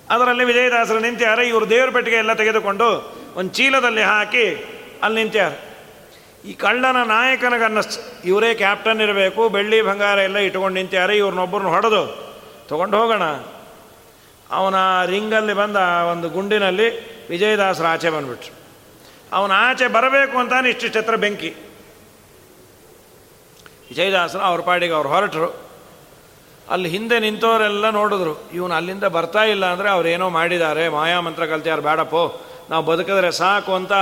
[0.10, 4.66] ಅದರಲ್ಲಿ ವಿಜಯದಾಸರು ನಿಂತ್ಯಾರ, ಇವರು ದೇವ್ರ ಪೆಟ್ಟಿಗೆ ಎಲ್ಲ ತೆಗೆದುಕೊಂಡು ಒಂದು ಚೀಲದಲ್ಲಿ ಹಾಕಿ
[5.04, 5.52] ಅಲ್ಲಿ ನಿಂತ್ಯಾರ.
[6.46, 12.02] ಈ ಕಳ್ಳನ ನಾಯಕನಿಗನ್ನಿಸ್ತು ಇವರೇ ಕ್ಯಾಪ್ಟನ್ ಇರಬೇಕು, ಬೆಳ್ಳಿ ಬಂಗಾರ ಎಲ್ಲ ಇಟ್ಕೊಂಡು ನಿಂತ್ಯಾರೆ ಇವ್ರನ್ನೊಬ್ಬರನ್ನ ಹೊಡೆದು
[12.70, 13.26] ತೊಗೊಂಡು ಹೋಗೋಣ.
[14.52, 15.78] ಅವನ ರಿಂಗಲ್ಲಿ ಬಂದ
[16.12, 16.88] ಒಂದು ಗುಂಡಿನಲ್ಲಿ
[17.30, 18.52] ವಿಜಯದಾಸರ ಆಚೆ ಬಂದ್ಬಿಟ್ರು.
[19.34, 21.52] ಅವನ ಆಚೆ ಬರಬೇಕು ಅಂತಾನೆ ಇಷ್ಟಿಷ್ಟು ಹತ್ರ ಬೆಂಕಿ.
[23.90, 25.50] ವಿಜಯದಾಸರು ಅವ್ರ ಪಾಡಿಗೆ ಅವ್ರು ಹೊರಟರು.
[26.70, 32.24] ಅಲ್ಲಿ ಹಿಂದೆ ನಿಂತವರೆಲ್ಲ ನೋಡಿದ್ರು, ಇವನು ಅಲ್ಲಿಂದ ಬರ್ತಾ ಇಲ್ಲ ಅಂದರೆ ಅವ್ರೇನೋ ಮಾಡಿದ್ದಾರೆ, ಮಾಯಾ ಮಂತ್ರ ಕಲ್ತಿಯಾರು ಬೇಡಪ್ಪೋ,
[32.70, 33.94] ನಾವು ಬದುಕಿದ್ರೆ ಸಾಕು ಅಂತ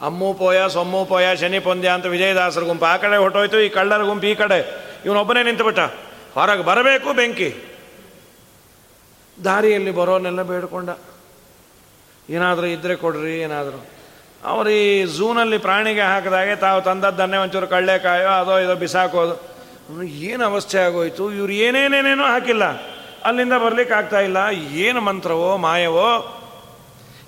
[0.00, 2.84] ಅಮ್ಮು ಪೋಯ, ಸೊಮ್ಮು ಪೋಯ, ಶನಿ ಪೊಂದ್ಯ ಅಂತ ವಿಜಯದಾಸರ ಗುಂಪು.
[2.84, 4.84] ಆ ಕಡೆ ಹೊಟ್ಟೋಯ್ತು ಈ ಕಳ್ಳರ ಗುಂಪು, ಈ ಕಡೆ.
[5.04, 5.78] ಇವನೊಬ್ಬನೇ ನಿಂತುಬಿಟ್ಟ.
[6.34, 7.74] ಹೊರಗೆ ಬರಬೇಕು ಬೆಂಕಿ.
[9.44, 10.88] ದಾರಿಯಲ್ಲಿ ಬರೋನೆಲ್ಲ ಬೇಡ್ಕೊಂಡ.
[12.30, 13.86] ಏನಾದರೂ ಇದ್ದರೆ ಕೊಡ್ರಿ, ಏನಾದರೂ.
[14.44, 19.54] ಅವರು ಈ ಝೂನಲ್ಲಿ ಪ್ರಾಣಿಗೆ ಹಾಕಿದಾಗೆ ತಾವು ತಂದದ್ದನ್ನೇ ಒಂಚೂರು ಕಳ್ಳೆಕಾಯೋ, ಅದೋ ಇದೋ ಬಿಸಾಕೋದು.
[20.02, 21.32] ಏನು ಅವಸ್ಥೆ ಆಗೋಯ್ತು?
[21.32, 22.64] ಇವ್ರು ಏನೇನೇನೇನೋ ಹಾಕಿಲ್ಲ.
[23.24, 24.36] ಅಲ್ಲಿಂದ ಬರ್ಲಿಕ್ಕೆ ಆಗ್ತಾ ಇಲ್ಲ.
[24.72, 26.40] ಏನು ಮಂತ್ರವೋ, ಮಾಯವೋ?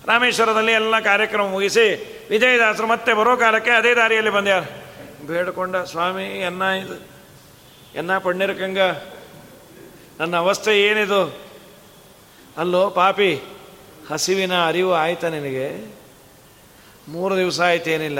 [0.06, 4.62] ರಾಮೇಶ್ವರದಲ್ಲಿ ಎಲ್ಲ ಕಾರ್ಯಕ್ರಮ ಮುಗಿಸಿ ವಿಜಯದಾಸರು ಮತ್ತೆ ಬರೋ ಕಾಲಕ್ಕೆ ಅದೇ ದಾರಿಯಲ್ಲಿ ಬಂದ್ಯಾರ.
[5.26, 7.08] ಬೇಡ್ಕೊಂಡ ಸ್ವಾಮಿ, ಎನ್ನ ಇದು?
[7.94, 8.78] ಎನ್ನ ಪಣ್ಣಿರಕಂಗ
[10.20, 11.38] ನನ್ನ ಅವಸ್ಥೆ ಏನಿದು?
[12.58, 13.40] ಅಲ್ಲೋ ಪಾಪಿ,
[14.10, 15.94] ಹಸಿವಿನ ಅರಿವು ಆಯ್ತಾ ನಿನಗೆ?
[17.08, 18.18] ಮೂರು ದಿವಸ ಆಯ್ತೇನಿಲ್ಲ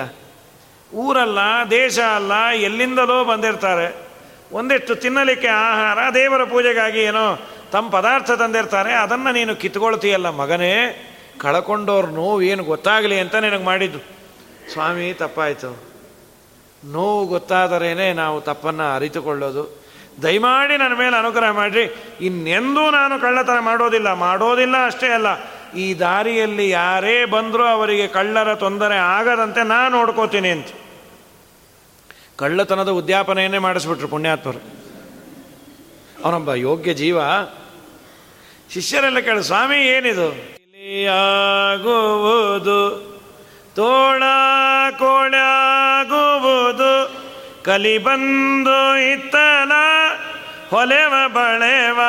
[0.94, 1.38] ಊರಲ್ಲ,
[1.70, 4.08] ದೇಶ ಅಲ್ಲ, ಎಲ್ಲಿಂದಲೋ ಬಂದಿರ್ತಾರೆ.
[4.52, 8.92] ಒಂದಿಷ್ಟು ತಿನ್ನಲಿಕ್ಕೆ ಆಹಾರ, ದೇವರ ಪೂಜೆಗಾಗಿ ಏನೋ ತಮ್ಮ ಪದಾರ್ಥ ತಂದಿರ್ತಾರೆ.
[8.92, 11.05] ಅದನ್ನು ನೀನು ಕಿತ್ಕೊಳ್ತೀಯಲ್ಲ ಮಗನೇ.
[11.40, 13.98] ಕಳ್ಕೊಂಡವ್ರ ನೋವು ಏನು ಗೊತ್ತಾಗಲಿ ಅಂತ ನಿನಗೆ ಮಾಡಿದ್ದು.
[14.72, 15.82] ಸ್ವಾಮಿ, ತಪ್ಪಾಯಿತು.
[16.84, 19.86] ನೋವು ಗೊತ್ತಾದರೇನೆ ನಾವು ತಪ್ಪನ್ನು ಅರಿತುಕೊಳ್ಳೋದು.
[20.22, 21.94] ದಯಮಾಡಿ ನನ್ನ ಮೇಲೆ ಅನುಗ್ರಹ ಮಾಡಿರಿ.
[22.20, 24.12] ಇನ್ನೆಂದೂ ನಾನು ಕಳ್ಳತನ ಮಾಡೋದಿಲ್ಲ.
[24.12, 25.26] ಮಾಡೋದಿಲ್ಲ ಅಷ್ಟೇ ಅಲ್ಲ.
[25.74, 30.66] ಈ ದಾರಿಯಲ್ಲಿ ಯಾರೇ ಬಂದರೂ ಅವರಿಗೆ ಕಳ್ಳರ ತೊಂದರೆ ಆಗದಂತೆ ನಾನು ನೋಡ್ಕೋತೀನಿ ಅಂತ.
[32.36, 34.58] ಕಳ್ಳತನದ ಉದ್ಯಾಪನೆಯನ್ನೇ ಮಾಡಿಸ್ಬಿಟ್ರು ಪುಣ್ಯಾತ್ಮರು.
[36.24, 37.18] ಅವನೊಬ್ಬ ಯೋಗ್ಯ ಜೀವ.
[38.72, 40.55] ಶಿಷ್ಯರೆಲ್ಲ ಕೇಳ, ಸ್ವಾಮಿ, ಏನಿದು?
[40.86, 42.80] ಆಗುವುದು
[43.76, 44.22] ತೋಳ
[44.98, 46.92] ಕೋಳಾಗುವುದು
[47.64, 49.72] ಕಲಿ ಬಂದು ಇತ್ತಲ,
[50.70, 52.00] ಹೊಲೆವ ಬಳೆವ.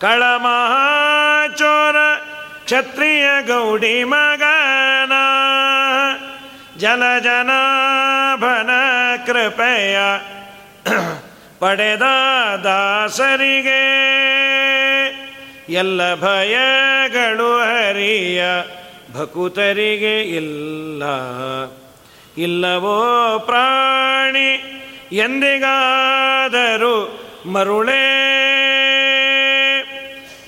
[0.00, 1.96] ಕಳಮಹಾಚೋರ
[2.64, 5.12] ಕ್ಷತ್ರಿಯ ಗೌಡಿ ಮಗನ
[6.78, 8.70] ಜಲಜನಾಭನ
[9.26, 9.98] ಕೃಪೆಯ,
[11.58, 12.02] ಪಡೆದ
[12.64, 14.06] ದಾಸರಿಗೆ.
[15.68, 18.44] ಎಲ್ಲ ಭಯಗಳು ಹರಿಯ
[19.14, 21.02] ಭಕುತರಿಗೆ ಇಲ್ಲ.
[22.38, 24.62] ಇಲ್ಲವೋ ಪ್ರಾಣಿ,
[25.12, 28.26] ಎಂದಿಗಾದರೂ ಮರುಳೇ.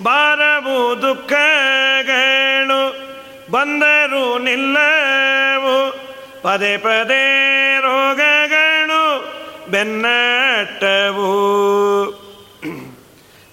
[0.03, 3.09] ಬಾರವು ದುಃಖಗಳು
[3.51, 6.01] ಬಂದರು ನಿಲ್ಲವು.
[6.43, 9.33] ಪದೇ ಪದೇ ರೋಗಗಳು
[9.71, 11.49] ಬೆನ್ನಟ್ಟವು.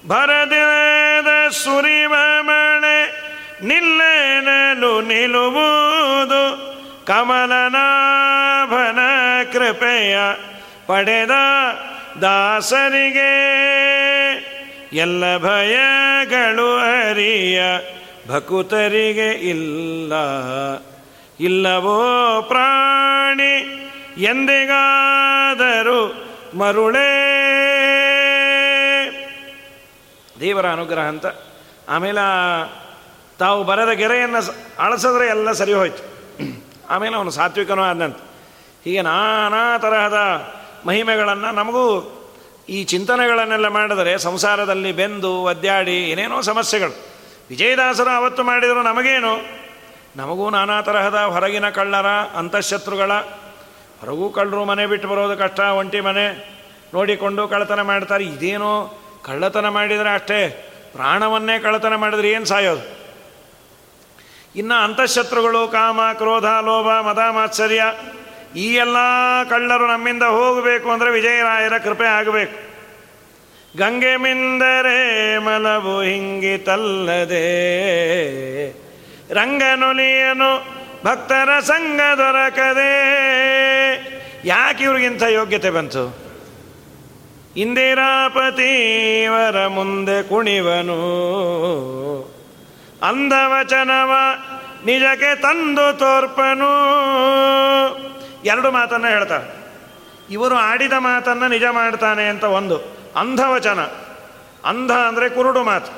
[0.08, 3.25] ಭರದಿದ ಸುರಿವ ಮಳೆ
[3.63, 8.99] ನಿಲ್ಲೆನಲು ನಿಲ್ಲುವುದು ಕಮಲನಾಭನ
[9.53, 10.17] ಕೃಪೆಯ
[10.86, 11.31] ಪಡೆದ
[12.21, 13.34] ದಾಸರಿಗೆ
[14.93, 17.62] ಎಲ್ಲ ಭಯಗಳು ಹರಿಯ
[18.27, 20.13] ಭಕುತರಿಗೆ ಇಲ್ಲ.
[21.39, 23.84] ಇಲ್ಲವೋ ಪ್ರಾಣಿ
[24.23, 27.12] ಎಂದಿಗಾದರೂ ಮರುಳೇ
[30.39, 31.26] ದೇವರ ಅನುಗ್ರಹ ಅಂತ.
[31.89, 32.24] ಆಮೇಲೆ
[33.39, 36.04] ತಾವು ಬರದ ಗೆರೆಯನ್ನು ಅಳಸಿದ್ರೆ ಎಲ್ಲ ಸರಿ ಹೋಯ್ತು.
[36.89, 38.17] ಆಮೇಲೆ ಅವನು ಸಾತ್ವಿಕನೂ ಆದಂತ
[38.86, 40.17] ಹೀಗೆ ನಾನಾ ತರಹದ
[40.86, 42.12] ಮಹಿಮೆಗಳನ್ನು ನಮಗೂ
[42.69, 47.06] ಈ ಚಿಂತನೆಗಳನ್ನೆಲ್ಲ ಮಾಡಿದರೆ ಸಂಸಾರದಲ್ಲಿ ಬೆಂದು ಒದ್ದಾಡಿ ಏನೇನೋ ಸಮಸ್ಯೆಗಳು.
[47.50, 49.65] ವಿಜಯದಾಸರು ಅವತ್ತು ಮಾಡಿದರು ನಮಗೇನು?
[50.15, 53.13] ನಮಗೂ ನಾನಾ ತರಹದ ಹೊರಗಿನ ಕಳ್ಳರ, ಅಂತಃಶತ್ರುಗಳ,
[54.02, 56.56] ಹೊರಗೂ ಕಳ್ಳರು ಮನೆ ಬಿಟ್ಟು ಬರೋದು ಕಷ್ಟ, ಒಂಟಿ ಮನೆ
[56.93, 58.24] ನೋಡಿಕೊಂಡು ಕಳ್ಳತನ ಮಾಡ್ತಾರೆ.
[58.24, 60.49] ಇದೇನೋ ಕಳ್ಳತನ ಮಾಡಿದರೆ ಅಷ್ಟೇ,
[60.93, 63.05] ಪ್ರಾಣವನ್ನೇ ಕಳ್ಳತನ ಮಾಡಿದ್ರೆ ಏನು ಸಾಯೋದು?
[64.55, 67.83] ಇನ್ನು ಅಂತಃಶತ್ರುಗಳು, ಕಾಮ, ಕ್ರೋಧ, ಲೋಭ, ಮದ, ಮಾತ್ಸರ್ಯ,
[68.55, 68.97] ಈ ಎಲ್ಲ
[69.49, 72.65] ಕಳ್ಳರು ನಮ್ಮಿಂದ ಹೋಗಬೇಕು ಅಂದರೆ ವಿಜಯರಾಯರ ಕೃಪೆ ಆಗಬೇಕು.
[73.77, 77.47] ಗಂಗೆ ಮಿಂದರೆ ಮಲವು ಹಿಂಗಿತಲ್ಲದೆ
[79.33, 80.51] ರಂಗನುಲಿಯನು
[81.05, 82.93] ಭಕ್ತರ ಸಂಘ ದೊರಕದೆ.
[84.45, 86.24] ಯಾಕೆ ಇವ್ರಿಗಿಂತ ಯೋಗ್ಯತೆ ಬಂತು?
[87.57, 91.25] ಇಂದಿರಾಪತಿವರ ಮುಂದೆ ಕುಣಿವನು.
[93.03, 94.11] ಅಂಧವಚನವ
[94.85, 96.71] ನಿಜಕ್ಕೆ ತಂದು ತೋರ್ಪನು.
[98.45, 99.65] ಎರಡು ಮಾತನ್ನು ಹೇಳ್ತಾರೆ
[100.29, 102.95] ಇವರು ಆಡಿದ ಮಾತನ್ನು ನಿಜ ಮಾಡ್ತಾನೆ ಅಂತ ಒಂದು.
[103.15, 103.79] ಅಂಧವಚನ.
[104.65, 105.91] ಅಂಧ ಅಂದರೆ ಕುರುಡು ಮಾತು.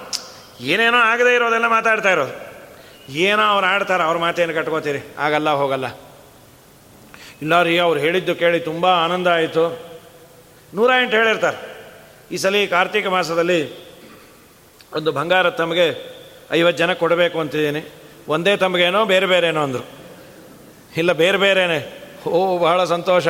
[0.64, 2.48] ಏನೇನೋ ಆಗದೇ ಇರೋದೆಲ್ಲ ಮಾತಾಡ್ತಾ ಇರೋದು.
[3.14, 5.16] ಏನೋ ಅವ್ರು ಆಡ್ತಾರೆ, ಅವ್ರ ಮಾತೇನು ಕಟ್ಕೋತೀರಿ?
[5.20, 5.86] ಆಗಲ್ಲ, ಹೋಗಲ್ಲ.
[7.42, 9.87] ಇಲ್ಲ ರೀ ಅವ್ರು ಹೇಳಿದ್ದು ಕೇಳಿ ತುಂಬ ಆನಂದ ಆಯಿತು.
[10.74, 11.78] ನೂರ ಎಂಟು ಹೇಳಿರ್ತಾರೆ.
[12.32, 13.88] ಈ ಸಲ ಕಾರ್ತಿಕ ಮಾಸದಲ್ಲಿ
[14.94, 16.18] ಒಂದು ಬಂಗಾರ ತಮಗೆ
[16.52, 17.92] ಐವತ್ತು ಜನ ಕೊಡಬೇಕು ಅಂತಿದ್ದೀನಿ.
[18.28, 19.88] ಒಂದೇ ತಮಗೇನೋ ಬೇರೆ ಬೇರೆನೋ ಅಂದರು.
[20.98, 22.04] ಇಲ್ಲ, ಬೇರೆ ಬೇರೆನೇ.
[22.28, 23.28] ಓ, ಬಹಳ ಸಂತೋಷ.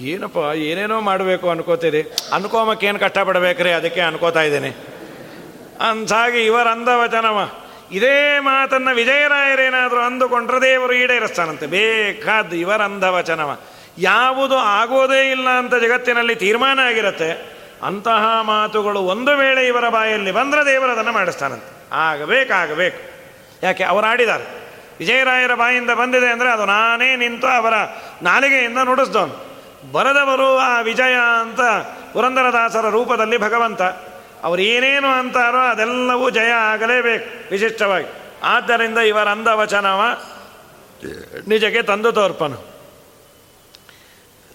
[0.00, 3.70] ಏನಪ್ಪ, ಏನೇನೋ ಮಾಡಬೇಕು ಅನ್ಕೋತೀರಿ ಅನ್ಕೋಮಕ್ಕೇನು ಕಷ್ಟಪಡಬೇಕ್ರಿ?
[3.70, 4.68] ಅದಕ್ಕೆ ಅನ್ಕೋತಾ ಇದ್ದೀನಿ.
[5.90, 7.50] ಅಂದಾಗಿ ಇವರ ಅಂದವಚನವ.
[7.92, 11.66] ಇದೇ ಮಾತನ್ನು ವಿಜಯರಾಯರೇನಾದರೂ ಅಂದುಕೊಂಡ್ರೆ ದೇವರು ಈಡೇರಿಸ್ತಾನಂತೆ.
[11.66, 13.60] ಬೇಕಾದ ಇವರ ಅಂದವಚನವ.
[13.98, 17.30] ಯಾವುದು ಆಗೋದೇ ಇಲ್ಲ ಅಂತ ಜಗತ್ತಿನಲ್ಲಿ ತೀರ್ಮಾನ ಆಗಿರುತ್ತೆ,
[17.82, 21.70] ಅಂತಹ ಮಾತುಗಳು ಒಂದು ವೇಳೆ ಇವರ ಬಾಯಲ್ಲಿ ಬಂದರೆ ದೇವರು ಅದನ್ನು ಮಾಡಿಸ್ತಾನಂತೆ.
[21.92, 23.00] ಆಗಬೇಕಾಗಬೇಕು
[23.62, 23.84] ಯಾಕೆ?
[23.84, 24.46] ಅವರು ಆಡಿದ್ದಾರೆ.
[24.98, 27.74] ವಿಜಯರಾಯರ ಬಾಯಿಂದ ಬಂದಿದೆ ಅಂದರೆ ಅದು ನಾನೇ ನಿಂತು ಅವರ
[28.22, 29.34] ನಾಲಿಗೆಯಿಂದ ನುಡಿಸ್ದವನು.
[29.92, 31.60] ಬರದವರು ಆ ವಿಜಯ ಅಂತ
[32.12, 33.82] ಪುರಂದರದಾಸರ ರೂಪದಲ್ಲಿ ಭಗವಂತ.
[34.44, 38.08] ಅವರು ಏನೇನು ಅಂತಾರೋ ಅದೆಲ್ಲವೂ ಜಯ ಆಗಲೇಬೇಕು, ವಿಶಿಷ್ಟವಾಗಿ.
[38.42, 40.02] ಆದ್ದರಿಂದ ಇವರ ಅಂದವಚನವ
[41.48, 42.75] ನಿಜಕ್ಕೆ ತಂದು ತೋರ್ಪನು.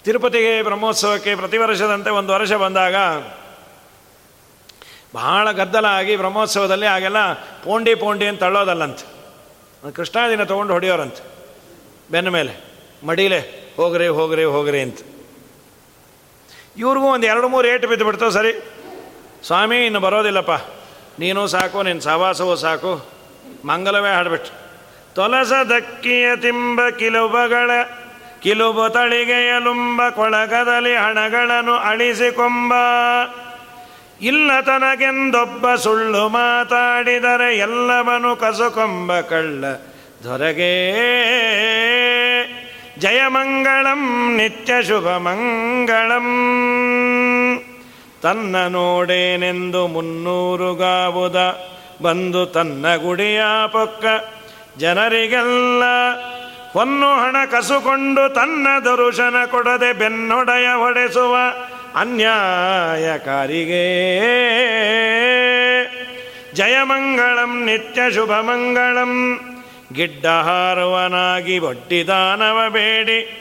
[0.04, 2.94] ತಿರುಪತಿಗೆ ಬ್ರಹ್ಮೋತ್ಸವಕ್ಕೆ ಪ್ರತಿ ವರ್ಷದಂತೆ ಒಂದು ವರ್ಷ ಬಂದಾಗ
[5.14, 9.22] ಬಹಳ ಗದ್ದಲ ಆಗಿ ಬ್ರಹ್ಮೋತ್ಸವದಲ್ಲಿ ಆಗೆಲ್ಲ ಪೋಂಡಿ ಪೋಂಡಿ ಅಂತ ತಳ್ಳೋದಲ್ಲಂತೆ.
[9.92, 11.24] ಕೃಷ್ಣಾದಿನ ತೊಗೊಂಡು ಹೊಡೆಯೋರಂತೆ.
[12.10, 12.72] ಬೆನ್ನ ಮೇಲೆ.
[13.06, 14.98] ಮಡಿಲೆ, ಹೋಗ್ರಿ ಹೋಗ್ರಿ ಹೋಗ್ರಿ ಅಂತ.
[16.76, 18.52] ಇವ್ರಿಗೂ ಒಂದು ಎರಡು ಮೂರು ಏಟು ಬಿದ್ದು ಬಿಡ್ತಾವೆ ಸರಿ.
[19.46, 20.50] ಸ್ವಾಮಿ, ಇನ್ನು ಬರೋದಿಲ್ಲಪ್ಪ.
[21.18, 23.06] ನೀನು ಸಾಕು ನಿನ್ನ ಸಹವಾಸವೂ ಸಾಕು.
[23.64, 24.62] ಮಂಗಲವೇ ಹಾಡ್ಬಿಟ್ಟು
[25.14, 27.70] ತೊಲಸ ದಕ್ಕಿಯ ತಿಂಬ ಕಿಲುಬಗಳ
[28.42, 32.72] ಕಿಲುಬು ತಳಿಗೆಯಲುಂಬ ಕೊಳಗದಲ್ಲಿ ಹಣಗಳನ್ನು ಅಳಿಸಿಕೊಂಬ.
[34.22, 39.64] ಇಲ್ಲ ತನಗೆಂದೊಬ್ಬ ಸುಳ್ಳು ಮಾತಾಡಿದರೆ ಎಲ್ಲವನು ಕಸುಕೊಂಬ ಕಳ್ಳ
[40.24, 40.92] ದೊರಗೆ.
[42.98, 46.26] ಜಯಮಂಗಳಂ ನಿತ್ಯ ಶುಭ ಮಂಗಳಂ.
[48.22, 51.60] ತನ್ನ ನೋಡೇನೆಂದು ಮುನ್ನೂರುಗಾವುದ
[52.02, 53.40] ಬಂದು ತನ್ನ ಗುಡಿಯ
[53.72, 54.04] ಪೊಕ್ಕ
[54.78, 55.82] ಜನರಿಗೆಲ್ಲ
[56.72, 61.36] ಹೊನ್ನು ಹಣ ಕಸುಕೊಂಡು ತನ್ನ ದರುಶನ ಕೊಡದೆ ಬೆನ್ನೊಡೆಯ ಹೊಡೆಸುವ
[61.94, 63.86] ಅನ್ಯಾಯಕಾರಿಗೆ.
[66.54, 69.40] ಜಯಮಂಗಳಂ ನಿತ್ಯ ಶುಭಮಂಗಳಂ
[69.92, 73.38] ಗಿಡ್ಡಹಾರುವನಾಗಿ ಬಟ್ಟಿದಾನವ ಬೇಡಿ.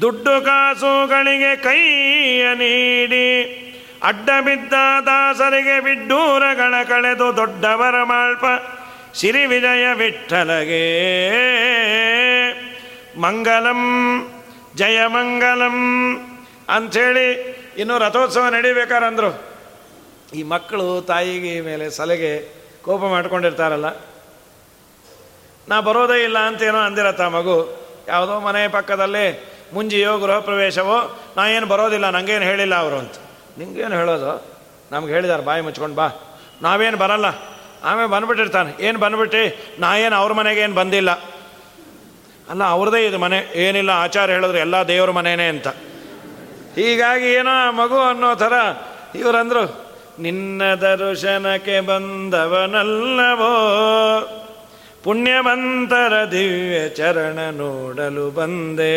[0.00, 3.66] ದುಡ್ಡು ಕಾಸುಗಳಿಗೆ ಕೈಯ ನೀಡಿ.
[4.02, 4.72] ಅಡ್ಡ ಬಿದ್ದ
[5.06, 8.44] ದಾಸರಿಗೆ ಬಿಡ್ಡೂರಗಳ ಕಳೆದು ದೊಡ್ಡವರ ಮಾಳ್ಪ.
[9.14, 10.82] ಸಿರಿ ವಿಜಯ ವಿಠಲಗೆ
[13.20, 13.80] ಮಂಗಲಂ
[14.76, 15.76] ಜಯ ಮಂಗಲಂ
[16.68, 17.32] ಅಂಥೇಳಿ
[17.76, 19.42] ಇನ್ನು ರಥೋತ್ಸವ ನಡಿಬೇಕಾರಂದ್ರು
[20.34, 23.86] ಈ ಮಕ್ಕಳು ತಾಯಿಗೆ ಮೇಲೆ ಸಲಗೆ ಕೋಪ ಮಾಡ್ಕೊಂಡಿರ್ತಾರಲ್ಲ.
[25.68, 27.86] ನಾ ಬರೋದೇ ಇಲ್ಲ ಅಂತೇನೋ ಅಂದಿರತ್ತ ಮಗು.
[28.08, 33.12] ಯಾವುದೋ ಮನೆ ಪಕ್ಕದಲ್ಲೇ ಮುಂಜಿಯೋ ಗೃಹ ಪ್ರವೇಶವೋ ನಾ ಏನು ಬರೋದಿಲ್ಲ ನನಗೇನು ಹೇಳಿಲ್ಲ ಅವರು ಅಂತ.
[33.58, 34.58] ನಿಂಗೇನು ಹೇಳೋದು?
[34.92, 36.08] ನಮ್ಗೆ ಹೇಳಿದಾರೆ, ಬಾಯಿ ಮುಚ್ಕೊಂಡು ಬಾ.
[36.62, 37.26] ನಾವೇನು ಬರಲ್ಲ.
[37.84, 39.80] ಆಮೇಲೆ ಬಂದ್ಬಿಟ್ಟಿರ್ತಾನೆ ಏನು ಬಂದ್ಬಿಟ್ಟು?
[39.80, 41.10] ನಾ ಏನು ಅವ್ರ ಮನೆಗೆ ಏನು ಬಂದಿಲ್ಲ.
[42.50, 43.52] ಅಲ್ಲ, ಅವ್ರದೇ ಇದು ಮನೆ.
[43.54, 45.68] ಏನಿಲ್ಲ, ಆಚಾರ ಹೇಳಿದ್ರು ಎಲ್ಲ ದೇವ್ರ ಮನೆಯೇ ಅಂತ.
[46.76, 48.52] ಹೀಗಾಗಿ ಏನೋ ಮಗು ಅನ್ನೋ ಥರ
[49.14, 53.54] ಇವರಂದರು, ನಿನ್ನ ದರ್ಶನಕ್ಕೆ ಬಂದವನಲ್ಲವೋ?
[55.04, 58.96] ಪುಣ್ಯವಂತರ ದಿವ್ಯ ಚರಣ ನೋಡಲು ಬಂದೆ.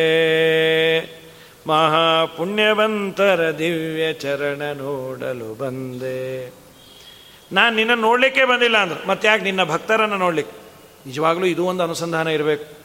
[1.67, 6.62] ಮಹಾಪುಣ್ಯವಂತರ ದಿವ್ಯ ಚರಣ ನೋಡಲು ಬಂದೆ.
[7.53, 9.07] ನಾನು ನಿನ್ನ ನೋಡಲಿಕ್ಕೆ ಬಂದಿಲ್ಲ ಅಂದ್ರೆ.
[9.07, 10.57] ಮತ್ತೆ ಯಾಕೆ ನಿನ್ನ ಭಕ್ತರನ್ನು ನೋಡಲಿಕ್ಕೆ?
[11.05, 12.83] ನಿಜವಾಗ್ಲೂ ಇದು ಒಂದು ಅನುಸಂಧಾನ ಇರಬೇಕು.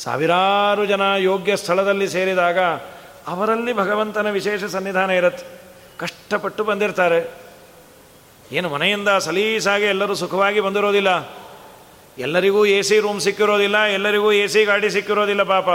[0.00, 2.58] ಸಾವಿರಾರು ಜನ ಯೋಗ್ಯ ಸ್ಥಳದಲ್ಲಿ ಸೇರಿದಾಗ
[3.26, 5.60] ಅವರಲ್ಲಿ ಭಗವಂತನ ವಿಶೇಷ ಸನ್ನಿಧಾನ ಇರತ್ತೆ.
[5.98, 7.46] ಕಷ್ಟಪಟ್ಟು ಬಂದಿರ್ತಾರೆ.
[8.52, 11.32] ಏನು ಮನೆಯಿಂದ ಸಲೀಸಾಗಿ ಎಲ್ಲರೂ ಸುಖವಾಗಿ ಬಂದಿರೋದಿಲ್ಲ.
[12.18, 15.68] ಎಲ್ಲರಿಗೂ ಎ ಸಿ ರೂಮ್ ಸಿಕ್ಕಿರೋದಿಲ್ಲ, ಎಲ್ಲರಿಗೂ ಎ ಸಿ ಗಾಡಿ ಸಿಕ್ಕಿರೋದಿಲ್ಲ ಪಾಪ.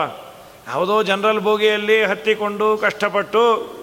[0.67, 3.73] ಯಾವುದೋ ಜನರಲ್ ಬೋಗಿಯಲ್ಲಿ ಹತ್ತಿಕೊಂಡು ಕಷ್ಟಪಟ್ಟು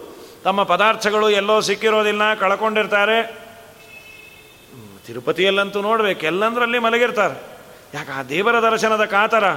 [0.44, 3.47] ತಮ್ಮ ಪದಾರ್ಥಗಳು ಎಲ್ಲೋ ಸಿಕ್ಕಿರೋದಿಲ್ಲ, ಕಳ್ಕೊಂಡಿರ್ತಾರೆ.
[5.08, 7.42] ತಿರುಪತಿಯಲ್ಲಂತೂ ನೋಡಬೇಕು, ಎಲ್ಲಂದ್ರಲ್ಲಿ ಮಲಗಿರ್ತಾರೆ.
[7.94, 9.50] ಯಾಕೆ ಆ ದೇವರ ದರ್ಶನದ ಕಾತರ?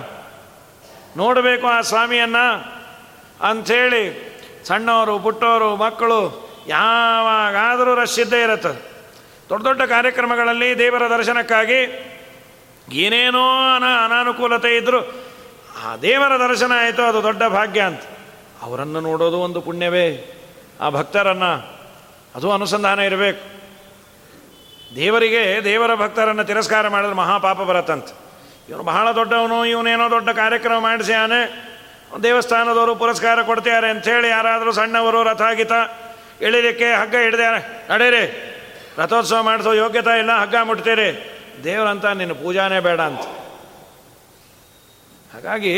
[1.18, 2.38] ನೋಡಬೇಕು ಆ ಸ್ವಾಮಿಯನ್ನ.
[3.41, 4.32] ಅಂಥೇಳಿ
[4.66, 8.91] ಸಣ್ಣವರು, ಪುಟ್ಟವರು, ಮಕ್ಕಳು, ಯಾವಾಗಾದರೂ ರಶ್ ಇದ್ದೇ ಇರುತ್ತೆ.
[9.49, 11.80] ದೊಡ್ಡ ದೊಡ್ಡ ಕಾರ್ಯಕ್ರಮಗಳಲ್ಲಿ ದೇವರ ದರ್ಶನಕ್ಕಾಗಿ
[12.91, 14.99] ಏನೇನೋ ಅನ, ಅನಾನುಕೂಲತೆ ಇದ್ದರೂ
[15.86, 18.02] ಆ ದೇವರ ದರ್ಶನ ಆಯಿತು, ಅದು ದೊಡ್ಡ ಭಾಗ್ಯ ಅಂತ.
[18.62, 20.38] ಅವರನ್ನು ನೋಡೋದು ಒಂದು ಪುಣ್ಯವೇ.
[20.82, 21.80] ಆ ಭಕ್ತರನ್ನು
[22.36, 23.51] ಅದು ಅನುಸಂಧಾನ ಇರಬೇಕು.
[24.96, 28.14] ದೇವರಿಗೆ ದೇವರ ಭಕ್ತರನ್ನು ತಿರಸ್ಕಾರ ಮಾಡಿದ್ರೆ ಮಹಾಪಾಪ ಬರತ್ತಂತೆ.
[28.70, 31.72] ಇವನು ಬಹಳ ದೊಡ್ಡವನು, ಇವನೇನೋ ದೊಡ್ಡ ಕಾರ್ಯಕ್ರಮ ಮಾಡಿಸ್ಯಾನೆ.
[32.24, 35.72] ದೇವಸ್ಥಾನದವರು ಪುರಸ್ಕಾರ ಕೊಡ್ತಾರೆ ಅಂಥೇಳಿ ಯಾರಾದರೂ ಸಣ್ಣವರು ರಥ ಗೀತ
[36.42, 38.24] ಎಳಿಲಿಕ್ಕೆ ಹಗ್ಗ ಹಿಡ್ದಾರೆ ನಡೀರಿ,
[38.98, 41.39] ರಥೋತ್ಸವ ಮಾಡಿಸೋ ಯೋಗ್ಯತೆ ಇಲ್ಲ, ಹಗ್ಗ ಮುಟ್ತೀರಿ.
[41.64, 43.22] ದೇವರಂತ ನಿನ್ನ ಪೂಜಾನೇ ಬೇಡ ಅಂತ.
[45.34, 45.74] ಹಾಗಾಗಿ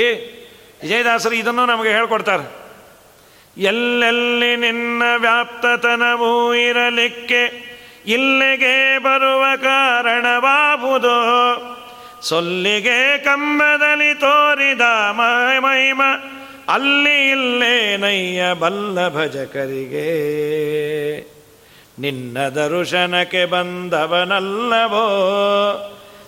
[0.82, 2.64] ವಿಜಯದಾಸರು ಇದನ್ನು ನಮಗೆ ಹೇಳ್ಕೊಡ್ತಾರೆ.
[3.58, 7.73] ಎಲ್ಲೆಲ್ಲಿ ನಿನ್ನ ವ್ಯಾಪ್ತತನವೂ ಇರಲಿಕ್ಕೆ
[8.06, 11.16] ಇಲ್ಲಿಗೆ ಬರುವ ಕಾರಣವಾಬುದು
[12.22, 14.82] ಸೊಲ್ಲಿಗೆ ಕಂಬದಲ್ಲಿ ತೋರಿದ
[15.60, 16.02] ಮಹಿಮ,
[16.70, 20.10] ಅಲ್ಲಿ ಇಲ್ಲೇ ನಯ್ಯ ಬಲ್ಲ ಭಜಕರಿಗೆ
[22.00, 25.06] ನಿನ್ನ ದರುಶನಕ್ಕೆ ಬಂದವನಲ್ಲವೋ?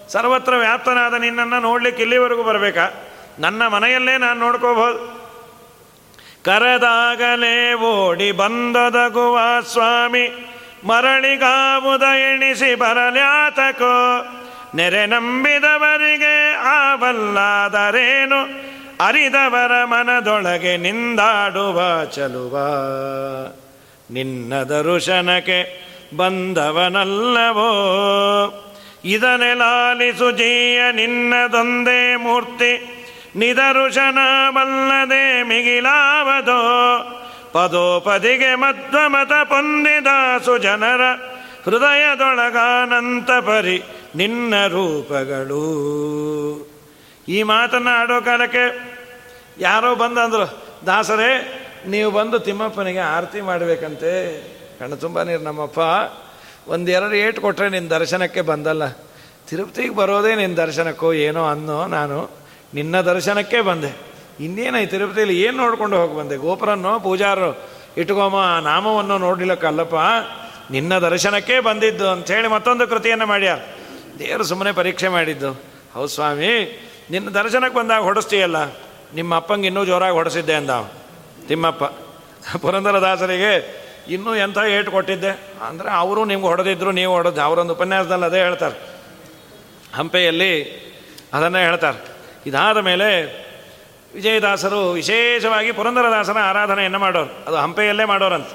[0.10, 2.90] ಸರ್ವತ್ರ ವ್ಯಾಪ್ತನಾದ ನಿನ್ನನ್ನು ನೋಡ್ಲಿಕ್ಕೆ ಇಲ್ಲಿವರೆಗೂ ಬರಬೇಕಾ?
[3.40, 5.00] ನನ್ನ ಮನೆಯಲ್ಲೇ ನಾನು ನೋಡ್ಕೋಬಹುದು.
[6.46, 10.55] ಕರೆದಾಗಲೇ ಓಡಿ ಬಂದದಗುವ ಸ್ವಾಮಿ
[10.86, 14.26] ಮರಳಿಗಾವುದ ಎಣಿಸಿ ಬರಲ್ಯಾತಕೋ.
[14.76, 18.66] ನೆರೆ ನಂಬಿದವರಿಗೆ ಆವಲ್ಲಾದರೇನು?
[19.06, 22.58] ಅರಿದವರ ಮನದೊಳಗೆ ನಿಂದಾಡುವ ಚಲುವ.
[24.12, 25.86] ನಿನ್ನ ದರುಶನಕ್ಕೆ
[26.18, 27.70] ಬಂದವನಲ್ಲವೋ?
[29.06, 33.02] ಇದನೆ ಲಾಲಿಸು ಜೀಯ ನಿನ್ನದೊಂದೇ ಮೂರ್ತಿ.
[33.36, 37.12] ನಿದರುಶನವಲ್ಲದೆ ಮಿಗಿಲಾವದೋ?
[37.56, 41.02] ಪದೋಪದಿಗೆ ಮಧ್ವಮತ ಪೊಂದಿದಾಸು ಜನರ
[41.66, 43.84] ಹೃದಯದೊಳಗಾನಂತ ಪರಿ
[44.16, 45.62] ನಿನ್ನ ರೂಪಗಳು.
[47.28, 48.96] ಈ ಮಾತನ್ನು ಆಡೋ ಕಾಲಕ್ಕೆ
[49.60, 54.42] ಯಾರೋ ಬಂದಂದ್ರು, ದಾಸರೇ, ನೀವು ಬಂದು ತಿಮ್ಮಪ್ಪನಿಗೆ ಆರತಿ ಮಾಡಬೇಕಂತೆ.
[54.80, 55.80] ಕಣ್ಣು ತುಂಬ ನೀರು ನಮ್ಮಪ್ಪ.
[56.68, 58.90] ಒಂದೆರಡು ಏಟು ಕೊಟ್ಟರೆ ನಿನ್ನ ದರ್ಶನಕ್ಕೆ ಬಂದಲ್ಲ.
[59.50, 62.30] ತಿರುಪತಿಗೆ ಬರೋದೇ ನಿನ್ನ ದರ್ಶನಕ್ಕೋ ಏನೋ ಅನ್ನೋ ನಾನು
[62.74, 64.15] ನಿನ್ನ ದರ್ಶನಕ್ಕೆ ಬಂದೆ.
[64.40, 66.36] ಇನ್ನೇನಾಯ್ತು ತಿರುಪತಿಯಲ್ಲಿ ಏನು ನೋಡ್ಕೊಂಡು ಹೋಗಿ ಬಂದೆ?
[66.36, 67.68] ಗೋಪುರನ್ನೋ, ಪೂಜಾರೋ,
[67.98, 69.96] ಇಟ್ಕೋಮ ನಾಮವನ್ನು ನೋಡ್ಲಿಕ್ಕಲ್ಲಪ್ಪ
[70.72, 73.58] ನಿನ್ನ ದರ್ಶನಕ್ಕೆ ಬಂದಿದ್ದು ಅಂಥೇಳಿ ಮತ್ತೊಂದು ಕೃತಿಯನ್ನು ಮಾಡ್ಯಾರ
[74.20, 75.52] ದೇವರು ಸುಮ್ಮನೆ ಪರೀಕ್ಷೆ ಮಾಡಿದ್ದು.
[75.94, 76.52] ಹೌದು ಸ್ವಾಮಿ,
[77.12, 78.64] ನಿನ್ನ ದರ್ಶನಕ್ಕೆ ಬಂದಾಗ ಹೊಡೆಸ್ತೀಯಲ್ಲ?
[79.16, 80.70] ನಿಮ್ಮ ಅಪ್ಪಂಗೆ ಇನ್ನೂ ಜೋರಾಗಿ ಹೊಡೆಸಿದ್ದೆ ಅಂದ.
[81.48, 81.84] ತಿಮ್ಮಪ್ಪ,
[82.58, 85.30] ಪುರಂದರದಾಸರಿಗೆ ಇನ್ನೂ ಎಂಥ ಏಟು ಕೊಟ್ಟಿದ್ದೆ?
[85.68, 87.42] ಅಂದರೆ ಅವರು ನಿಮ್ಗೆ ಹೊಡೆದಿದ್ರು, ನೀವು ಹೊಡೆದು.
[87.42, 88.76] ಅವರೊಂದು ಉಪನ್ಯಾಸದಲ್ಲಿ ಅದೇ ಹೇಳ್ತಾರೆ.
[89.96, 90.52] ಹಂಪೆಯಲ್ಲಿ
[91.34, 91.98] ಅದನ್ನೇ ಹೇಳ್ತಾರೆ.
[92.46, 93.10] ಇದಾದ ಮೇಲೆ
[94.16, 97.32] ವಿಜಯದಾಸರು ವಿಶೇಷವಾಗಿ ಪುರಂದರದಾಸನ ಆರಾಧನೆಯನ್ನು ಮಾಡೋರು.
[97.48, 98.48] ಅದು ಹಂಪೆಯಲ್ಲೇ ಮಾಡೋರಂತ.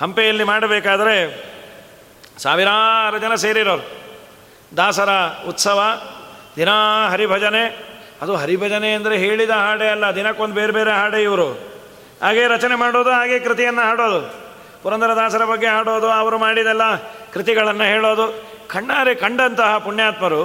[0.00, 1.16] ಹಂಪೆಯಲ್ಲಿ ಮಾಡಬೇಕಾದರೆ
[2.38, 3.86] ಸಾವಿರಾರು ಜನ ಸೇರಿರೋರು.
[4.76, 5.10] ದಾಸರ
[5.48, 5.80] ಉತ್ಸವ,
[6.56, 7.64] ದಿನಾ ಹರಿಭಜನೆ.
[8.22, 11.48] ಅದು ಹರಿಭಜನೆ ಅಂದರೆ ಹೇಳಿದ ಹಾಡೇ ಅಲ್ಲ, ದಿನಕ್ಕೊಂದು ಬೇರೆ ಬೇರೆ ಹಾಡೇ ಇವರು.
[12.22, 14.20] ಹಾಗೆ ರಚನೆ ಮಾಡೋದು, ಹಾಗೆ ಕೃತಿಯನ್ನು ಹಾಡೋದು.
[14.82, 16.96] ಪುರಂದರದಾಸರ ಬಗ್ಗೆ ಹಾಡೋದು, ಅವರು ಮಾಡಿದೆಲ್ಲ
[17.32, 18.26] ಕೃತಿಗಳನ್ನು ಹೇಳೋದು.
[18.68, 20.42] ಕಣ್ಣಾರೆ ಕಂಡಂತಹ ಪುಣ್ಯಾತ್ಮರು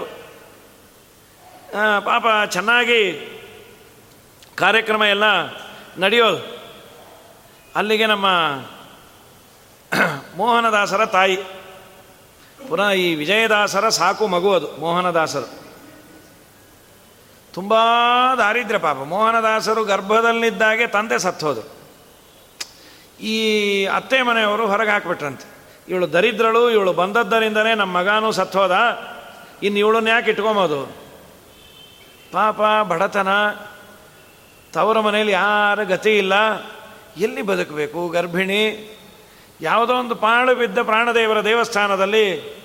[2.06, 3.02] ಪಾಪ ಚೆನ್ನಾಗಿ
[4.56, 5.24] ಕಾರ್ಯಕ್ರಮ ಎಲ್ಲ
[5.98, 6.58] ನಡೆಯೋದು
[7.76, 8.26] ಅಲ್ಲಿಗೆ ನಮ್ಮ
[10.38, 11.38] ಮೋಹನದಾಸರ ತಾಯಿ.
[12.70, 15.66] ಪುನಃ ಈ ವಿಜಯದಾಸರ ಸಾಕು ಮಗು ಅದು, ಮೋಹನದಾಸರು.
[17.54, 17.74] ತುಂಬ
[18.38, 18.98] ದಾರಿದ್ರ್ಯ ಪಾಪ.
[18.98, 21.62] ಮೋಹನದಾಸರು ಗರ್ಭದಲ್ಲಿದ್ದಾಗೆ ತಂದೆ ಸತ್ತೋದು.
[23.22, 25.48] ಈ ಅತ್ತೆ ಮನೆಯವರು ಹೊರಗೆ ಹಾಕ್ಬಿಟ್ರಂತೆ.
[25.88, 28.76] ಇವಳು ದರಿದ್ರಳು, ಇವಳು ಬಂದದ್ದರಿಂದನೇ ನಮ್ಮ ಮಗನೂ ಸತ್ತೋದ.
[29.64, 30.86] ಇನ್ನು ಇವಳನ್ನ ಯಾಕೆ ಇಟ್ಕೊಂಬೋದು
[32.32, 33.28] ಪಾಪ ಬಡತನ.
[34.76, 36.34] ತವರ ಮನೆಯಲ್ಲಿ ಯಾರ ಗತಿ ಇಲ್ಲ.
[37.18, 38.08] ಎಲ್ಲಿ ಬದುಕಬೇಕು?
[38.08, 38.92] ಗರ್ಭಿಣಿ.
[39.62, 42.56] ಯಾವುದೋ ಒಂದು ಪಾಳು ಬಿದ್ದ ಪ್ರಾಣದೇವರ ದೇವಸ್ಥಾನದಲ್ಲಿ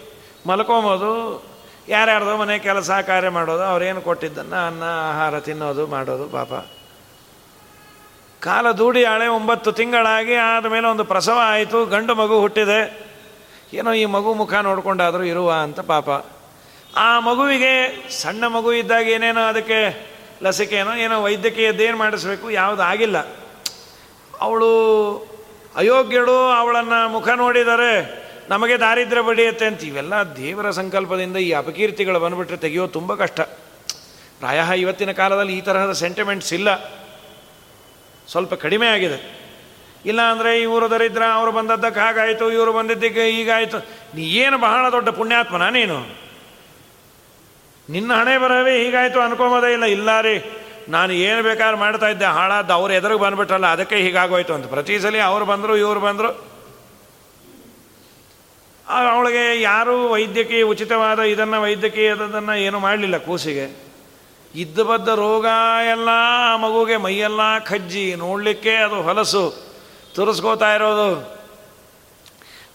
[0.46, 1.44] ಮಲ್ಕೊಂಬೋದು.
[1.88, 6.52] ಯಾರ್ಯಾರ್ದೋ ಮನೆ ಕೆಲಸ ಕಾರ್ಯ ಮಾಡೋದು, ಅವ್ರೇನು ಕೊಟ್ಟಿದ್ದನ್ನು ಅನ್ನ, ಆಹಾರ ತಿನ್ನೋದು, ಮಾಡೋದು, ಪಾಪ.
[8.40, 13.06] ಕಾಲ ದೂಡಿ ಹಾಳೆ ಒಂಬತ್ತು ತಿಂಗಳಾಗಿ ಆದಮೇಲೆ ಒಂದು ಪ್ರಸವ ಆಯಿತು, ಗಂಡು ಮಗು ಹುಟ್ಟಿದೆ.
[13.74, 16.08] ಏನೋ ಈ ಮಗು ಮುಖ ನೋಡಿಕೊಂಡಾದರೂ ಇರುವ ಅಂತ ಪಾಪ.
[16.96, 20.10] ಆ ಮಗುವಿಗೆ ಸಣ್ಣ ಮಗು ಇದ್ದಾಗ ಏನೇನೋ ಅದಕ್ಕೆ
[20.42, 23.18] ಲಸಿಕೆನೋ ಏನೋ ವೈದ್ಯಕೀಯದ್ದೇನು ಮಾಡಿಸ್ಬೇಕು, ಯಾವುದು ಆಗಿಲ್ಲ.
[24.40, 24.70] ಅವಳು
[25.76, 27.92] ಅಯೋಗ್ಯಳು, ಅವಳನ್ನು ಮುಖ ನೋಡಿದರೆ
[28.48, 33.40] ನಮಗೆ ದಾರಿದ್ರ್ಯ ಬಡಿಯುತ್ತೆ ಅಂತ ಇವೆಲ್ಲ ದೇವರ ಸಂಕಲ್ಪದಿಂದ ಈ ಅಪಕೀರ್ತಿಗಳು ಬಂದುಬಿಟ್ರೆ ತೆಗೆಯೋದು ತುಂಬ ಕಷ್ಟ.
[34.40, 36.68] ಪ್ರಾಯ ಇವತ್ತಿನ ಕಾಲದಲ್ಲಿ ಈ ತರಹದ ಸೆಂಟಿಮೆಂಟ್ಸ್ ಇಲ್ಲ.
[38.28, 39.18] ಸ್ವಲ್ಪ ಕಡಿಮೆ ಆಗಿದೆ.
[40.06, 43.78] ಇಲ್ಲ ಅಂದರೆ ಇವರು ದರಿದ್ರ, ಅವರು ಬಂದದ್ದಕ್ಕೆ ಹಾಗಾಯಿತು ಇವರು ಬಂದಿದ್ದಕ್ಕೆ ಹೀಗಾಯಿತು
[44.14, 46.29] ನೀ ಏನು ಬಹಳ ದೊಡ್ಡ ಪುಣ್ಯಾತ್ಮನ ನೀನು?
[47.90, 49.84] ನಿನ್ನ ಹಣೆ ಬರವೇ ಹೀಗಾಯಿತು ಅನ್ಕೊಂಬೋದೇ ಇಲ್ಲ.
[49.84, 50.42] ಇಲ್ಲ ರೀ,
[50.88, 52.24] ನಾನು ಏನು ಬೇಕಾದ್ರೂ ಮಾಡ್ತಾ ಇದ್ದೆ.
[52.24, 54.66] ಹಾಳಾದ ಅವ್ರು ಎದುರಿಗೆ ಬಂದ್ಬಿಟ್ರಲ್ಲ, ಅದಕ್ಕೆ ಹೀಗಾಗೋಯ್ತು ಅಂತ.
[54.66, 56.50] ಪ್ರತಿ ಸಲ ಅವ್ರು ಬಂದರು, ಇವರು ಬಂದರು.
[58.88, 63.90] ಅವಳಿಗೆ ಯಾರೂ ವೈದ್ಯಕೀಯ, ಉಚಿತವಾದ ಇದನ್ನು ವೈದ್ಯಕೀಯದನ್ನು ಏನು ಮಾಡಲಿಲ್ಲ ಕೂಸಿಗೆ.
[64.54, 65.46] ಇದ್ದ ಬದ್ದ ರೋಗ
[65.90, 66.08] ಎಲ್ಲ,
[66.56, 69.70] ಮಗುಗೆ ಮೈಯೆಲ್ಲ ಕಜ್ಜಿ, ನೋಡಲಿಕ್ಕೆ ಅದು ಹೊಲಸು.
[70.14, 71.39] ತುರಿಸ್ಕೋತಾ ಇರೋದು.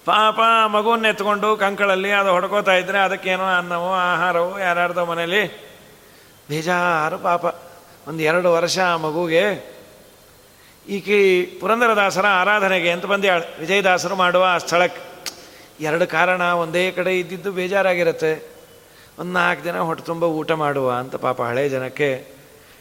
[0.05, 5.47] ಪಾಪ ಮಗುವನ್ನು ಎತ್ಕೊಂಡು ಕಂಕಳಲ್ಲಿ ಅದು ಹೊಡ್ಕೋತಾ ಇದ್ರೆ ಅದಕ್ಕೇನೋ ಅನ್ನವೋ, ಆಹಾರವೋ, ಯಾರ್ಯಾರ್ದೋ ಮನೇಲಿ.
[6.49, 7.45] ಬೇಜಾರು ಪಾಪ.
[8.07, 9.75] ಒಂದು ಎರಡು ವರ್ಷ ಆ ಮಗುಗೆ.
[10.89, 13.59] ಈಕೆ ಪುರಂದರದಾಸರ ಆರಾಧನೆಗೆ ಅಂತ ಬಂದ್ಯಾಳು.
[13.59, 15.01] ವಿಜಯದಾಸರು ಮಾಡುವ ಆ ಸ್ಥಳಕ್ಕೆ
[15.79, 18.49] ಎರಡು ಕಾರಣ ಒಂದೇ ಕಡೆ ಇದ್ದಿದ್ದು ಬೇಜಾರಾಗಿರುತ್ತೆ.
[19.19, 22.35] ಒಂದು ನಾಲ್ಕು ದಿನ ಹೊಟ್ಟೆ ತುಂಬ ಊಟ ಮಾಡುವ ಅಂತ ಪಾಪ ಹಳೆ ಜನಕ್ಕೆ.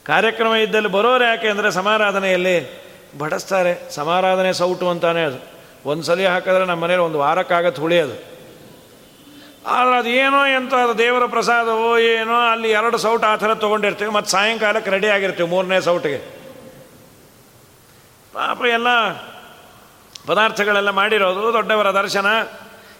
[0.04, 2.84] ಕಾರ್ಯಕ್ರಮ ಇದ್ದಲ್ಲಿ ಬರೋರು ಯಾಕೆ ಅಂದರೆ ಸಮಾರಾಧನೆಯಲ್ಲಿ
[3.18, 3.94] ಬಡಿಸ್ತಾರೆ.
[3.94, 5.53] ಸಮಾರಾಧನೆ ಸೌಟು ಅಂತಾನೆ ಅದು.
[5.86, 8.34] ಒಂದು ಸಲ ಹಾಕಿದ್ರೆ ನಮ್ಮ ಮನೇಲಿ ಒಂದು ವಾರಕ್ಕಾಗತ್ತೆ ಅದು.
[9.66, 14.30] ಆದರೆ ಅದು ಏನೋ ಎಂತ ಅದು ದೇವರ ಪ್ರಸಾದವೋ ಏನೋ ಅಲ್ಲಿ ಎರಡು ಸೌಟ್ ಆ ಥರ ತೊಗೊಂಡಿರ್ತೀವಿ, ಮತ್ತು
[14.30, 16.18] ಸಾಯಂಕಾಲಕ್ಕೆ ರೆಡಿ ಆಗಿರ್ತೀವಿ ಮೂರನೇ ಸೌಟಿಗೆ.
[18.32, 19.10] ಪಾಪ ಎಲ್ಲ
[20.26, 22.26] ಪದಾರ್ಥಗಳೆಲ್ಲ ಮಾಡಿರೋದು, ದೊಡ್ಡವರ ದರ್ಶನ.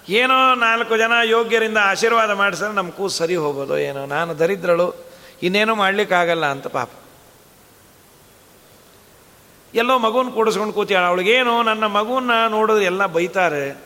[0.09, 4.07] ಏನೋ ನಾಲ್ಕು ಜನ ಯೋಗ್ಯರಿಂದ ಆಶೀರ್ವಾದ ಮಾಡಿಸಿದ್ರೆ ನಮ್ಮ ಕೂಸು ಸರಿ ಹೋಗೋದು ಏನೋ.
[4.07, 4.95] ನಾನು ದರಿದ್ರಳು,
[5.43, 6.91] ಇನ್ನೇನೋ ಮಾಡಲಿಕ್ಕಾಗಲ್ಲ ಅಂತ ಪಾಪ.
[9.74, 13.84] ಎಲ್ಲೋ ಮಗುನ ಕೂಡಿಸ್ಕೊಂಡು ಕೂತಿಯಾಳ ಅವಳಿಗೇನು, ನನ್ನ ಮಗುವನ್ನ ನೋಡಿದ್ರೆ ಎಲ್ಲ ಬೈತಾರೆ.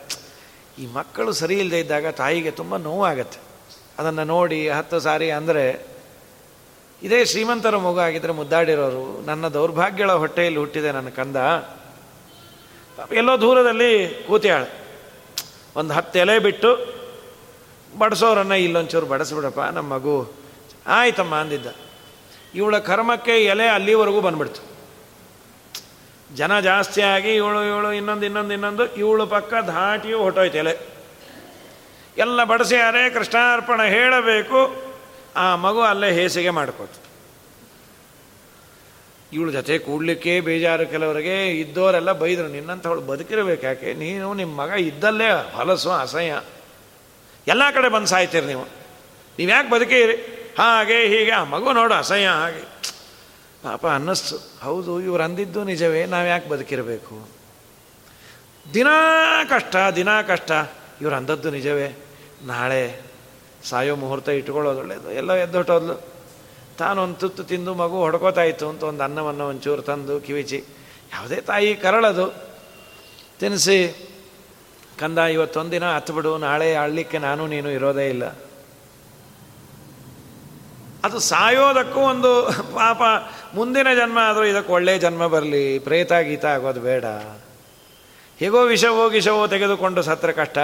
[0.79, 3.39] ಈ ಮಕ್ಕಳು ಸರಿ ಇಲ್ಲದೆ ಇದ್ದಾಗ ತಾಯಿಗೆ ತುಂಬ ನೋವಾಗತ್ತೆ.
[3.99, 5.87] ಅದನ್ನು ನೋಡಿ ಹತ್ತು ಸಾರಿ ಅಂದರೆ
[7.03, 11.35] ಇದೇ ಶ್ರೀಮಂತರ ಮಗು ಆಗಿದ್ರೆ ಮುದ್ದಾಡಿರೋರು, ನನ್ನ ದೌರ್ಭಾಗ್ಯಗಳ ಹೊಟ್ಟೆಯಲ್ಲಿ ಹುಟ್ಟಿದೆ ನನ್ನ ಕಂದ.
[13.13, 14.63] ಎಲ್ಲೋ ದೂರದಲ್ಲಿ ಕೂತಿಯಾಳ
[15.75, 16.99] ಒಂದು ಹತ್ತು ಎಲೆ ಬಿಟ್ಟು,
[17.97, 20.31] ಬಡಿಸೋರನ್ನ ಇಲ್ಲೊಂಚೂರು ಬಡಿಸ್ಬಿಡಪ್ಪ, ನಮ್ಮ ಮಗು.
[20.87, 21.67] ಆಯ್ತಮ್ಮ ಅಂದಿದ್ದ.
[22.55, 24.68] ಇವಳ ಕರ್ಮಕ್ಕೆ ಎಲೆ ಅಲ್ಲಿವರೆಗೂ ಬಂದ್ಬಿಡ್ತು.
[26.35, 30.77] ಜನ ಜಾಸ್ತಿ ಆಗಿ ಇವಳು ಇವಳು, ಇನ್ನೊಂದು ಇನ್ನೊಂದು ಇನ್ನೊಂದು, ಇವಳು ಪಕ್ಕ ಧಾಟಿಯು ಹೊಟ್ಟೋಯ್ತು ಎಲೆ.
[32.17, 34.89] ಎಲ್ಲ ಬಡಿಸಿ ಅರೆ ಕೃಷ್ಣಾರ್ಪಣ ಹೇಳಬೇಕು.
[35.35, 36.91] ಆ ಮಗು ಅಲ್ಲೇ ಹೇಸಿಗೆ ಮಾಡ್ಕೋತ.
[39.33, 43.93] ಇವಳು ಜೊತೆ ಕೂಡ್ಲಿಕ್ಕೆ ಬೇಜಾರು ಕೆಲವರಿಗೆ ಇದ್ದವರೆಲ್ಲ ಬೈದರು ನಿನ್ನಂಥವಳು ಬದುಕಿರಬೇಕು ಯಾಕೆ?
[43.93, 46.41] ನೀನು ನಿಮ್ಮ ಮಗ ಇದ್ದಲ್ಲೇ ಹೊಲಸು, ಅಸಹ್ಯ.
[47.47, 48.65] ಎಲ್ಲ ಕಡೆ ಬಂದು ಸಾಯ್ತೀರಿ ನೀವು.
[49.39, 50.13] ನೀವು ಯಾಕೆ ಬದುಕಿರಿ?
[50.59, 51.31] ಹಾಗೆ ಹೀಗೆ.
[51.31, 52.79] ಆ ಮಗು ನೋಡು ಅಸಹ್ಯ ಹಾಗೆ.
[53.63, 57.29] ಪಾಪ ಅನ್ನಿಸ್ತು ಹೌದು, ಇವ್ರು ಅಂದಿದ್ದು ನಿಜವೇ, ನಾವು ಯಾಕೆ ಬದುಕಿರಬೇಕು?
[58.73, 60.51] ದಿನಾ ಕಷ್ಟ ದಿನಾ ಕಷ್ಟ.
[61.01, 61.95] ಇವ್ರು ಅಂದದ್ದು ನಿಜವೇ.
[62.43, 63.01] ನಾಳೆ
[63.63, 66.01] ಸಾಯೋ ಮುಹೂರ್ತ ಇಟ್ಕೊಳ್ಳೋದು ಒಳ್ಳೆಯದು ಎಲ್ಲ ಎದ್ದೊಟ್ಟೋದ್ಲು.
[66.77, 70.63] ತಾನೊಂದು ತುತ್ತು ತಿಂದು ಮಗು ಹೊಡ್ಕೋತಾ ಇತ್ತು ಅಂತ ಒಂದು ಅನ್ನವನ್ನು ಒಂಚೂರು ತಂದು ಕಿವಿಚಿ.
[71.11, 72.33] ಯಾವುದೇ ತಾಯಿ ಕರಳದು.
[73.39, 74.09] ತಿನ್ನಿಸಿ
[74.99, 76.37] ಕಂದ, ಇವತ್ತೊಂದಿನ ಹತ್ಬಿಡು.
[76.37, 78.48] ನಾಳೆ ಅಳ್ಳಿಕ್ಕೆ ನಾನು, ನೀನು ಇರೋದೇ ಇಲ್ಲ.
[81.03, 82.45] ಅದು ಸಾಯೋದಕ್ಕೂ ಒಂದು
[82.75, 83.01] ಪಾಪ
[83.55, 87.05] ಮುಂದಿನ ಜನ್ಮ ಆದರೂ ಇದಕ್ಕೆ ಒಳ್ಳೆಯ ಜನ್ಮ ಬರಲಿ, ಪ್ರೇತ, ಗೀತ ಆಗೋದು ಬೇಡ.
[88.39, 90.57] ಹೇಗೋ ವಿಷವೋ ಗಿಷವೋ ತೆಗೆದುಕೊಂಡು ಸತ್ರ ಕಷ್ಟ.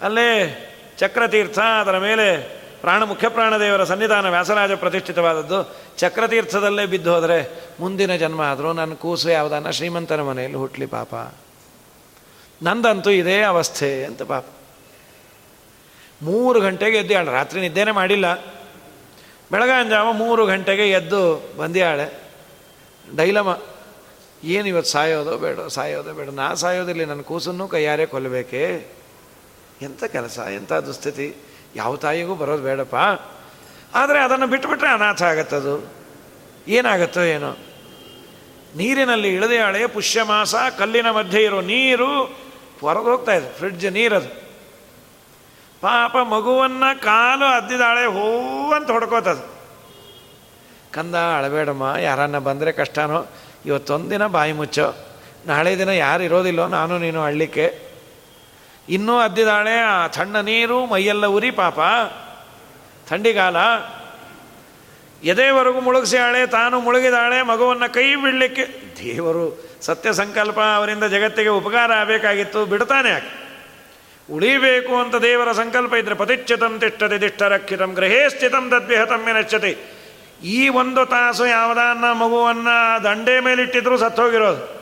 [0.00, 0.62] ಅಲ್ಲೇ
[0.98, 2.42] ಚಕ್ರತೀರ್ಥ, ಅದರ ಮೇಲೆ
[2.80, 9.70] ಪ್ರಾಣ, ಮುಖ್ಯ ಪ್ರಾಣದೇವರ ಸನ್ನಿಧಾನ ವ್ಯಾಸರಾಜ ಪ್ರತಿಷ್ಠಿತವಾದದ್ದು, ಚಕ್ರತೀರ್ಥದಲ್ಲೇ ಬಿದ್ದು ಹೋದರೆ ಮುಂದಿನ ಜನ್ಮ ಆದರೂ ನನ್ನ ಕೂಸು ಯಾವುದನ್ನ
[9.70, 11.14] ಶ್ರೀಮಂತನ ಮನೆಯಲ್ಲಿ ಹುಟ್ಟಲಿ ಪಾಪ.
[12.62, 14.44] ನಂದಂತೂ ಇದೇ ಅವಸ್ಥೆ ಅಂತ ಪಾಪ.
[16.22, 18.56] ಮೂರು ಗಂಟೆಗೆ ಎದ್ದು ರಾತ್ರಿ ನಿದ್ದೆನೇ ಮಾಡಿಲ್ಲ.
[19.52, 22.22] ಬೆಳಗಾಂಜಾವ ಮೂರು ಗಂಟೆಗೆ ಎದ್ದು ಬಂದ್ಯಾಳೆ.
[23.16, 23.62] ಡೈಲಮ,
[24.44, 28.94] ಏನು ಇವತ್ತು ಸಾಯೋದೋ ಬೇಡ ಸಾಯೋದೋ ಬೇಡ, ನಾ ಸಾಯೋದಿಲ್ಲ, ನನ್ನ ಕೂಸನ್ನು ಕೈಯಾರೆ ಕೊಲ್ಲಬೇಕೇ?
[29.82, 31.36] ಎಂಥ ಕೆಲಸ ಎಂಥ ದುಸ್ಥಿತಿ?
[31.76, 32.96] ಯಾವ ತಾಯಿಗೂ ಬರೋದು ಬೇಡಪ್ಪ.
[33.94, 35.92] ಆದರೆ ಅದನ್ನು ಬಿಟ್ಟುಬಿಟ್ರೆ ಅನಾಥ ಆಗತ್ತದು.
[36.68, 37.56] ಏನಾಗತ್ತೋ ಏನೋ?
[38.76, 42.24] ನೀರಿನಲ್ಲಿ ಇಳಿದೆಯಾಳೆ ಪುಷ್ಯ ಮಾಸ ಕಲ್ಲಿನ ಮಧ್ಯೆ ಇರೋ ನೀರು
[42.80, 44.45] ಹೊರದೋಗ್ತಾ ಇದೆ, ಫ್ರಿಡ್ಜ್ ನೀರದು.
[45.80, 49.56] ಪಾಪ ಮಗುವನ್ನು ಕಾಲು ಅದ್ದಿದಾಳೆ ಹೋ ಅಂತ ಹೊಡ್ಕೋತದು.
[50.92, 53.26] ಕಂದ ಅಳಬೇಡಮ್ಮ, ಯಾರನ್ನ ಬಂದರೆ ಕಷ್ಟನೋ
[53.66, 54.94] ಇವತ್ತೊಂದಿನ ಬಾಯಿ ಮುಚ್ಚೋ.
[55.46, 57.80] ನಾಳೆ ದಿನ ಯಾರು ಇರೋದಿಲ್ಲೋ, ನಾನು ನೀನು ಅಳ್ಳಿಕೆ.
[58.88, 61.78] ಇನ್ನೂ ಅದ್ದಿದಾಳೆ, ಆ ಥಣ್ಣ ನೀರು, ಮೈಯೆಲ್ಲ ಉರಿ ಪಾಪ.
[63.08, 63.56] ಥಂಡಿಗಾಲ.
[65.22, 68.66] ಎದೆವರೆಗೂ ಮುಳುಗಿಸಿಯಾಳೆ, ತಾನು ಮುಳುಗಿದಾಳೆ, ಮಗುವನ್ನು ಕೈ ಬಿಡಲಿಕ್ಕೆ
[69.04, 73.45] ದೇವರು ಸತ್ಯ ಸಂಕಲ್ಪ, ಅವರಿಂದ ಜಗತ್ತಿಗೆ ಉಪಕಾರ ಆಗಬೇಕಾಗಿತ್ತು, ಬಿಡ್ತಾನೆ ಯಾಕೆ
[74.30, 79.96] ಉಳಿಬೇಕು ಅಂತ ದೇವರ ಸಂಕಲ್ಪ ಇದ್ರೆ ಪತಿಚ್ಛತಂ ತಿಷ್ಟತೆ ದಿಷ್ಟರಕ್ಷಿತಂ ಗೃಹೇ ಸ್ಥಿತಂ ತದ್ವಿಹತಂ ನಶ್ಯತೆ
[80.44, 84.76] ಈ ಒಂದು ತಾಸು ಯಾವುದನ್ನ ಮಗುವನ್ನು ದಂಡೆ ಮೇಲಿಟ್ಟಿದ್ರು ಸತ್ತೋಗಿರೋದು.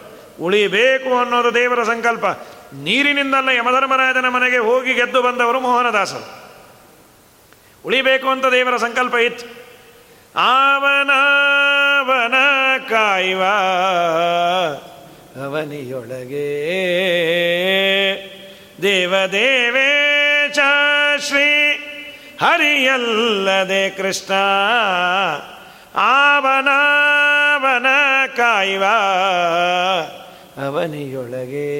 [0.44, 2.24] ಉಳಿಬೇಕು ಅನ್ನೋದು ದೇವರ ಸಂಕಲ್ಪ.
[2.72, 6.44] ನೀರಿನಿಂದಲ್ಲ ಯಮಧರ್ಮರಾಜನ ಮನೆಗೆ ಹೋಗಿ ಗೆದ್ದು ಬಂದವರು ಮೋಹನದಾಸರು.
[7.86, 9.46] ಉಳಿಬೇಕು ಅಂತ ದೇವರ ಸಂಕಲ್ಪ ಇತ್ತು.
[10.36, 12.34] ಆವನವನ
[12.88, 13.42] ಕಾಯುವ
[15.46, 16.44] ಅವನಿಯೊಳಗೆ
[18.84, 20.58] ದೇವದೇವೇಶ
[21.28, 21.72] ಶ್ರೀ
[22.40, 24.34] ಹರಿಯಲ್ಲದೆ ಕೃಷ್ಣ
[25.96, 27.86] ಆವನಾವನ
[28.36, 28.84] ಕಾಯುವ
[30.66, 31.70] ಅವನಿಯೊಳಗೆ.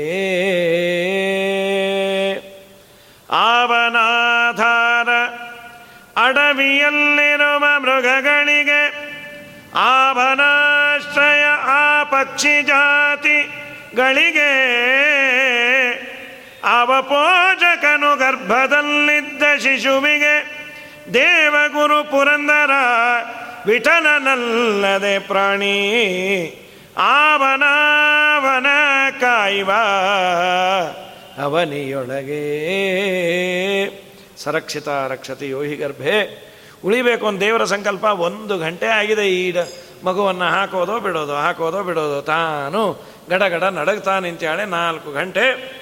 [3.31, 5.09] ಆವನಾಧಾರ
[6.27, 8.83] ಅಡವಿಯಲ್ಲಿರುವ ಮೃಗಗಳಿಗೆ
[9.75, 13.55] ಆಭನಾಶ್ರಯ ಆ ಪಕ್ಷಿ ಜಾತಿಗಳಿಗೆ
[16.65, 20.65] ಅವಪೋಜಕನು ಗರ್ಭದಲ್ಲಿದ್ದ ಶಿಶುವಿಗೆ
[21.15, 22.71] ದೇವಗುರು ಪುರಂದರ
[23.67, 25.77] ವಿಠಲನಲ್ಲದೆ ಪ್ರಾಣಿ
[26.97, 28.67] ಆವನಾವನ
[29.21, 29.73] ಕಾಯುವ.
[31.43, 32.45] ಅವನಿಯೊಳಗೆ
[34.37, 36.45] ಸರಕ್ಷಿತ ರಕ್ಷತೆ ಯೋಹಿ ಗರ್ಭೆ.
[36.85, 39.31] ಉಳಿಬೇಕು ಒಂದು ದೇವರ ಸಂಕಲ್ಪ ಒಂದು ಗಂಟೆ ಆಗಿದೆ.
[39.31, 39.57] ಈ
[40.05, 45.75] ಮಗುವನ್ನು ಹಾಕೋದೋ ಬಿಡೋದು ಹಾಕೋದೋ ಬಿಡೋದು ತಾನು ಗಡಗಡ ನಡಗ್ತಾ ನಿಂತಾಳೆ ನಾಲ್ಕು ಗಂಟೆ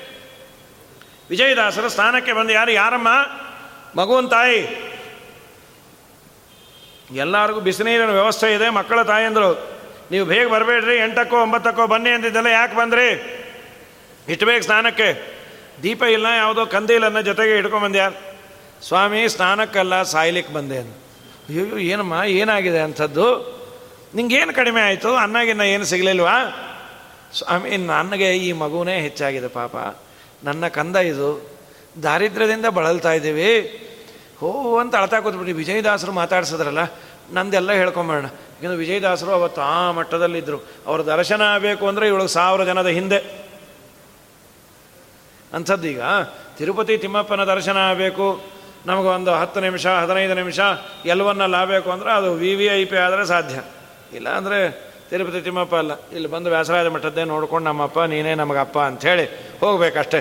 [1.32, 2.70] ವಿಜಯದಾಸರ ಸ್ಥಾನಕ್ಕೆ ಬಂದು ಯಾರು?
[2.70, 3.08] ಯಾರಮ್ಮ?
[4.00, 4.58] ಮಗುವನ್ ತಾಯಿ.
[7.14, 9.70] ಎಲ್ಲರಿಗೂ ಬಿಸಿನೀರಿನ ವ್ಯವಸ್ಥೆ ಇದೆ, ಮಕ್ಕಳ ತಾಯಿ ಅಂದರು.
[10.10, 13.08] ನೀವು ಬೇಗ ಬರಬೇಡ್ರಿ, ಎಂಟಕ್ಕೋ ಒಂಬತ್ತಕ್ಕೋ ಬನ್ನಿ ಅಂದಿದ್ದೆಲ್ಲ ಯಾಕೆ ಬಂದ್ರಿ?
[14.28, 15.38] ಇಷ್ಟು ಬೇಗ ಸ್ನಾನಕ್ಕೆ.
[15.82, 18.36] ದೀಪ ಇಲ್ಲ ಯಾವುದೋ ಕಂದೀಲನ್ನ ಜೊತೆಗೆ ಯಾರು?
[18.88, 23.26] ಸ್ವಾಮಿ, ಸ್ನಾನಕ್ಕಲ್ಲ ಸಾಯ್ಲಿಕ್ಕೆ ಬಂದೆ ಅಯ್ಯೋ ಏನಮ್ಮ, ಏನಾಗಿದೆ ಅಂಥದ್ದು?
[24.14, 25.16] ನಿಂಗೇನು ಕಡಿಮೆ ಆಯಿತು?
[25.16, 26.38] ಅನ್ನಾಗಿನ್ನ ಏನು ಸಿಗಲಿಲ್ವಾ?
[27.38, 30.01] ಸ್ವಾಮಿ, ನನಗೆ ಈ ಮಗುವೇ ಹೆಚ್ಚಾಗಿದೆ ಪಾಪ.
[30.46, 31.30] ನನ್ನ ಕಂದ ಇದು.
[32.04, 33.50] ದಾರಿದ್ರ್ಯದಿಂದ ಬಳಲ್ತಾ ಇದ್ದೀವಿ.
[34.40, 34.50] ಹೋ
[34.82, 36.82] ಅಂತ ಅಳ್ತಾ ಕೂತ್ಬಿಟ್ಟು ವಿಜಯದಾಸರು ಮಾತಾಡ್ಸಿದ್ರಲ್ಲ,
[37.36, 43.20] ನಂದೆಲ್ಲ ಹೇಳ್ಕೊಂಬೇಡ ಯಾಕಂದ್ರೆ ವಿಜಯದಾಸರು ಅವತ್ತು ಆ ಮಟ್ಟದಲ್ಲಿದ್ದರು ಅವ್ರ ದರ್ಶನ ಆಗಬೇಕು ಅಂದರೆ ಇವಳು ಸಾವಿರ ಜನದ ಹಿಂದೆ.
[45.56, 46.02] ಅಂಥದ್ದೀಗ
[46.58, 48.26] ತಿರುಪತಿ ತಿಮ್ಮಪ್ಪನ ದರ್ಶನ ಆಗಬೇಕು.
[49.16, 50.60] ಒಂದು ಹತ್ತು ನಿಮಿಷ, ಹದಿನೈದು ನಿಮಿಷ
[51.12, 53.58] ಎಲ್ಲವನ್ನಲ್ಲಿ ಆಗಬೇಕು ಅಂದರೆ ಅದು ವಿ ವಿ ಐ ಪಿ ಆದರೆ ಸಾಧ್ಯ.
[54.16, 54.58] ಇಲ್ಲ ಅಂದರೆ
[55.12, 55.92] ತಿರುಪತಿ ತಿಮ್ಮಪ್ಪ ಅಲ್ಲ.
[56.08, 59.24] ಇಲ್ಲಿ ಬಂದು ವ್ಯಾಸರಾಜ ಮಠದ್ದೇ ನೋಡ್ಕೊಂಡು ನಮ್ಮಪ್ಪ, ನೀನೇ ನಮಗಪ್ಪ ಅಂಥೇಳಿ
[59.60, 60.20] ಹೋಗ್ಬೇಕಷ್ಟೇ.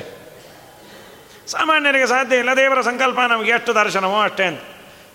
[1.48, 4.60] ಸಾಮಾನ್ಯರಿಗೆ ಸಾಧ್ಯ ಇಲ್ಲ, ದೇವರ ಸಂಕಲ್ಪ ನಮಗೆ ಎಷ್ಟು ದರ್ಶನವೋ ಅಷ್ಟೇ ಅಂತ.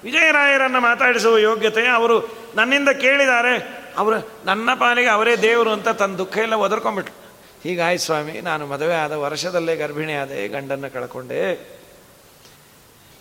[0.04, 2.16] ವಿಜಯರಾಯರನ್ನು ಮಾತಾಡಿಸುವ ಯೋಗ್ಯತೆ ಅವರು
[2.54, 3.84] ನನ್ನಿಂದ ಕೇಳಿದ್ದಾರೆ.
[3.98, 7.14] ಅವರು ನನ್ನ ಪಾಲಿಗೆ ಅವರೇ ದೇವರು ಅಂತ ತನ್ನ ದುಃಖ ಎಲ್ಲ ಒದರ್ಕೊಂಡ್ಬಿಟ್ರು.
[7.62, 11.40] ಹೀಗಾಯ್ತು ಸ್ವಾಮಿ, ನಾನು ಮದುವೆ ಆದ ವರ್ಷದಲ್ಲೇ ಗರ್ಭಿಣಿ ಆದೆ ಗಂಡನ್ನು ಕಳ್ಕೊಂಡೆ.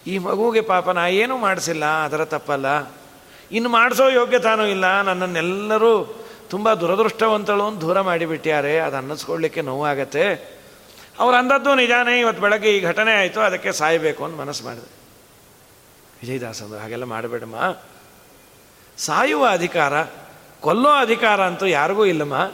[0.08, 2.68] ಈ ಮಗುವಿಗೆ ಪಾಪ ನಾ ಏನೂ ಮಾಡಿಸಿಲ್ಲ, ಅದರ ತಪ್ಪಲ್ಲ.
[3.52, 10.56] ಇನ್ನು ಮಾಡಿಸೋ ಯೋಗ್ಯತಾನೂ ಇಲ್ಲ, ನನ್ನನ್ನೆಲ್ಲರೂ ತುಂಬ ದುರದೃಷ್ಟವಂತಳು ಅಂತ ದೂರ ಮಾಡಿಬಿಟ್ಟ್ಯಾರೆ ಅದು ಅನ್ನಿಸ್ಕೊಳ್ಳಿಕ್ಕೆ ನೋವಾಗತ್ತೆ.
[11.20, 14.96] ಅವ್ರು ಅಂದದ್ದು ನಿಜಾನೇ ಇವತ್ತು ಬೆಳಗ್ಗೆ ಈ ಘಟನೆ ಆಯಿತು, ಅದಕ್ಕೆ ಸಾಯಬೇಕು ಅಂತ ಮನಸ್ಸು ಮಾಡಿದೆ.
[16.22, 17.56] ವಿಜಯದಾಸ್ ಅಂದ್ರೆ ಹಾಗೆಲ್ಲ ಮಾಡಬೇಡಮ್ಮ.
[18.98, 20.04] ಸಾಯುವ ಅಧಿಕಾರ,
[20.62, 22.52] ಕೊಲ್ಲೋ ಅಧಿಕಾರ ಅಂತೂ ಯಾರಿಗೂ ಇಲ್ಲಮ್ಮ.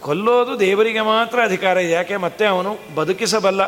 [0.00, 3.66] ಕೊಲ್ಲೋದು ದೇವರಿಗೆ ಮಾತ್ರ ಅಧಿಕಾರ ಇದೆ, ಯಾಕೆ ಮತ್ತೆ ಅವನು ಬದುಕಿಸಬಲ್ಲ.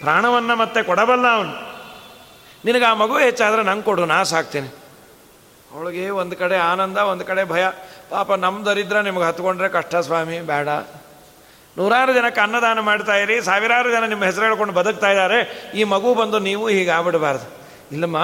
[0.00, 1.70] ಪ್ರಾಣವನ್ನು ಮತ್ತೆ ಕೊಡಬಲ್ಲ ಅವನು.
[2.64, 4.68] ನಿನಗೆ ಆ ಮಗು ಹೆಚ್ಚಾದರೆ ನಂಗೆ ಕೊಡು, ನಾ ಸಾಕ್ತೇನೆ.
[5.74, 7.64] ಅವಳಿಗೆ ಒಂದು ಕಡೆ ಆನಂದ, ಒಂದು ಕಡೆ ಭಯ.
[8.10, 10.68] ಪಾಪ ನಮ್ಮ ದರಿದ್ರ ನಿಮ್ಗೆ ಹತ್ಕೊಂಡ್ರೆ ಕಷ್ಟ ಸ್ವಾಮಿ, ಬೇಡ.
[11.78, 16.38] ನೂರಾರು ಜನಕ್ಕೆ ಅನ್ನದಾನ ಮಾಡ್ತಾ ಇರಿ, ಸಾವಿರಾರು ಜನ ನಿಮ್ಮ ಹೆಸರು ಹೇಳ್ಕೊಂಡು ಬದುಕ್ತಾ ಇದ್ದಾರೆ, ಈ ಮಗು ಬಂದು
[16.38, 17.60] ನೀವು ಹೀಗೆ ಆಗ್ಬಿಡಬಾರ್ದು.
[17.92, 18.16] ಇಲ್ಲಮ್ಮ,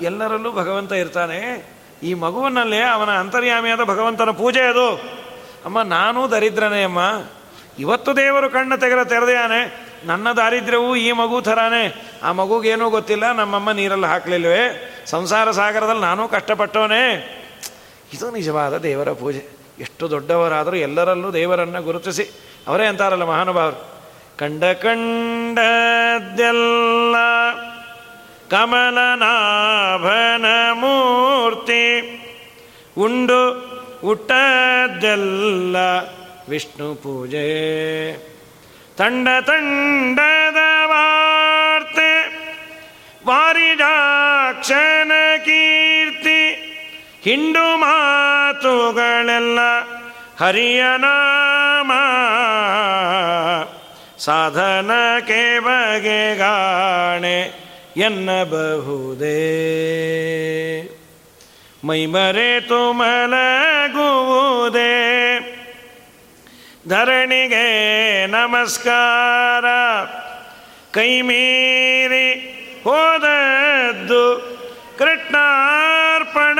[0.00, 1.38] ಎಲ್ಲರಲ್ಲೂ ಭಗವಂತ ಇರ್ತಾನೆ.
[2.02, 4.94] ಈ ಮಗುವಿನಲ್ಲೇ ಅವನ ಅಂತರ್ಯಾಮಿಯಾದ ಭಗವಂತನ ಪೂಜೆ ಅದು.
[5.64, 6.98] ಅಮ್ಮ, ನಾನೂ ದರಿದ್ರನೇ ಅಮ್ಮ.
[7.78, 12.10] ಇವತ್ತು ದೇವರು ಕಣ್ಣು ತೆಗೆದ ತೆರೆದೆಯಾನೆ ನನ್ನ ದಾರಿದ್ರ್ಯವೂ ಈ ಮಗು ಥರಾನೇ.
[12.22, 14.94] ಆ ಮಗುಗೇನೂ ಗೊತ್ತಿಲ್ಲ, ನಮ್ಮಮ್ಮ ನೀರಲ್ಲಿ ಹಾಕ್ಲಿಲ್ವೇ.
[15.06, 17.37] ಸಂಸಾರ ಸಾಗರದಲ್ಲಿ ನಾನೂ ಕಷ್ಟಪಟ್ಟವನೇ.
[18.12, 19.58] ಇದು ನಿಜವಾದ ದೇವರ ಪೂಜೆ.
[19.80, 22.30] ಎಷ್ಟು ದೊಡ್ಡವರಾದರೂ ಎಲ್ಲರಲ್ಲೂ ದೇವರನ್ನು ಗುರುತಿಸಿ
[22.66, 23.98] ಅವರೇ ಅಂತಾರಲ್ಲ ಮಹಾನುಭಾವರು.
[24.38, 27.16] ಕಂಡ ಕಂಡದ್ದೆಲ್ಲ
[28.50, 32.00] ಕಮಲನಾಭನ ಮೂರ್ತಿ,
[32.96, 33.68] ಉಂಡು
[34.04, 35.76] ಉಟ್ಟದ್ದೆಲ್ಲ
[36.48, 37.46] ವಿಷ್ಣು ಪೂಜೆ.
[38.96, 42.42] ತಂಡ ತಂಡದ ವಾರ್ತೆ
[43.26, 45.12] ವಾರಿಜಾಕ್ಷನ
[45.44, 46.57] ಕೀರ್ತಿ
[47.28, 49.58] ಹಿಂಡು ಮಾತುಗಳೆಲ್ಲ
[50.40, 51.92] ಹರಿಯ ನಾಮ.
[54.18, 57.40] ಸಾಧನಕ್ಕೆ ಬಗೆಗಾಣೆ
[57.96, 59.38] ಎನ್ನಬಹುದೇ.
[61.84, 63.38] ಮೈಮರೆ ತುಮಲಗುವುದೇ.
[66.88, 69.64] ಧರಣಿಗೆ ನಮಸ್ಕಾರ.
[70.94, 72.34] ಕೈಮೀರಿ
[72.84, 74.57] ಹೋದದ್ದು
[74.98, 76.58] ಕೃಷ್ಣಾರ್ಪಣ.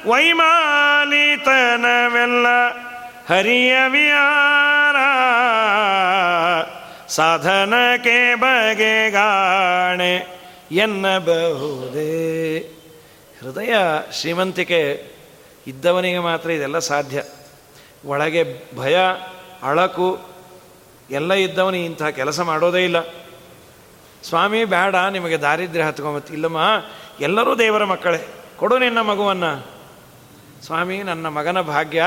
[0.06, 2.46] ವೈಮಾಲಿತನವೆಲ್ಲ
[3.28, 4.96] ಹರಿಯ ವಿಹಾರ
[7.08, 10.26] ಸಾಧನಕ್ಕೆ ಬಗೆಗಾಣೆ
[10.72, 12.58] ಎನ್ನಬಹುದೇ.
[13.40, 13.74] ಹೃದಯ
[14.20, 15.10] ಶ್ರೀಮಂತಿಕೆ
[15.66, 17.22] ಇದ್ದವನಿಗೆ ಮಾತ್ರ ಇದೆಲ್ಲ ಸಾಧ್ಯ.
[18.04, 18.96] ಒಳಗೆ ಭಯ,
[19.62, 20.20] ಅಳಕು
[21.10, 23.00] ಎಲ್ಲ ಇದ್ದವನು ಇಂಥ ಕೆಲಸ ಮಾಡೋದೇ ಇಲ್ಲ.
[24.22, 26.32] ಸ್ವಾಮಿ, ಬೇಡ, ನಿಮಗೆ ದಾರಿದ್ರ್ಯ ಹತ್ಕೊಂಬತ್ತು.
[26.32, 26.60] ಇಲ್ಲಮ್ಮ,
[27.20, 28.28] ಎಲ್ಲರೂ ದೇವರ ಮಕ್ಕಳೇ.
[28.56, 29.66] ಕೊಡು ನಿನ್ನ ಮಗುವನ್ನು.
[30.64, 32.04] ಸ್ವಾಮಿ, ನನ್ನ ಮಗನ ಭಾಗ್ಯ.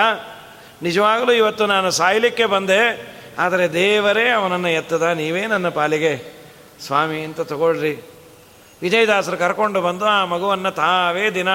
[0.81, 6.35] ನಿಜವಾಗಲೂ ಇವತ್ತು ನಾನು ಸಾಯಲಿಕ್ಕೆ ಬಂದೆ, ಆದರೆ ದೇವರೇ ಅವನನ್ನು ಎತ್ತದ, ನೀವೇ ನನ್ನ ಪಾಲಿಗೆ.
[6.85, 8.09] ಸ್ವಾಮಿ ಅಂತ ತಗೊಳ್ರಿ.
[8.81, 11.49] ವಿಜಯದಾಸರು ಕರ್ಕೊಂಡು ಬಂದು ಆ ಮಗುವನ್ನು ತಾವೇ ದಿನ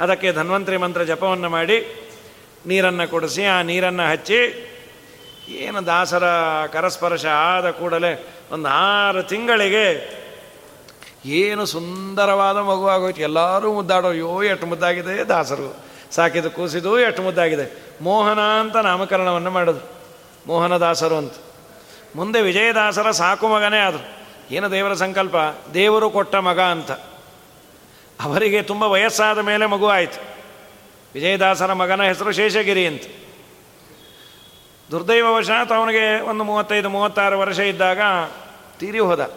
[0.00, 2.03] ಅದಕ್ಕೆ ಧನ್ವಂತರಿ ಮಂತ್ರ ಜಪವನ್ನು ಮಾಡಿ
[2.66, 4.70] ನೀರನ್ನು ಕೊಡಿಸಿ, ಆ ನೀರನ್ನು ಹಚ್ಚಿ,
[5.48, 6.24] ಏನು ದಾಸರ
[6.72, 10.14] ಕರಸ್ಪರ್ಶ ಆದ ಕೂಡಲೇ ಒಂದು ಆರು ತಿಂಗಳಿಗೆ
[11.26, 15.76] ಏನು ಸುಂದರವಾದ ಮಗುವಾಗೋಯ್ತು ಎಲ್ಲರೂ ಮುದ್ದಾಡೋ ಯೋ ಎಷ್ಟು ಮುದ್ದಾಗಿದೆ ದಾಸರು.
[16.10, 17.82] ಸಾಕಿದ ಕೂಸಿದು ಎಷ್ಟು ಮುದ್ದಾಗಿದೆ.
[18.00, 19.88] ಮೋಹನ ಅಂತ ನಾಮಕರಣವನ್ನು ಮಾಡಿದ್ರು.
[20.46, 21.32] ಮೋಹನದಾಸರು ಅಂತ.
[22.16, 24.24] ಮುಂದೆ ವಿಜಯದಾಸರ ಸಾಕು ಮಗನೇ ಆದರು.
[24.50, 25.36] ಏನು ದೇವರ ಸಂಕಲ್ಪ?
[25.74, 26.90] ದೇವರು ಕೊಟ್ಟ ಮಗ ಅಂತ.
[28.20, 30.33] ಅವರಿಗೆ ತುಂಬ ವಯಸ್ಸಾದ ಮೇಲೆ ಮಗು ಆಯಿತು.
[31.14, 33.02] ವಿಜಯದಾಸರ ಮಗನ ಹೆಸರು ಶೇಷಗಿರಿ ಅಂತ.
[34.90, 38.00] ದುರ್ದೈವವಶಾತ್ ಅವನಿಗೆ ಒಂದು ಮೂವತ್ತೈದು, ಮೂವತ್ತಾರು ವರ್ಷ ಇದ್ದಾಗ
[38.78, 39.30] ತೀರಿ ಹೋದ.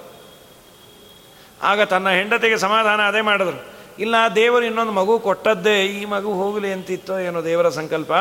[1.61, 3.65] ಆಗ ತನ್ನ ಹೆಂಡತಿಗೆ ಸಮಾಧಾನ ಅದೇ ಮಾಡಿದ್ರು.
[3.99, 8.11] ಇಲ್ಲ, ದೇವರು ಇನ್ನೊಂದು ಮಗು ಕೊಟ್ಟದ್ದೇ ಈ ಮಗು ಹೋಗಲಿ ಅಂತಿತ್ತೋ ಏನೋ ದೇವರ ಸಂಕಲ್ಪ.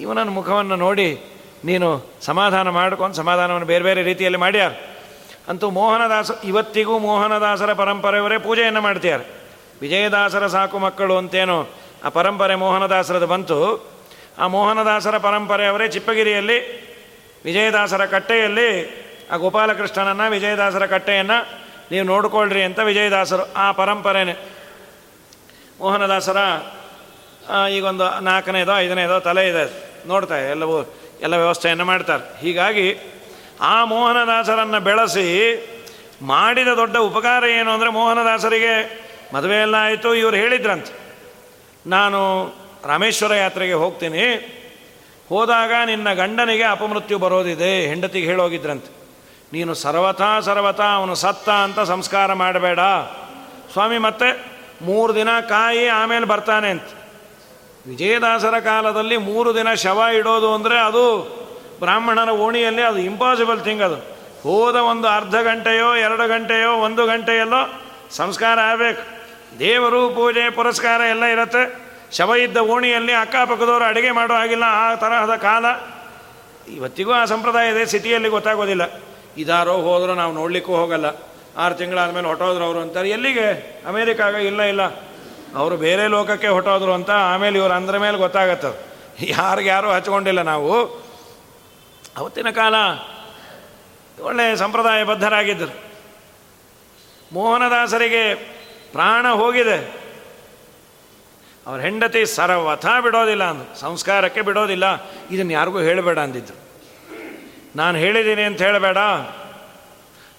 [0.00, 1.20] ಇವನನ್ನು ಮುಖವನ್ನು ನೋಡಿ
[1.64, 4.72] ನೀನು ಸಮಾಧಾನ ಮಾಡ್ಕೊಂಡು ಸಮಾಧಾನವನ್ನು ಬೇರೆ ಬೇರೆ ರೀತಿಯಲ್ಲಿ ಮಾಡ್ಯಾರ.
[5.48, 9.24] ಅಂತೂ ಮೋಹನದಾಸ, ಇವತ್ತಿಗೂ ಮೋಹನದಾಸರ ಪರಂಪರೆಯವರೇ ಪೂಜೆಯನ್ನು ಮಾಡ್ತೀಯಾರೆ
[9.80, 11.66] ವಿಜಯದಾಸರ ಸಾಕು ಮಕ್ಕಳು ಅಂತೇನೋ
[12.04, 13.58] ಆ ಪರಂಪರೆ ಮೋಹನದಾಸರದು ಬಂತು.
[14.38, 16.84] ಆ ಮೋಹನದಾಸರ ಪರಂಪರೆ ಅವರೇ ಚಿಪ್ಪಗಿರಿಯಲ್ಲಿ,
[17.44, 18.68] ವಿಜಯದಾಸರ ಕಟ್ಟೆಯಲ್ಲಿ,
[19.30, 24.32] ಆ ಗೋಪಾಲಕೃಷ್ಣನನ್ನು, ವಿಜಯದಾಸರ ಕಟ್ಟೆಯನ್ನು ನೀವು ನೋಡಿಕೊಳ್ಳ್ರಿ ಅಂತ ವಿಜಯದಾಸರು ಆ ಪರಂಪರೆನೇ.
[25.80, 26.36] ಮೋಹನದಾಸರ
[27.70, 29.94] ಈಗೊಂದು ನಾಲ್ಕನೇದೋ, ಐದನೇದೋ ತಲೆ ಇದೆ.
[30.08, 32.40] ನೋಡ್ತಾ ಎಲ್ಲವೂ, ಎಲ್ಲ ವ್ಯವಸ್ಥೆಯನ್ನು ಮಾಡ್ತಾರೆ.
[32.40, 32.98] ಹೀಗಾಗಿ
[33.60, 35.26] ಆ ಮೋಹನದಾಸರನ್ನು ಬೆಳೆಸಿ
[36.22, 41.03] ಮಾಡಿದ ದೊಡ್ಡ ಉಪಕಾರ ಏನು ಅಂದರೆ ಮೋಹನದಾಸರಿಗೆ ಮದುವೆ ಎಲ್ಲ ಆಯಿತು, ಇವರು ಹೇಳಿದ್ರಂತೆ.
[41.86, 42.48] ನಾನು
[42.86, 44.50] ರಾಮೇಶ್ವರ ಯಾತ್ರೆಗೆ ಹೋಗ್ತೀನಿ.
[45.28, 47.86] ಹೋದಾಗ ನಿನ್ನ ಗಂಡನಿಗೆ ಅಪಮೃತ್ಯು ಬರೋದಿದೆ.
[47.86, 49.04] ಹೆಂಡತಿಗೆ ಹೇಳೋಗಿದ್ರಂತೆ.
[49.52, 52.78] ನೀನು ಸರ್ವಥಾ ಸರ್ವಥಾ, ಅವನು ಸತ್ತ ಅಂತ ಸಂಸ್ಕಾರ ಮಾಡಬೇಡ.
[53.72, 56.82] ಸ್ವಾಮಿ, ಮತ್ತೆ ಮೂರು ದಿನ ಕಾಯಿ ಆಮೇಲೆ ಬರ್ತಾನೆ ಅಂತ.
[57.86, 61.22] ವಿಜಯದಾಸರ ಕಾಲದಲ್ಲಿ ಮೂರು ದಿನ ಶವ ಇಡೋದು ಅಂದರೆ ಅದು
[61.80, 63.96] ಬ್ರಾಹ್ಮಣನ ಓಣಿಯಲ್ಲಿ ಅದು ಇಂಪಾಸಿಬಲ್ ಥಿಂಗ್ ಅದು.
[64.42, 69.13] ಹೋದ ಒಂದು ಅರ್ಧ ಗಂಟೆಯೋ, ಎರಡು ಗಂಟೆಯೋ, ಒಂದು ಗಂಟೆಯಲ್ಲೋ ಸಂಸ್ಕಾರ ಆಗಬೇಕು.
[69.58, 71.84] ದೇವರು ಪೂಜೆ ಪುರಸ್ಕಾರ ಎಲ್ಲ ಇರುತ್ತೆ.
[72.12, 75.64] ಶವ ಇದ್ದ ಓಣಿಯಲ್ಲಿ ಅಕ್ಕಪಕ್ಕದವರು ಅಡುಗೆ ಮಾಡೋ ಆಗಿಲ್ಲ ಆ ತರಹದ ಕಾಲ.
[76.72, 79.00] ಇವತ್ತಿಗೂ ಆ ಸಂಪ್ರದಾಯ ಇದೆ, ಸಿಟಿಯಲ್ಲಿ ಗೊತ್ತಾಗೋದಿಲ್ಲ.
[79.36, 81.06] ಇದಾರೋ ಹೋದರೂ ನಾವು ನೋಡಲಿಕ್ಕೂ ಹೋಗಲ್ಲ.
[81.56, 83.82] ಆರು ತಿಂಗಳಾದಮೇಲೆ ಹೊಟ್ಟೋದ್ರು ಅವರು ಅಂತಾರೆ, ಎಲ್ಲಿಗೆ?
[83.86, 84.34] ಅಮೇರಿಕಾಗ?
[84.34, 84.82] ಇಲ್ಲ ಇಲ್ಲ.
[85.54, 90.86] ಅವರು ಬೇರೆ ಲೋಕಕ್ಕೆ ಹೊಟ್ಟೋದ್ರು ಅಂತ ಆಮೇಲೆ ಇವರು ಅಂದ್ರ ಮೇಲೆ ಗೊತ್ತಾಗತ್ತೆ ಯಾರಿಗೆ ಯಾರೂ ಹಚ್ಕೊಂಡಿಲ್ಲ ನಾವು.
[92.16, 92.74] ಅವತ್ತಿನ ಕಾಲ
[94.22, 95.82] ಒಳ್ಳೆಯ ಸಂಪ್ರದಾಯಬದ್ಧರಾಗಿದ್ದರು.
[97.32, 98.53] ಮೋಹನದಾಸರಿಗೆ
[98.94, 100.04] ಪ್ರಾಣ ಹೋಗಿದೆ.
[101.66, 104.84] ಅವ್ರ ಹೆಂಡತಿ ಸರ್ವಥ ಬಿಡೋದಿಲ್ಲ ಅಂದು ಸಂಸ್ಕಾರಕ್ಕೆ ಬಿಡೋದಿಲ್ಲ.
[105.30, 106.56] ಇದನ್ನು ಯಾರಿಗೂ ಹೇಳಬೇಡ ಅಂದಿದ್ರು.
[107.76, 108.98] ನಾನು ಹೇಳಿದ್ದೀನಿ ಅಂತ ಹೇಳಬೇಡ.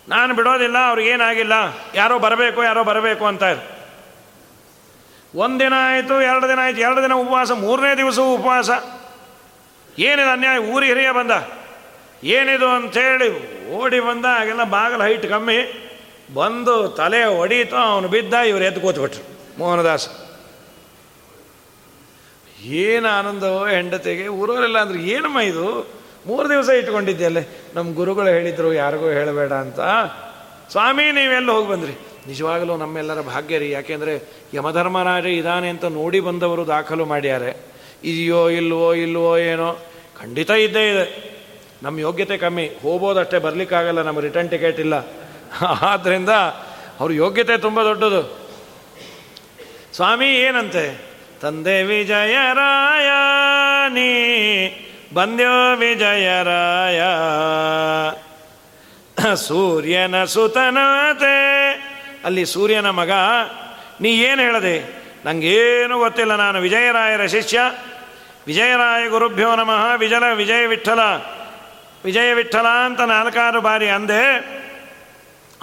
[0.10, 1.54] ನಾನು ಬಿಡೋದಿಲ್ಲ ಅವ್ರಿಗೇನಾಗಿಲ್ಲ
[1.96, 3.44] ಯಾರೋ ಬರಬೇಕು ಯಾರೋ ಬರಬೇಕು ಅಂತ
[5.36, 8.70] ಒಂದಿನ ಆಯಿತು, ಎರಡು ದಿನ ಆಯಿತು, ಎರಡು ದಿನ ಉಪವಾಸ, ಮೂರನೇ ದಿವಸವೂ ಉಪವಾಸ.
[10.00, 10.58] ಏನಿದೆ ಅನ್ಯಾಯ?
[10.58, 11.32] ಊರಿ ಹಿರಿಯ ಬಂದ.
[12.24, 15.85] ಏನಿದು ಅಂಥೇಳಿ ಓಡಿ ಬಂದ, ಹಾಗೆಲ್ಲ ಬಾಗಿಲು ಹೈಟ್ ಕಮ್ಮಿ.
[16.34, 19.24] ಬಂದು ತಲೆ ಹೊಡೀತು ಅವನು ಬಿದ್ದ ಇವ್ರು ಎದ್ದು ಕೂತ್ಬಿಟ್ರು.
[19.60, 20.10] ಮೋಹನದಾಸ್.
[22.64, 25.88] ಏನು ಆನಂದವೋ ಹೆಂಡತಿಗೆ, ಊರವರೆಲ್ಲ ಅಂದ್ರೆ ಏನಮ್ಮ ಇದು?
[26.28, 27.38] ಮೂರು ದಿವಸ ಇಟ್ಕೊಂಡಿದ್ದೆಲ್ಲ
[27.76, 29.80] ನಮ್ಮ ಗುರುಗಳು ಹೇಳಿದ್ರು, ಯಾರಿಗೂ ಹೇಳಬೇಡ ಅಂತ.
[30.72, 31.92] ಸ್ವಾಮಿ, ನೀವೆಲ್ಲ ಹೋಗಿ ಬಂದ್ರಿ.
[32.28, 33.72] ನಿಜವಾಗಲೂ ನಮ್ಮೆಲ್ಲರ ಭಾಗ್ಯ ರೀ.
[33.72, 34.24] ಯಾಕೆಂದರೆ
[34.54, 37.66] ಯಮಧರ್ಮರಾಜ ಇದಾನೆ ಅಂತ ನೋಡಿ ಬಂದವರು ದಾಖಲು ಮಾಡ್ಯಾರೆ.
[38.04, 39.74] ಇದೆಯೋ ಇಲ್ವೋ ಇಲ್ವೋ ಏನೋ,
[40.22, 41.36] ಖಂಡಿತ ಇದ್ದೇ ಇದೆ.
[41.84, 42.72] ನಮ್ಮ ಯೋಗ್ಯತೆ ಕಮ್ಮಿ.
[42.82, 45.25] ಹೋಗ್ಬೋದಷ್ಟೇ, ಬರಲಿಕ್ಕಾಗಲ್ಲ ನಮ್ಮ ರಿಟರ್ನ್ ಟಿಕೆಟ್ ಇಲ್ಲ.
[45.82, 46.30] ಆದ್ದರಿಂದ
[47.00, 48.46] ಅವ್ರ ಯೋಗ್ಯತೆ ತುಂಬ ದೊಡ್ಡದು.
[49.94, 51.16] ಸ್ವಾಮಿ ಏನಂತೆ?
[51.42, 53.10] ತಂದೆ ವಿಜಯರಾಯ,
[53.90, 54.12] ನೀ
[55.14, 57.02] ಬಂದ್ಯೋ ವಿಜಯರಾಯ.
[59.36, 61.72] ಸೂರ್ಯನ ಸುತನತೆ,
[62.26, 63.12] ಅಲ್ಲಿ ಸೂರ್ಯನ ಮಗ,
[64.02, 65.06] ನೀ ಏನು ಹೇಳದೆ?
[65.26, 67.60] ನನಗೇನು ಗೊತ್ತಿಲ್ಲ, ನಾನು ವಿಜಯರಾಯರ ಶಿಷ್ಯ.
[68.48, 71.00] ವಿಜಯರಾಯ ಗುರುಭ್ಯೋ ನಮಃ, ವಿಜಲ ವಿಜಯ ವಿಠಲ.
[72.06, 74.65] ವಿಜಯ ವಿಠಲ ಅಂತ ನಾಲ್ಕಾರು ಬಾರಿ ಅಂದೆ.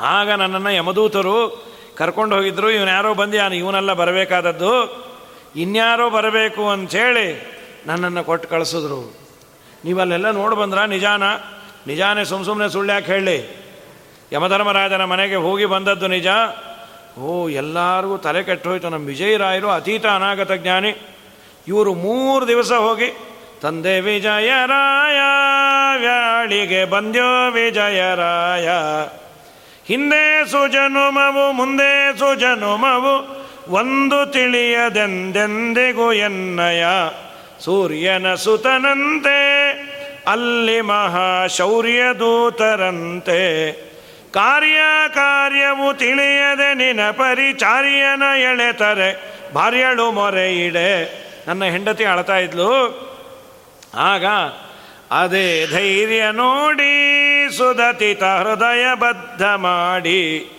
[0.00, 1.66] ಆಗ ನನ್ನನ್ನು ಯಮದೂತರು
[1.96, 5.02] ಕರ್ಕೊಂಡು ಹೋಗಿದ್ರು ಇವನ್ಯಾರೋ ನಾನು ಇವನೆಲ್ಲ ಬರಬೇಕಾದದ್ದು?
[5.56, 7.52] ಇನ್ಯಾರೋ ಬರಬೇಕು ಅಂಥೇಳಿ
[7.86, 9.16] ನನ್ನನ್ನು ಕೊಟ್ಟು ಕಳಿಸಿದ್ರು.
[9.84, 10.84] ನೀವಲ್ಲೆಲ್ಲ ನೋಡಿ ಬಂದ್ರ?
[10.84, 11.22] ನಿಜಾನ?
[11.86, 13.62] ನಿಜಾನೇ ಸುಮ್ಮ ಸುಮ್ಮನೆ ಸುಳ್ಳ್ಯಾಕೆ ಹೇಳಿ.
[14.32, 16.26] ಯಮಧರ್ಮರಾಜನ ಮನೆಗೆ ಹೋಗಿ ಬಂದದ್ದು ನಿಜ.
[17.18, 20.96] ಓ, ಎಲ್ಲರಿಗೂ ತಲೆ ಕೆಟ್ಟೋಯ್ತು ನಮ್ಮ ವಿಜಯರಾಯರು ಅತೀತ ಅನಾಗತ ಜ್ಞಾನಿ.
[21.68, 23.18] ಇವರು ಮೂರು ದಿವಸ ಹೋಗಿ,
[23.60, 25.18] ತಂದೆ ವಿಜಯರಾಯ,
[25.98, 28.68] ವ್ಯಾಳಿಗೆ ಬಂದ್ಯೋ ವಿಜಯರಾಯ
[29.92, 33.14] ಹಿಂದೆ ಸುಜನುಮವು, ಮುಂದೆ ಸುಜನುಮವು,
[33.72, 36.84] ಒಂದು ತಿಳಿಯದೆಂದೆಂದೆಗೂ ಎನ್ನಯ.
[37.64, 39.70] ಸೂರ್ಯನ ಸುತನಂತೆ,
[40.28, 43.72] ಅಲ್ಲಿ ಮಹಾಶೌರ್ಯ ದೂತರಂತೆ.
[44.32, 44.78] ಕಾರ್ಯ
[45.14, 50.12] ಕಾರ್ಯವು ತಿಳಿಯದೆ ನಿನ ಪರಿಚಾರ್ಯನ ಎಳೆತರೆ, ಭಾರ್ಯಳು
[50.66, 52.72] ಇಡೆ ನನ್ನ ಹೆಂಡತಿ ಅಳ್ತಾ ಇದ್ಲು.
[53.96, 54.24] ಆಗ
[55.20, 57.16] ಅದೇ ಧೈರ್ಯ ನೋಡಿ
[57.56, 60.50] ಸುದತಿತ ಹೃದಯ ಬದ್ಧ ಮಾಡಿ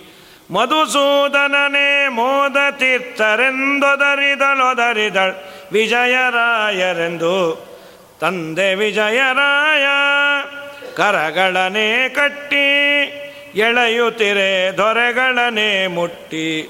[0.51, 5.33] ಮಧುಸೂದನನೇ ಮೋದ ತೀರ್ಥರೆಂದೊದರಿದಳೊದರಿದಳ್
[5.71, 7.73] ವಿಜಯರಾಯರೆಂದು.
[8.21, 9.85] ತಂದೆ ವಿಜಯರಾಯ,
[10.95, 12.67] ಕರಗಳನೆ ಕಟ್ಟಿ,
[13.55, 16.69] ಎಳೆಯುತ್ತಿರೆ ದೊರೆಗಳನೆ ಮುಟ್ಟಿ.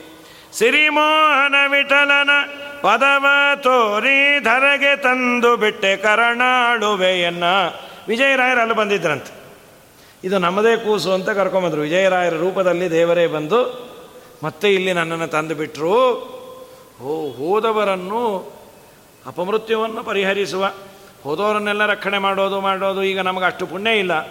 [0.53, 2.29] ಸಿರಿಮೋಹನ ವಿಠಲನ
[2.83, 3.25] ಪದವ
[3.55, 7.43] ತೋರಿ ಧರೆಗೆ ತಂದು ಬಿಟ್ಟೆ ಕರಣಾಳುವೆಯನ್ನ
[8.07, 9.31] ವಿಜಯರಾಯರಲ್ಲಿ ಬಂದಿದ್ರಂತೆ.
[10.23, 11.81] ಇದು ನಮ್ಮದೇ ಕೂಸು ಅಂತ ಕರ್ಕೊಂಬಂದರು.
[11.81, 13.59] ವಿಜಯರಾಯರ ರೂಪದಲ್ಲಿ ದೇವರೇ ಬಂದು
[14.43, 15.95] ಮತ್ತೆ ಇಲ್ಲಿ ನನ್ನನ್ನು ತಂದು ಬಿಟ್ಟರು
[17.01, 18.53] ಓ ಹೋದವರನ್ನು
[19.27, 20.71] ಅಪಮೃತ್ಯುವನ್ನು ಪರಿಹರಿಸುವ,
[21.23, 24.27] ಹೋದವರನ್ನೆಲ್ಲ ರಕ್ಷಣೆ ಮಾಡೋದು ಮಾಡೋದು ಈಗ ನಮಗೆ ಅಷ್ಟು ಪುಣ್ಯ ಇಲ್ಲ.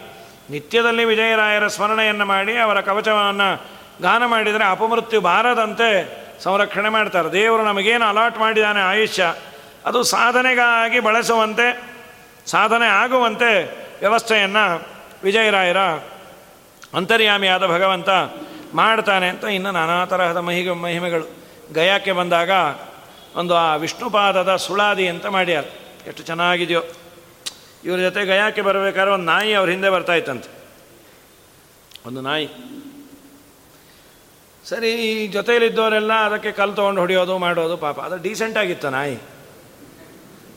[0.51, 3.65] ನಿತ್ಯದಲ್ಲಿ ವಿಜಯರಾಯರ ಸ್ಮರಣೆಯನ್ನು ಮಾಡಿ ಅವರ ಕವಚವನ್ನು
[4.03, 7.33] ಗಾನ ಮಾಡಿದರೆ ಅಪಮೃತ್ಯು ಬಾರದಂತೆ ಸಂರಕ್ಷಣೆ ಮಾಡ್ತಾರೆ.
[7.33, 9.35] ದೇವರು ನಮಗೇನು ಅಲಾಟ್ ಮಾಡಿದ್ದಾನೆ ಆಯುಷ್ಯ,
[9.87, 11.83] ಅದು ಸಾಧನೆಗಾಗಿ ಬಳಸುವಂತೆ,
[12.47, 14.87] ಸಾಧನೆ ಆಗುವಂತೆ ವ್ಯವಸ್ಥೆಯನ್ನು
[15.25, 15.79] ವಿಜಯರಾಯರ
[16.95, 18.09] ಅಂತರ್ಯಾಮಿಯಾದ ಭಗವಂತ
[18.75, 21.43] ಮಾಡ್ತಾನೆ ಅಂತ ಇನ್ನು ನಾನಾ ತರಹದ ಮಹಿಗೆ, ಮಹಿಮೆಗಳು.
[21.75, 22.51] ಗಯಾಕ್ಕೆ ಬಂದಾಗ
[23.35, 25.65] ಒಂದು ಆ ವಿಷ್ಣುಪಾದದ ಸುಳಾದಿ ಅಂತ ಮಾಡ್ಯಾರ.
[26.07, 26.83] ಎಷ್ಟು ಚೆನ್ನಾಗಿದೆಯೋ.
[27.85, 30.49] ಇವ್ರ ಜೊತೆ ಗಯಾಕ್ಕೆ ಬರಬೇಕಾದ್ರೆ ಒಂದು ನಾಯಿ ಅವ್ರ ಹಿಂದೆ ಬರ್ತಾ ಇತ್ತಂತೆ.
[32.07, 32.49] ಒಂದು ನಾಯಿ.
[34.69, 38.01] ಸರಿ, ಈ ಜೊತೆಯಲ್ಲಿದ್ದವರೆಲ್ಲ ಅದಕ್ಕೆ ಕಲ್ಲು ತೊಗೊಂಡು ಹೊಡೆಯೋದು, ಮಾಡೋದು ಪಾಪ.
[38.01, 39.17] ಅದು ಡೀಸೆಂಟ್ ಆಗಿತ್ತು ನಾಯಿ.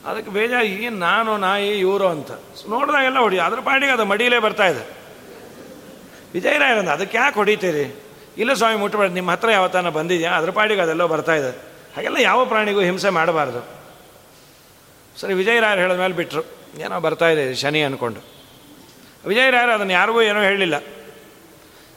[0.06, 2.32] ಅದಕ್ಕೆ ಬೇಜಾರು ಏನು ನಾನು, ನಾಯಿ, ಇವರು ಅಂತ.
[2.70, 4.84] ನೋಡಿದಾಗೆಲ್ಲ ಹೊಡಿ, ಅದ್ರ ಪಾಡಿಗೆ ಅದು ಮಡಿಲೇ ಬರ್ತಾ ಇದೆ.
[6.34, 8.00] ವಿಜಯರಾಯರಂದ, ಅದಕ್ಕೆ ಯಾಕೆ ಹೊಡಿತೀರಿ?
[8.38, 10.32] ಇಲ್ಲ ಸ್ವಾಮಿ ಮುಟ್ಟಬೇಡ ನಿಮ್ಮ ಹತ್ರ ಯಾವತ್ತಾನ ಬಂದಿದೆಯಾ?
[10.32, 11.52] ಅದ್ರ ಪಾಡಿಗೆ ಅದೆಲ್ಲೋ ಬರ್ತಾ ಇದೆ.
[11.96, 13.62] ಹಾಗೆಲ್ಲ ಯಾವ ಪ್ರಾಣಿಗೂ ಹಿಂಸೆ ಮಾಡಬಾರ್ದು.
[15.20, 16.44] ಸರಿ, ವಿಜಯರಾಯರು ಹೇಳಿದ ಮೇಲೆ ಬಿಟ್ಟರು
[16.80, 18.22] ಏನೋ ಬರ್ತಾ ಇದೆ, ಶನಿ ಅಂದ್ಕೊಂಡು
[19.28, 20.74] ವಿಜಯರಾಯರು ಅದನ್ನು ಯಾರಿಗೂ ಏನೋ ಹೇಳಲಿಲ್ಲ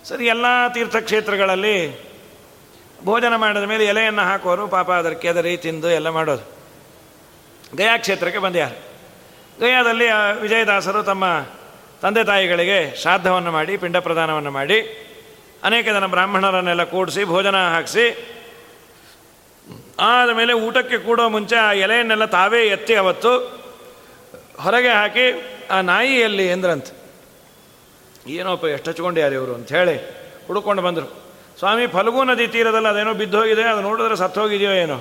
[0.08, 1.76] ಸರಿ, ಎಲ್ಲ ತೀರ್ಥಕ್ಷೇತ್ರಗಳಲ್ಲಿ
[3.04, 6.44] ಭೋಜನ ಮಾಡಿದ ಮೇಲೆ ಎಲೆಯನ್ನು ಹಾಕೋರು ಪಾಪ ಅದರ ಕೆದರಿ, ತಿಂದು ಎಲ್ಲ ಮಾಡೋದು.
[7.76, 8.76] ಗಯಾ ಕ್ಷೇತ್ರಕ್ಕೆ ಬಂದ್ಯಾರು
[9.60, 10.06] ಗಯಾದಲ್ಲಿ
[10.40, 11.24] ವಿಜಯದಾಸರು ತಮ್ಮ
[12.02, 14.78] ತಂದೆ ತಾಯಿಗಳಿಗೆ ಶ್ರಾದ್ದವನ್ನು ಮಾಡಿ, ಪಿಂಡ ಪ್ರದಾನವನ್ನು ಮಾಡಿ,
[15.64, 18.06] ಅನೇಕ ಜನ ಬ್ರಾಹ್ಮಣರನ್ನೆಲ್ಲ ಕೂಡಿಸಿ, ಭೋಜನ ಹಾಕಿಸಿ,
[20.00, 23.32] ಆದ ಮೇಲೆ ಊಟಕ್ಕೆ ಕೂಡೋ ಮುಂಚೆ ಆ ಎಲೆಯನ್ನೆಲ್ಲ ತಾವೇ ಎತ್ತಿ ಅವತ್ತು
[24.60, 25.26] ಹೊರಗೆ ಹಾಕಿ,
[25.70, 26.86] ಆ ನಾಯಿ ಎಲ್ಲಿ ಎಂದ್ರಂತ.
[28.32, 29.96] ಏನೋಪ್ಪ ಎಷ್ಟು ಹಚ್ಕೊಂಡ್ಯಾರು ಇವರು ಅಂತ ಹೇಳಿ
[30.46, 31.28] ಹುಡುಕೊಂಡು ಬಂದರು.
[31.58, 35.00] ಸ್ವಾಮಿ, ಫಲ್ಗು ನದಿ ತೀರದಲ್ಲಿ ಅದೇನೋ ಬಿದ್ದೋಗಿದೆ, ಅದು ನೋಡಿದ್ರೆ ಸತ್ತೋಗಿದೆಯೋ ಏನೋ?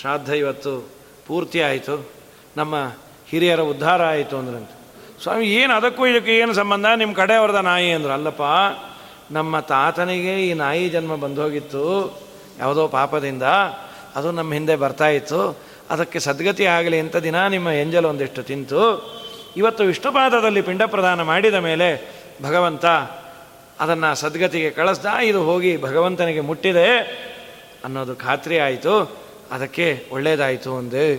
[0.00, 0.88] ಶ್ರಾದ್ದ ಇವತ್ತು
[1.26, 2.10] ಪೂರ್ತಿ ಆಯಿತು.
[2.56, 2.74] ನಮ್ಮ
[3.28, 4.70] ಹಿರಿಯರ ಉದ್ಧಾರ ಆಯಿತು ಅಂದ್ರಂತ.
[5.22, 6.86] ಸ್ವಾಮಿ, ಏನು ಅದಕ್ಕೂ ಇದಕ್ಕೆ ಏನು ಸಂಬಂಧ?
[6.96, 8.12] ನಿಮ್ಮ ಕಡೆಯವ್ರದ ನಾಯಿ ಅಂದರು.
[8.12, 8.42] ಅಲ್ಲಪ್ಪ,
[9.30, 12.18] ನಮ್ಮ ತಾತನಿಗೆ ಈ ನಾಯಿ ಜನ್ಮ ಬಂದೋಗಿತ್ತು
[12.58, 13.42] ಯಾವುದೋ ಪಾಪದಿಂದ.
[14.14, 15.58] ಅದು ನಮ್ಮ ಹಿಂದೆ ಬರ್ತಾ ಇತ್ತು.
[15.90, 19.19] ಅದಕ್ಕೆ ಸದ್ಗತಿ ಆಗಲಿ ಅಂತ ದಿನ ನಿಮ್ಮ ಎಂಜಲ್ ಒಂದಿಷ್ಟು ತಿಂತು.
[19.56, 22.86] ಇವತ್ತು ವಿಷ್ಣುಪಾದದಲ್ಲಿ ಪಿಂಡ ಪ್ರದಾನ ಮಾಡಿದ ಮೇಲೆ ಭಗವಂತ
[23.80, 26.98] ಅದನ್ನು ಸದ್ಗತಿಗೆ ಕಳಿಸ್ದ, ಇದು ಹೋಗಿ ಭಗವಂತನಿಗೆ ಮುಟ್ಟಿದೆ
[27.84, 29.20] ಅನ್ನೋದು ಖಾತ್ರಿ ಆಯಿತು.
[29.50, 31.14] ಅದಕ್ಕೆ ಒಳ್ಳೆಯದಾಯಿತು ಅಂದೆ.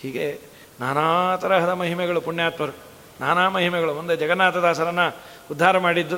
[0.00, 0.38] ಹೀಗೆ
[0.80, 2.72] ನಾನಾ ತರಹದ ಮಹಿಮೆಗಳು ಪುಣ್ಯಾತ್ಮರು,
[3.20, 3.94] ನಾನಾ ಮಹಿಮೆಗಳು.
[3.94, 5.16] ಮುಂದೆ ಜಗನ್ನಾಥದಾಸರನ್ನು
[5.50, 6.16] ಉದ್ಧಾರ ಮಾಡಿದ್ದು.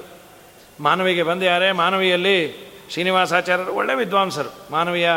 [0.80, 1.72] ಮಾನವಿಗೆ ಬಂದು ಯಾರೇ?
[1.72, 4.72] ಮಾನವಿಯಲ್ಲಿ ಶ್ರೀನಿವಾಸಾಚಾರ್ಯರು ಒಳ್ಳೆ ವಿದ್ವಾಂಸರು.
[4.72, 5.10] ಮಾನವೀಯ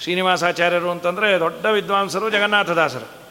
[0.00, 3.21] ಶ್ರೀನಿವಾಸಾಚಾರ್ಯರು ಅಂತಂದರೆ ದೊಡ್ಡ ವಿದ್ವಾಂಸರು ಜಗನ್ನಾಥದಾಸರು.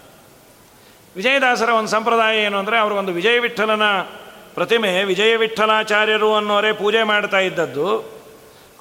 [1.16, 3.86] ವಿಜಯದಾಸರ ಒಂದು ಸಂಪ್ರದಾಯ ಏನು ಅಂದರೆ ಒಂದು ವಿಜಯ ವಿಠಲನ
[4.53, 8.22] ಪ್ರತಿಮೆ ವಿಜಯ ವಿಠಲಾಚಾರ್ಯರು ಅನ್ನೋರೇ ಪೂಜೆ ಮಾಡ್ತಾ ಇದ್ದದ್ದು.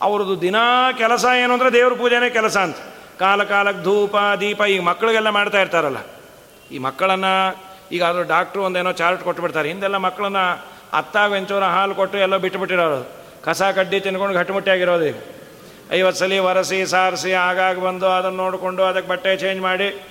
[0.00, 2.76] ಅವ್ರದ್ದು ದಿನಾ ಕೆಲಸ ಏನು ಅಂದರೆ ದೇವ್ರ ಪೂಜೆನೇ ಕೆಲಸ ಅಂತ.
[3.18, 5.96] ಕಾಲ ಕಾಲಕ್ಕೆ ಧೂಪ, ದೀಪ ಈಗ ಮಕ್ಕಳಿಗೆಲ್ಲ ಮಾಡ್ತಾ ಇರ್ತಾರಲ್ಲ.
[6.70, 7.32] ಈ ಮಕ್ಕಳನ್ನು
[7.92, 9.68] ಈಗ ಆದರೂ ಡಾಕ್ಟ್ರು ಒಂದೇನೋ ಚಾರ್ಟ್ ಕೊಟ್ಬಿಡ್ತಾರೆ.
[9.68, 10.36] ಹಿಂದೆಲ್ಲ ಮಕ್ಕಳನ್ನ
[10.92, 13.00] ಅತ್ತಾಗ ವೆಂಚೂರ ಹಾಲು ಕೊಟ್ಟು ಎಲ್ಲ ಬಿಟ್ಟುಬಿಟ್ಟಿರೋರು
[13.44, 15.14] ಕಸ ಕಡ್ಡಿ ತಿನ್ಕೊಂಡು ಗಟ್ಟಿಮುಟ್ಟಿಯಾಗಿರೋದು ಈಗ.
[15.92, 20.09] ಐವತ್ತು ಸಲ ಒರೆಸಿ, ಸಾರಿಸಿ, ಆಗಾಗ ಬಂದು ಅದನ್ನು ನೋಡಿಕೊಂಡು ಅದಕ್ಕೆ ಬಟ್ಟೆ ಚೇಂಜ್ ಮಾಡಿ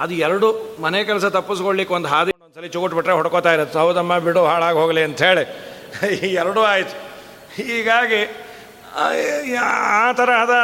[0.00, 0.48] ಅದು ಎರಡು
[0.82, 3.78] ಮನೆ ಕೆಲಸ ತಪ್ಪಿಸ್ಕೊಳ್ಲಿಕ್ಕೆ ಒಂದು ಹಾದಿ ಸಲ ಚುಗುಟ್ಬಿಟ್ರೆ ಹೊಡ್ಕೋತಾ ಇರುತ್ತೆ.
[3.78, 5.44] ಹೌದಮ್ಮ, ಬಿಡು ಹಾಳಾಗಿ ಹೋಗಲಿ ಅಂಥೇಳಿ
[6.32, 6.94] ಎರಡೂ ಆಯಿತು.
[7.56, 8.22] ಹೀಗಾಗಿ,
[9.58, 10.56] ಆ ತರಹದ,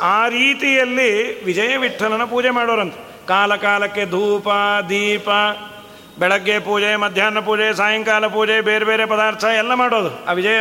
[0.00, 1.10] ಆ ರೀತಿಯಲ್ಲಿ
[1.44, 3.00] ವಿಜಯ ವಿಠಲನ ಪೂಜೆ ಮಾಡೋರಂತೆ.
[3.28, 4.48] ಕಾಲ ಕಾಲಕ್ಕೆ ಧೂಪ,
[4.88, 5.28] ದೀಪ,
[6.18, 10.10] ಬೆಳಗ್ಗೆ ಪೂಜೆ, ಮಧ್ಯಾಹ್ನ ಪೂಜೆ, ಸಾಯಂಕಾಲ ಪೂಜೆ, ಬೇರೆ ಬೇರೆ ಪದಾರ್ಥ ಎಲ್ಲ ಮಾಡೋದು.
[10.26, 10.60] ಆ ವಿಜಯ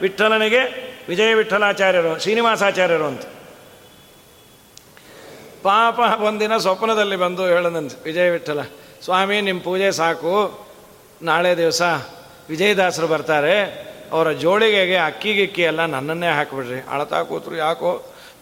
[0.00, 0.62] ವಿಠಲನಿಗೆ
[1.08, 3.24] ವಿಜಯ ವಿಠಲಾಚಾರ್ಯರು ಶ್ರೀನಿವಾಸಾಚಾರ್ಯರು ಅಂತ.
[5.66, 7.96] ಪಾಪ ಒಂದಿನ ಸ್ವಪ್ನದಲ್ಲಿ ಬಂದು ಹೇಳದಂತೆ.
[8.04, 8.60] ವಿಜಯ ವಿಠಲ
[9.04, 10.34] ಸ್ವಾಮಿ ನಿಮ್ಮ ಪೂಜೆ ಸಾಕು.
[11.22, 11.82] ನಾಳೆ ದಿವಸ
[12.48, 13.56] ವಿಜಯದಾಸರು ಬರ್ತಾರೆ.
[14.12, 16.80] ಅವರ ಜೋಳಿಗೆಗೆ ಅಕ್ಕಿ ಗಿಕ್ಕಿ ಎಲ್ಲ ನನ್ನನ್ನೇ ಹಾಕಿಬಿಡ್ರಿ.
[16.90, 17.90] ಅಳತಾ ಕೂತರು ಯಾಕೋ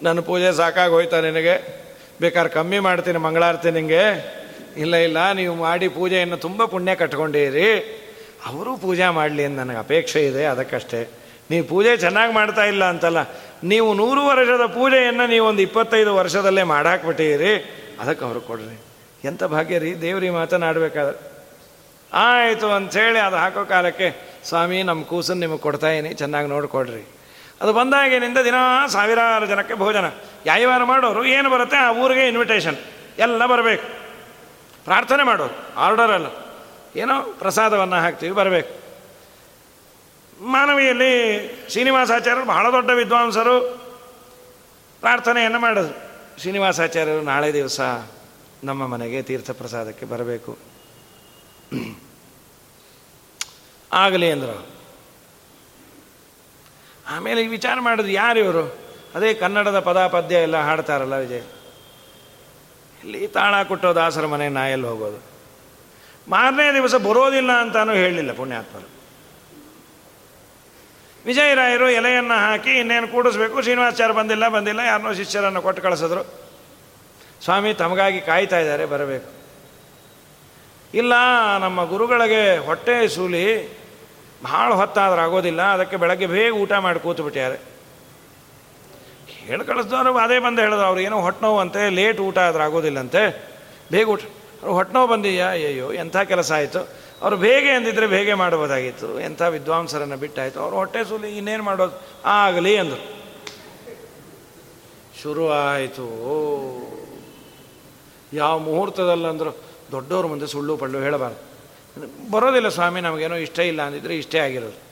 [0.03, 1.57] ನನ್ನ ಪೂಜೆ ಸಾಕಾಗಿ ಹೋಯ್ತಾ ನಿನಗೆ?
[2.21, 4.03] ಬೇಕಾದ್ರೆ ಕಮ್ಮಿ ಮಾಡ್ತೀನಿ, ಮಂಗಳಾರತಿ ನಿಮಗೆ
[4.77, 7.69] ಇಲ್ಲ ಇಲ್ಲ, ನೀವು ಮಾಡಿ ಪೂಜೆಯನ್ನು ತುಂಬ ಪುಣ್ಯ ಕಟ್ಕೊಂಡಿರಿ.
[8.47, 11.01] ಅವರು ಪೂಜೆ ಮಾಡಲಿ ಅಂತ ನನಗೆ ಅಪೇಕ್ಷೆ ಇದೆ, ಅದಕ್ಕಷ್ಟೇ.
[11.51, 13.21] ನೀವು ಪೂಜೆ ಚೆನ್ನಾಗಿ ಮಾಡ್ತಾ ಇಲ್ಲ ಅಂತಲ್ಲ
[13.65, 17.55] ನೀವು ನೂರು ವರ್ಷದ ಪೂಜೆಯನ್ನು ನೀವು ಒಂದು ಇಪ್ಪತ್ತೈದು ವರ್ಷದಲ್ಲೇ ಮಾಡಾಕ್ಬಿಟ್ಟಿರಿ.
[18.01, 18.81] ಅದಕ್ಕೆ ಅವ್ರಿಗೆ ಕೊಡ್ರಿ.
[19.25, 19.95] ಎಂಥ ಭಾಗ್ಯ ರೀ?
[19.95, 21.35] ದೇವ್ರಿ ಮಾತನಾಡಬೇಕಾದ್ರೆ.
[22.13, 27.09] ಆಯಿತು ಅಂಥೇಳಿ ಅದು ಹಾಕೋ ಕಾಲಕ್ಕೆ, ಸ್ವಾಮಿ, ನಮ್ಮ ಕೂಸನ್ನು ನಿಮಗೆ ಕೊಡ್ತಾಯಿನಿ ಚೆನ್ನಾಗಿ ನೋಡಿಕೊಡ್ರಿ.
[27.61, 28.55] ಅದು ಬಂದಾಗಿನಿಂದ ದಿನ
[28.87, 30.05] ಸಾವಿರಾರು ಜನಕ್ಕೆ ಭೋಜನ.
[30.47, 31.77] ಯಾಯವಾರ ಮಾಡೋರು, ಏನು ಬರುತ್ತೆ?
[31.77, 32.77] ಆ ಊರಿಗೆ ಇನ್ವಿಟೇಷನ್
[33.19, 33.85] ಎಲ್ಲ ಬರಬೇಕು.
[34.85, 36.27] ಪ್ರಾರ್ಥನೆ ಮಾಡೋರು ಆರ್ಡರ್ ಅಲ್ಲ
[36.97, 38.84] ಏನೋ ಪ್ರಸಾದವನ್ನು ಹಾಕ್ತೀವಿ, ಬರಬೇಕು.
[40.41, 43.61] ಮಾನವಿಯಲ್ಲಿ ಶ್ರೀನಿವಾಸಾಚಾರ್ಯರು ಬಹಳ ದೊಡ್ಡ ವಿದ್ವಾಂಸರು.
[45.01, 46.15] ಪ್ರಾರ್ಥನೆಯನ್ನು ಮಾಡಿದ್ರು.
[46.41, 47.81] ಶ್ರೀನಿವಾಸಾಚಾರ್ಯರು, ನಾಳೆ ದಿವಸ
[48.65, 50.59] ನಮ್ಮ ಮನೆಗೆ ತೀರ್ಥ ಪ್ರಸಾದಕ್ಕೆ ಬರಬೇಕು.
[53.93, 54.67] ಆಗಲಿ ಅಂದರು.
[57.09, 58.79] ಆಮೇಲೆ ಈ ವಿಚಾರ ಮಾಡಿದ್ರು, ಯಾರು ಇವರು?
[59.15, 61.43] ಅದೇ ಕನ್ನಡದ ಪದ ಪದ್ಯ ಎಲ್ಲ ಹಾಡ್ತಾರಲ್ಲ ವಿಜಯ್.
[63.05, 65.23] ಇಲ್ಲಿ ತಾಳ ಕೊಟ್ಟೋ ದಾಸರ ಮನೆ ನಾಯಲ್ಲಿ ಹೋಗೋದು.
[66.29, 68.94] ಮಾರನೇ ದಿವಸ ಬರೋದಿಲ್ಲ ಅಂತಾನೂ ಹೇಳಲಿಲ್ಲ ಪುಣ್ಯಾತ್ಮರು.
[71.27, 73.63] ವಿಜಯರಾಯರು ಎಲೆಯನ್ನು ಹಾಕಿ ಇನ್ನೇನು ಕೂಡಿಸ್ಬೇಕು?
[73.63, 76.23] ಶ್ರೀನಿವಾಸಾಚಾರ್ಯ ಬಂದಿಲ್ಲ ಬಂದಿಲ್ಲ, ಯಾರನ್ನೋ ಶಿಷ್ಯರನ್ನು ಕೊಟ್ಟು ಕಳಿಸಿದ್ರು.
[77.45, 79.29] ಸ್ವಾಮಿ ತಮಗಾಗಿ ಕಾಯ್ತಾ ಇದ್ದಾರೆ, ಬರಬೇಕು.
[80.95, 81.13] ಇಲ್ಲ,
[81.59, 83.47] ನಮ್ಮ ಗುರುಗಳಿಗೆ ಹೊಟ್ಟೆ ಸೂಲಿ,
[84.45, 87.59] ಭಾಳ ಹೊತ್ತಾದ್ರೆ ಆಗೋದಿಲ್ಲ, ಅದಕ್ಕೆ ಬೆಳಗ್ಗೆ ಬೇಗ ಊಟ ಮಾಡಿ ಕೂತು ಬಿಟ್ಟಿದ್ದಾರೆ
[89.47, 93.23] ಹೇಳಿ ಕಳಿಸ್ದವ್ರು ಅದೇ ಬಂದು ಹೇಳಿದ್ರು, ಅವ್ರು ಏನೋ ಹೊಟ್ಟೆ ನೋವು ಅಂತೆ, ಲೇಟ್ ಊಟ ಆದ್ರೆ ಆಗೋದಿಲ್ಲಂತೆ
[93.93, 94.21] ಬೇಗ ಊಟ
[94.63, 95.13] ಅವ್ರು ಹೊಟ್ಟೆ ನೋವು
[95.49, 97.04] ಅಯ್ಯೋ ಎಂಥ ಕೆಲಸ ಆಯಿತು?
[97.25, 99.21] ಅವರು ಬೇಗ ಎಂದಿದ್ರೆ ಬೇಗ ಮಾಡಬಹುದಾಗಿತ್ತು.
[99.21, 100.61] ಎಂಥ ವಿದ್ವಾಂಸರನ್ನು ಬಿಟ್ಟಾಯಿತು.
[100.61, 102.03] ಅವ್ರು ಹೊಟ್ಟೆ ಸುಲಿ, ಇನ್ನೇನು ಮಾಡೋದು?
[102.25, 103.25] ಆಗಲಿ ಅಂದರು.
[105.23, 106.07] ಶುರು ಆಯಿತು.
[108.33, 109.51] ಯಾವ ಮುಹೂರ್ತದಲ್ಲಂದ್ರು
[109.93, 111.55] ದೊಡ್ಡವ್ರ ಮುಂದೆ ಸುಳ್ಳು ಪಳ್ಳು ಹೇಳಬಾರ್ದು.
[112.31, 114.85] ಬರೋದಿಲ್ಲ ಸ್ವಾಮಿ, ನಮಗೇನೋ ಇಷ್ಟ ಇಲ್ಲ ಅಂದಿದ್ರೆ ಇಷ್ಟೇ ಆಗಿರೋದು.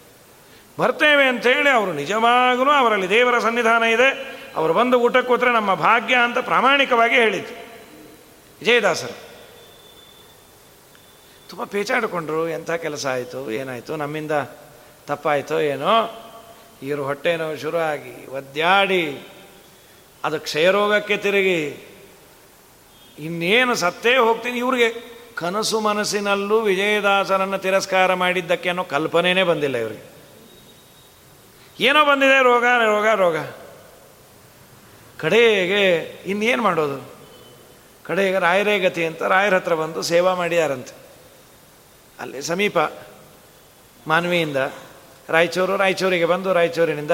[0.79, 4.39] ಬರ್ತೇವೆ ಅಂಥೇಳಿ ಅವರು ನಿಜವಾಗಲೂ ಅವರಲ್ಲಿ ದೇವರ ಸನ್ನಿಧಾನ ಇದೆ.
[4.57, 7.55] ಅವರು ಬಂದು ಊಟಕ್ಕೆ ಕೂತ್ರೆ ನಮ್ಮ ಭಾಗ್ಯ ಅಂತ ಪ್ರಾಮಾಣಿಕವಾಗಿ ಹೇಳಿದ್ದು
[8.61, 9.32] ವಿಜಯದಾಸರು.
[11.53, 14.31] ತುಂಬ ಪೇಚಾಡಿಕೊಂಡ್ರು, ಎಂಥ ಕೆಲಸ ಆಯಿತು, ಏನಾಯಿತು, ನಮ್ಮಿಂದ
[15.07, 15.95] ತಪ್ಪಾಯಿತೋ ಏನೋ
[16.83, 19.29] ಇವರು ಹೊಟ್ಟೆನೋ ಶುರು ಆಗಿ ಒದ್ದಾಡಿ,
[20.25, 21.87] ಅದು ಕ್ಷಯರೋಗಕ್ಕೆ ತಿರುಗಿ,
[23.19, 24.89] ಇನ್ನೇನು ಸತ್ತೇ ಹೋಗ್ತೀನಿ ಇವ್ರಿಗೆ.
[25.35, 30.05] ಕನಸು ಮನಸ್ಸಿನಲ್ಲೂ ವಿಜಯದಾಸನನ್ನು ತಿರಸ್ಕಾರ ಮಾಡಿದ್ದಕ್ಕೆ ಅನ್ನೋ ಕಲ್ಪನೆಯೇ ಬಂದಿಲ್ಲ ಇವರಿಗೆ.
[31.81, 33.37] ಏನೋ ಬಂದಿದೆ, ರೋಗ ರೋಗ ರೋಗ.
[35.19, 36.01] ಕಡೆಗೆ
[36.31, 37.15] ಇನ್ನೇನು ಮಾಡೋದು?
[38.05, 41.02] ಕಡೆಗೆ ರಾಯರೇ ಗತಿ ಅಂತ ರಾಯರ ಹತ್ರ ಬಂದು ಸೇವಾ ಮಾಡಿದಾರಂತೆ
[42.23, 42.79] ಅಲ್ಲಿ ಸಮೀಪ
[44.07, 44.57] ಮಾನ್ವಿಯಿಂದ
[45.29, 47.11] ರಾಯಚೂರು, ರಾಯಚೂರಿಗೆ ಬಂದು ರಾಯಚೂರಿನಿಂದ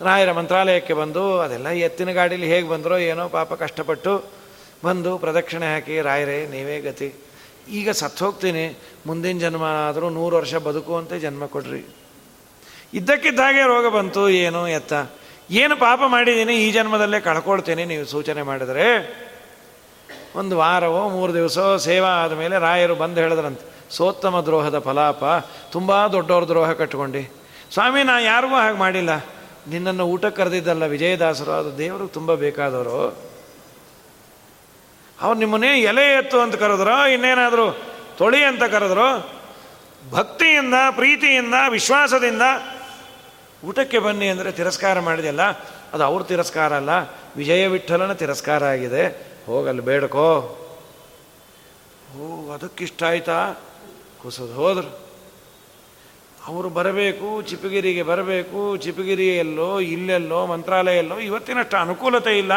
[0.00, 4.12] ರಾಯರ ಮಂತ್ರಾಲಯಕ್ಕೆ ಬಂದು ಅದೆಲ್ಲ ಎತ್ತಿನ ಗಾಡೀಲಿ ಹೇಗೆ ಬಂದರೋ ಏನೋ ಪಾಪ ಕಷ್ಟಪಟ್ಟು
[4.84, 7.14] ಬಂದು ಪ್ರದಕ್ಷಿಣೆ ಹಾಕಿ, ರಾಯರೇ, ನೀವೇ ಗತಿ.
[7.68, 8.78] ಈಗ ಸತ್ತು ಹೋಗ್ತೀನಿ.
[9.06, 11.82] ಮುಂದಿನ ಜನ್ಮ ಆದರೂ ನೂರು ವರ್ಷ ಬದುಕುವಂತೆ ಜನ್ಮ ಕೊಡ್ರಿ.
[12.94, 14.92] ಇದ್ದಕ್ಕಿದ್ದಾಗೆ ರೋಗ ಬಂತು, ಏನು ಎತ್ತ?
[15.50, 18.88] ಏನು ಪಾಪ ಮಾಡಿದ್ದೀನಿ ಈ ಜನ್ಮದಲ್ಲೇ ಕಳ್ಕೊಳ್ತೀನಿ, ನೀವು ಸೂಚನೆ ಮಾಡಿದರೆ.
[20.36, 25.24] ಒಂದು ವಾರವೋ, ಮೂರು ದಿವಸವೋ ಸೇವಾ ಆದಮೇಲೆ ರಾಯರು ಬಂದು ಹೇಳಿದ್ರಂತೆ, ಸೋತ್ತಮ ದ್ರೋಹದ ಫಲಾಪ,
[25.72, 27.34] ತುಂಬ ದೊಡ್ಡವ್ರ ದ್ರೋಹ ಕಟ್ಕೊಂಡು.
[27.72, 29.10] ಸ್ವಾಮಿ, ನಾ ಯಾರಿಗೂ ಹಾಗೆ ಮಾಡಿಲ್ಲ.
[29.68, 33.32] ನಿನ್ನನ್ನು ಊಟಕ್ಕೆ ಕರೆದಿದ್ದಲ್ಲ ವಿಜಯದಾಸರು, ಅದು ದೇವ್ರಿಗೆ ತುಂಬ ಬೇಕಾದವರು.
[35.20, 37.82] ಅವ್ರು ನಿಮ್ಮನ್ನೇ ಎಲೆ ಎತ್ತು ಅಂತ ಕರೆದ್ರು, ಇನ್ನೇನಾದರೂ
[38.18, 39.30] ತೊಳಿ ಅಂತ ಕರೆದ್ರು.
[40.10, 42.42] ಭಕ್ತಿಯಿಂದ, ಪ್ರೀತಿಯಿಂದ, ವಿಶ್ವಾಸದಿಂದ
[43.64, 45.40] ಊಟಕ್ಕೆ ಬನ್ನಿ ಅಂದರೆ ತಿರಸ್ಕಾರ ಮಾಡಿದೆಯಲ್ಲ
[45.92, 46.90] ಅದು ಅವ್ರ ತಿರಸ್ಕಾರ ಅಲ್ಲ,
[47.36, 49.31] ವಿಜಯ ವಿಠಲನ ತಿರಸ್ಕಾರ ಆಗಿದೆ.
[49.46, 50.58] ಹೋಗಲ್ಲಿ ಬೇಡಕೋ.
[52.20, 53.52] ಓ ಅದಕ್ಕಿಷ್ಟ ಆಯ್ತಾ?
[54.22, 55.02] ಕುಸದು ಹೋದ್ರು.
[56.46, 62.52] ಅವರು ಬರಬೇಕು ಚಿಪಗಿರಿಗೆ ಬರಬೇಕು ಚಿಪಗಿರಿಯಲ್ಲೋ ಇಲ್ಲೆಲ್ಲೋ ಮಂತ್ರಾಲಯ ಎಲ್ಲೋ ಇವತ್ತಿನಷ್ಟು ಅನುಕೂಲತೆ ಇಲ್ಲ.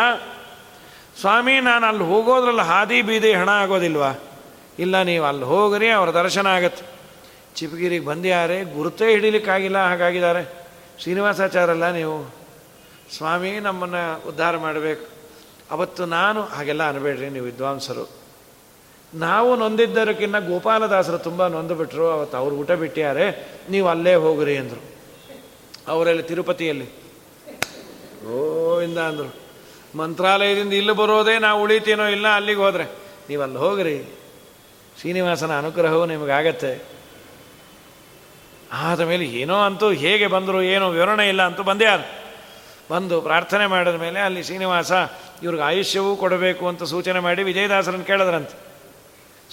[1.22, 4.12] ಸ್ವಾಮಿ, ನಾನು ಅಲ್ಲಿ ಹೋಗೋದ್ರಲ್ಲಿ ಹಾದಿ ಬೀದಿ ಹಣ ಆಗೋದಿಲ್ವಾ?
[4.80, 6.86] ಇಲ್ಲ, ನೀವು ಅಲ್ಲಿ ಹೋಗ್ರಿ, ಅವ್ರ ದರ್ಶನ ಆಗತ್ತೆ.
[7.56, 10.68] ಚಿಪಗಿರಿಗೆ ಬಂದ್ಯಾರೆ, ಗುರುತೇ ಹಿಡಿಲಿಕ್ಕಾಗಿಲ್ಲ, ಹಾಗಾಗಿದ್ದಾರೆ.
[11.00, 12.36] ಶ್ರೀನಿವಾಸಾಚಾರಲ್ಲ ನೀವು?
[13.18, 15.15] ಸ್ವಾಮಿ, ನಮ್ಮನ್ನು ಉದ್ಧಾರ ಮಾಡಬೇಕು.
[15.72, 18.10] ಅವತ್ತು ನಾನು, ಹಾಗೆಲ್ಲ ಅನ್ಬೇಡ್ರಿ ನೀವು ವಿದ್ವಾಂಸರು.
[19.14, 24.96] ನಾವು ನೊಂದಿದ್ದರಕ್ಕಿಂತ ಗೋಪಾಲದಾಸರು ತುಂಬ ನೊಂದು ಬಿಟ್ಟರು ಅವತ್ತು ಅವ್ರು ಊಟ ಬಿಟ್ಟಿದ್ದಾರೆ ನೀವು ಅಲ್ಲೇ ಹೋಗ್ರಿ ಅಂದರು.
[25.88, 26.86] ಅವರಲ್ಲಿ ತಿರುಪತಿಯಲ್ಲಿ.
[28.26, 29.36] ಗೋವಿಂದ ಅಂದರು.
[29.98, 32.86] ಮಂತ್ರಾಲಯದಿಂದ ಇಲ್ಲಿ ಬರೋದೇ ನಾವು ಉಳಿತೀನೋ ಇಲ್ಲ ಅಲ್ಲಿಗೆ ಹೋದರೆ.
[33.30, 34.20] ನೀವು ಅಲ್ಲಿ ಹೋಗ್ರಿ.
[35.00, 36.96] ಶ್ರೀನಿವಾಸನ ಅನುಗ್ರಹವು ನಿಮಗಾಗತ್ತೆ.
[38.74, 42.26] ಆದ ಮೇಲೆ ಏನೋ ಅಂತೂ ಹೇಗೆ ಬಂದರು ಏನೋ ವಿವರಣೆ ಇಲ್ಲ ಅಂತೂ ಬಂದೇ ಅದು
[42.94, 44.92] ಬಂದು ಪ್ರಾರ್ಥನೆ ಮಾಡಿದ ಮೇಲೆ ಅಲ್ಲಿ ಶ್ರೀನಿವಾಸ
[45.44, 48.66] ಇವ್ರಿಗೆ ಆಯುಷ್ಯವೂ ಕೊಡಬೇಕು ಅಂತ ಸೂಚನೆ ಮಾಡಿ ವಿಜಯದಾಸರನ್ನು ಕೇಳಿದ್ರಂತೆ.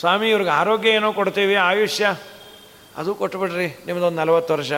[0.01, 2.16] ಸ್ವಾಮಿ, ಇವ್ರಿಗೆ ಆರೋಗ್ಯ ಏನೋ ಕೊಡ್ತೀವಿ, ಆಯುಷ್ಯ?
[2.97, 4.72] ಅದು ಕೊಟ್ಬಿಡ್ರಿ ನಿಮ್ಮದೊಂದು ನಲವತ್ತು ವರ್ಷ.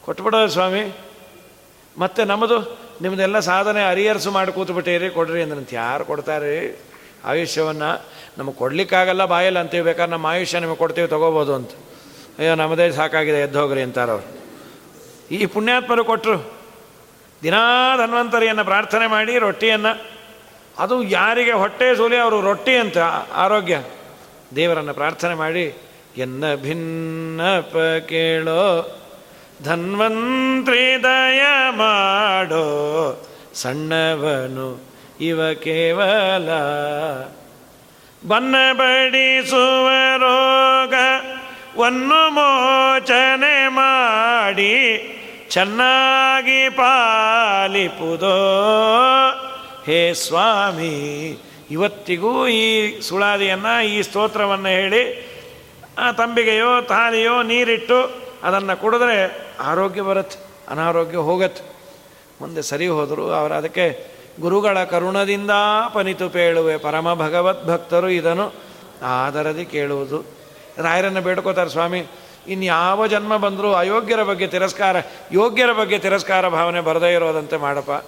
[0.00, 0.96] ಕೊಟ್ಬಿಡೋದು ಸ್ವಾಮಿ.
[1.98, 5.74] ಮತ್ತೆ ನಮ್ಮದು ನಿಮ್ಮದೆಲ್ಲ ಸಾಧನೆ ಅರಿಯರ್ಸು ಮಾಡಿ ಕೂತ್ಬಿಟ್ಟಿರಿ, ಕೊಡ್ರಿ ಅಂದ್ರಂತ.
[5.74, 6.80] ಯಾರು ಕೊಡ್ತಾರೆ?
[7.24, 8.06] ಆಯುಷ್ಯವನ್ನು
[8.38, 11.70] ನಮಗೆ ಕೊಡ್ಲಿಕ್ಕಾಗಲ್ಲ ಬಾಯಲ್ಲಿ ಅಂತೀವಿ, ಬೇಕಾದ್ರೆ ನಮ್ಮ ಆಯುಷ್ಯ ನಿಮಗೆ ಕೊಡ್ತೀವಿ, ತೊಗೋಬೋದು ಅಂತ.
[12.38, 14.36] ಅಯ್ಯೋ, ನಮ್ಮದೇ ಸಾಕಾಗಿದೆ ಎದ್ದೋಗ್ರಿ ಅಂತಾರವ್ರು.
[15.34, 16.55] ಈ ಪುಣ್ಯಾತ್ಮರು ಕೊಟ್ಟರು
[17.42, 20.04] ದಿನಾ ಧನ್ವಂತರಿಯನ್ನು ಪ್ರಾರ್ಥನೆ ಮಾಡಿ, ರೊಟ್ಟಿಯನ್ನು.
[20.78, 22.98] ಅದು ಯಾರಿಗೆ ಹೊಟ್ಟೆ ಸೂಲಿ ಅವರು ರೊಟ್ಟಿ ಅಂತ
[23.34, 23.82] ಆರೋಗ್ಯ.
[24.56, 25.78] ದೇವರನ್ನು ಪ್ರಾರ್ಥನೆ ಮಾಡಿ,
[26.16, 28.98] ಎನ್ನ ಭಿನ್ನಪ ಕೇಳೋ,
[29.64, 34.82] ಧನ್ವಂತ್ರಿ ದಯ ಮಾಡೋ, ಸಣ್ಣವನು
[35.20, 36.48] ಇವ ಕೇವಲ.
[38.28, 39.88] ಬನ್ನ ಬಡಿಸುವ
[41.76, 45.02] ವನ್ನು ಮೋಚನೆ ಮಾಡಿ
[45.50, 48.36] ಚೆನ್ನಾಗಿ ಪಾಲಿಪುದೋ?
[49.86, 51.38] ಹೇ ಸ್ವಾಮಿ,
[51.70, 55.02] ಇವತ್ತಿಗೂ ಈ ಸುಳಾದಿಯನ್ನು, ಈ ಸ್ತೋತ್ರವನ್ನು ಹೇಳಿ,
[55.98, 57.98] ಆ ತಂಬಿಗೆಯೋ ತಾಲಿಯೋ ನೀರಿಟ್ಟು
[58.42, 60.38] ಅದನ್ನು ಕುಡಿದ್ರೆ ಆರೋಗ್ಯ ಬರುತ್ತೆ,
[60.68, 61.76] ಅನಾರೋಗ್ಯ ಹೋಗತ್ತೆ.
[62.40, 65.50] ಮುಂದೆ ಸರಿ ಹೋದರು, ಅವರು ಅದಕ್ಕೆ ಗುರುಗಳ ಕರುಣದಿಂದ
[65.94, 68.54] ಪನಿತು ಪೇಳುವೆ, ಪರಮ ಭಗವದ್ ಭಕ್ತರು ಇದನ್ನು
[69.02, 70.24] ಆದರದಿ ಕೇಳುವುದು.
[70.78, 72.06] ರಾಯರನ್ನು ಬೇಡ್ಕೋತಾರೆ ಸ್ವಾಮಿ
[72.48, 74.96] ಇನ್ಯಾವ ಜನ್ಮ ಬಂದರೂ ಅಯೋಗ್ಯರ ಬಗ್ಗೆ ತಿರಸ್ಕಾರ,
[75.32, 78.04] ಯೋಗ್ಯರ ಬಗ್ಗೆ ತಿರಸ್ಕಾರ ಭಾವನೆ ಬರದೇ ಇರೋದಂತೆ ಮಾಡಪ್ಪ.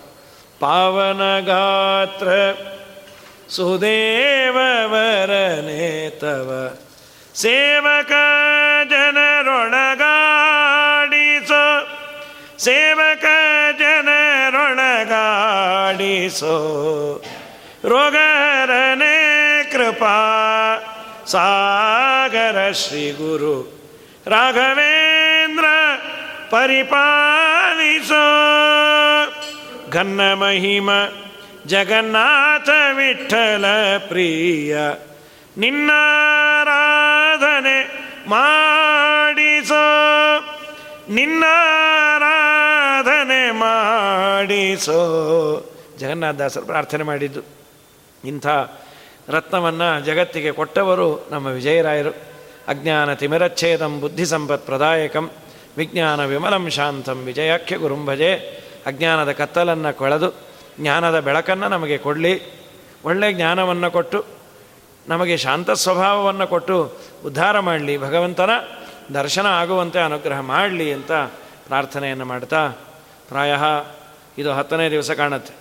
[0.61, 2.29] ಪಾವನ ಗಾತ್ರ
[3.51, 6.77] ಸುದೇವರನೇ ತವ.
[7.35, 8.13] ಸೇವಕ
[8.91, 11.89] ಜನರೊಣಗಾಡಿಸೋ
[12.59, 13.25] ಸೇವಕ
[13.79, 14.85] ಜನರೊಣಗಾಡಿಸೋ
[17.85, 20.17] ರೋಗರನೇ ಕೃಪಾ,
[21.27, 23.78] ಸಾಗರ ಶ್ರೀ ಗುರು.
[24.29, 25.65] ರಾಘವೇಂದ್ರ
[26.51, 28.25] ಪರಿಪಾಲಿಸೋ.
[29.91, 30.91] ಘನ್ನ ಮಹಿಮ
[31.67, 33.65] ಜಗನ್ನಾಥ ವಿಠಲ
[34.09, 34.79] ಪ್ರಿಯ.
[35.57, 39.85] ನಿನ್ನಾರಾಧನೆ ಮಾಡಿಸೋ.
[41.09, 45.01] ನಿನ್ನಾರಾಧನೆ ಮಾಡಿಸೋ.
[45.99, 47.41] ಜಗನ್ನಾಥದಾಸರು ಪ್ರಾರ್ಥನೆ ಮಾಡಿದ್ದು.
[48.25, 48.47] ಇಂಥ
[49.29, 52.38] ರತ್ನವನ್ನು ಜಗತ್ತಿಗೆ ಕೊಟ್ಟವರು ನಮ್ಮ ವಿಜಯರಾಯರು.
[52.69, 55.31] ಅಜ್ಞಾನ ತಿಮಿರಚ್ಛೇದಂ ಬುದ್ಧಿ ಸಂಪತ್ ಪ್ರದಾಯಕಂ
[55.77, 58.35] ವಿಜ್ಞಾನ ವಿಮಲಂ ಶಾಂತಂ ವಿಜಯಾಖ್ಯ ಗುರುಂಭಜೆ
[58.87, 60.29] ಅಜ್ಞಾನದ ಕತ್ತಲನ್ನು ಕೊಳೆದು,
[60.81, 62.43] ಜ್ಞಾನದ ಬೆಳಕನ್ನು ನಮಗೆ ಕೊಡಲಿ.
[63.05, 64.25] ಒಳ್ಳೆಯ ಜ್ಞಾನವನ್ನು ಕೊಟ್ಟು,
[65.09, 66.93] ನಮಗೆ ಶಾಂತ ಸ್ವಭಾವವನ್ನು ಕೊಟ್ಟು
[67.25, 67.99] ಉದ್ಧಾರ ಮಾಡಲಿ.
[67.99, 68.51] ಭಗವಂತನ
[69.15, 71.13] ದರ್ಶನ ಆಗುವಂತೆ ಅನುಗ್ರಹ ಮಾಡಲಿ ಅಂತ
[71.67, 72.69] ಪ್ರಾರ್ಥನೆಯನ್ನು ಮಾಡ್ತಾ
[73.29, 73.57] ಪ್ರಾಯ
[74.39, 75.55] ಇದು ಹತ್ತನೇ ದಿವಸ ಕಾಣುತ್ತೆ.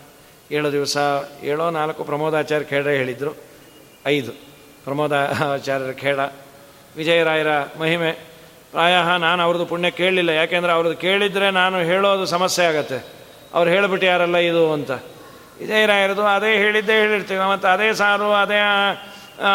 [0.55, 0.97] ಏಳು ದಿವಸ,
[1.43, 3.35] ಏಳೋ ನಾಲ್ಕು ಪ್ರಮೋದಾಚಾರ್ಯ ಖೇಡ ಹೇಳಿದರು.
[4.07, 4.31] ಐದು
[4.83, 6.19] ಪ್ರಮೋದಾಚಾರ್ಯರ ಖೇಡ.
[6.97, 7.47] ವಿಜಯರಾಯರ
[7.79, 8.11] ಮಹಿಮೆ.
[8.71, 10.29] ಪ್ರಾಯ ನಾನು ಅವ್ರದ್ದು ಪುಣ್ಯ ಕೇಳಲಿಲ್ಲ.
[10.29, 13.05] ಯಾಕೆಂದರೆ ಅವ್ರದ್ದು ಕೇಳಿದರೆ ನಾನು ಹೇಳೋದು ಸಮಸ್ಯೆ ಆಗತ್ತೆ.
[13.53, 14.91] ಅವ್ರು ಹೇಳಿಬಿಟ್ಟು ಯಾರಲ್ಲ ಇದು ಅಂತ.
[15.59, 17.49] ವಿಜಯರಾಯರದು ಅದೇ ಹೇಳಿದ್ದೇ ಹೇಳಿರ್ತೀವಿ.
[17.49, 18.59] ಮತ್ತು ಅದೇ ಸಾರು, ಅದೇ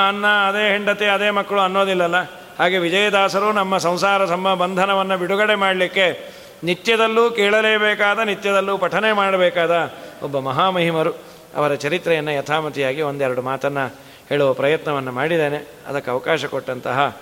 [0.09, 2.17] ಅನ್ನ, ಅದೇ ಹೆಂಡತಿ, ಅದೇ ಮಕ್ಕಳು ಅನ್ನೋದಿಲ್ಲಲ್ಲ.
[2.59, 6.33] ಹಾಗೆ ವಿಜಯದಾಸರು ನಮ್ಮ ಸಂಸಾರ ಸಮ ಬಂಧನವನ್ನು ಬಿಡುಗಡೆ ಮಾಡಲಿಕ್ಕೆ
[6.65, 9.93] ನಿತ್ಯದಲ್ಲೂ ಕೇಳಲೇಬೇಕಾದ, ನಿತ್ಯದಲ್ಲೂ ಪಠನೆ ಮಾಡಬೇಕಾದ
[10.23, 11.13] ಒಬ್ಬ ಮಹಾಮಹಿಮರು.
[11.57, 13.95] ಅವರ ಚರಿತ್ರೆಯನ್ನು ಯಥಾಮತಿಯಾಗಿ ಒಂದೆರಡು ಮಾತನ್ನು
[14.29, 15.67] ಹೇಳುವ ಪ್ರಯತ್ನವನ್ನು ಮಾಡಿದ್ದೇನೆ.
[15.87, 17.21] ಅದಕ್ಕೆ ಅವಕಾಶ ಕೊಟ್ಟಂತಹ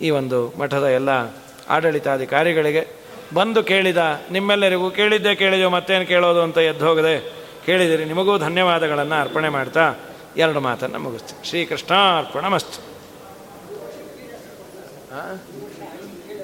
[0.00, 1.10] ಈ ಒಂದು ಮಠದ ಎಲ್ಲ
[1.68, 3.02] ಆಡಳಿತಾಧಿಕಾರಿಗಳಿಗೆ
[3.34, 7.14] ಬಂದು ಕೇಳಿದ, ನಿಮ್ಮೆಲ್ಲರಿಗೂ ಕೇಳಿದ್ದೇ ಕೇಳಿದೆವು ಮತ್ತೇನು ಕೇಳೋದು ಅಂತ ಎದ್ದು ಹೋಗದೆ
[7.66, 9.94] ಕೇಳಿದಿರಿ, ನಿಮಗೂ ಧನ್ಯವಾದಗಳನ್ನು ಅರ್ಪಣೆ ಮಾಡ್ತಾ
[10.36, 11.48] ಎರಡು ಮಾತನ್ನು ಮುಗಿಸ್ತೀನಿ.
[11.48, 12.92] ಶ್ರೀಕೃಷ್ಣ ಅರ್ಪಣ ಮಸ್ತು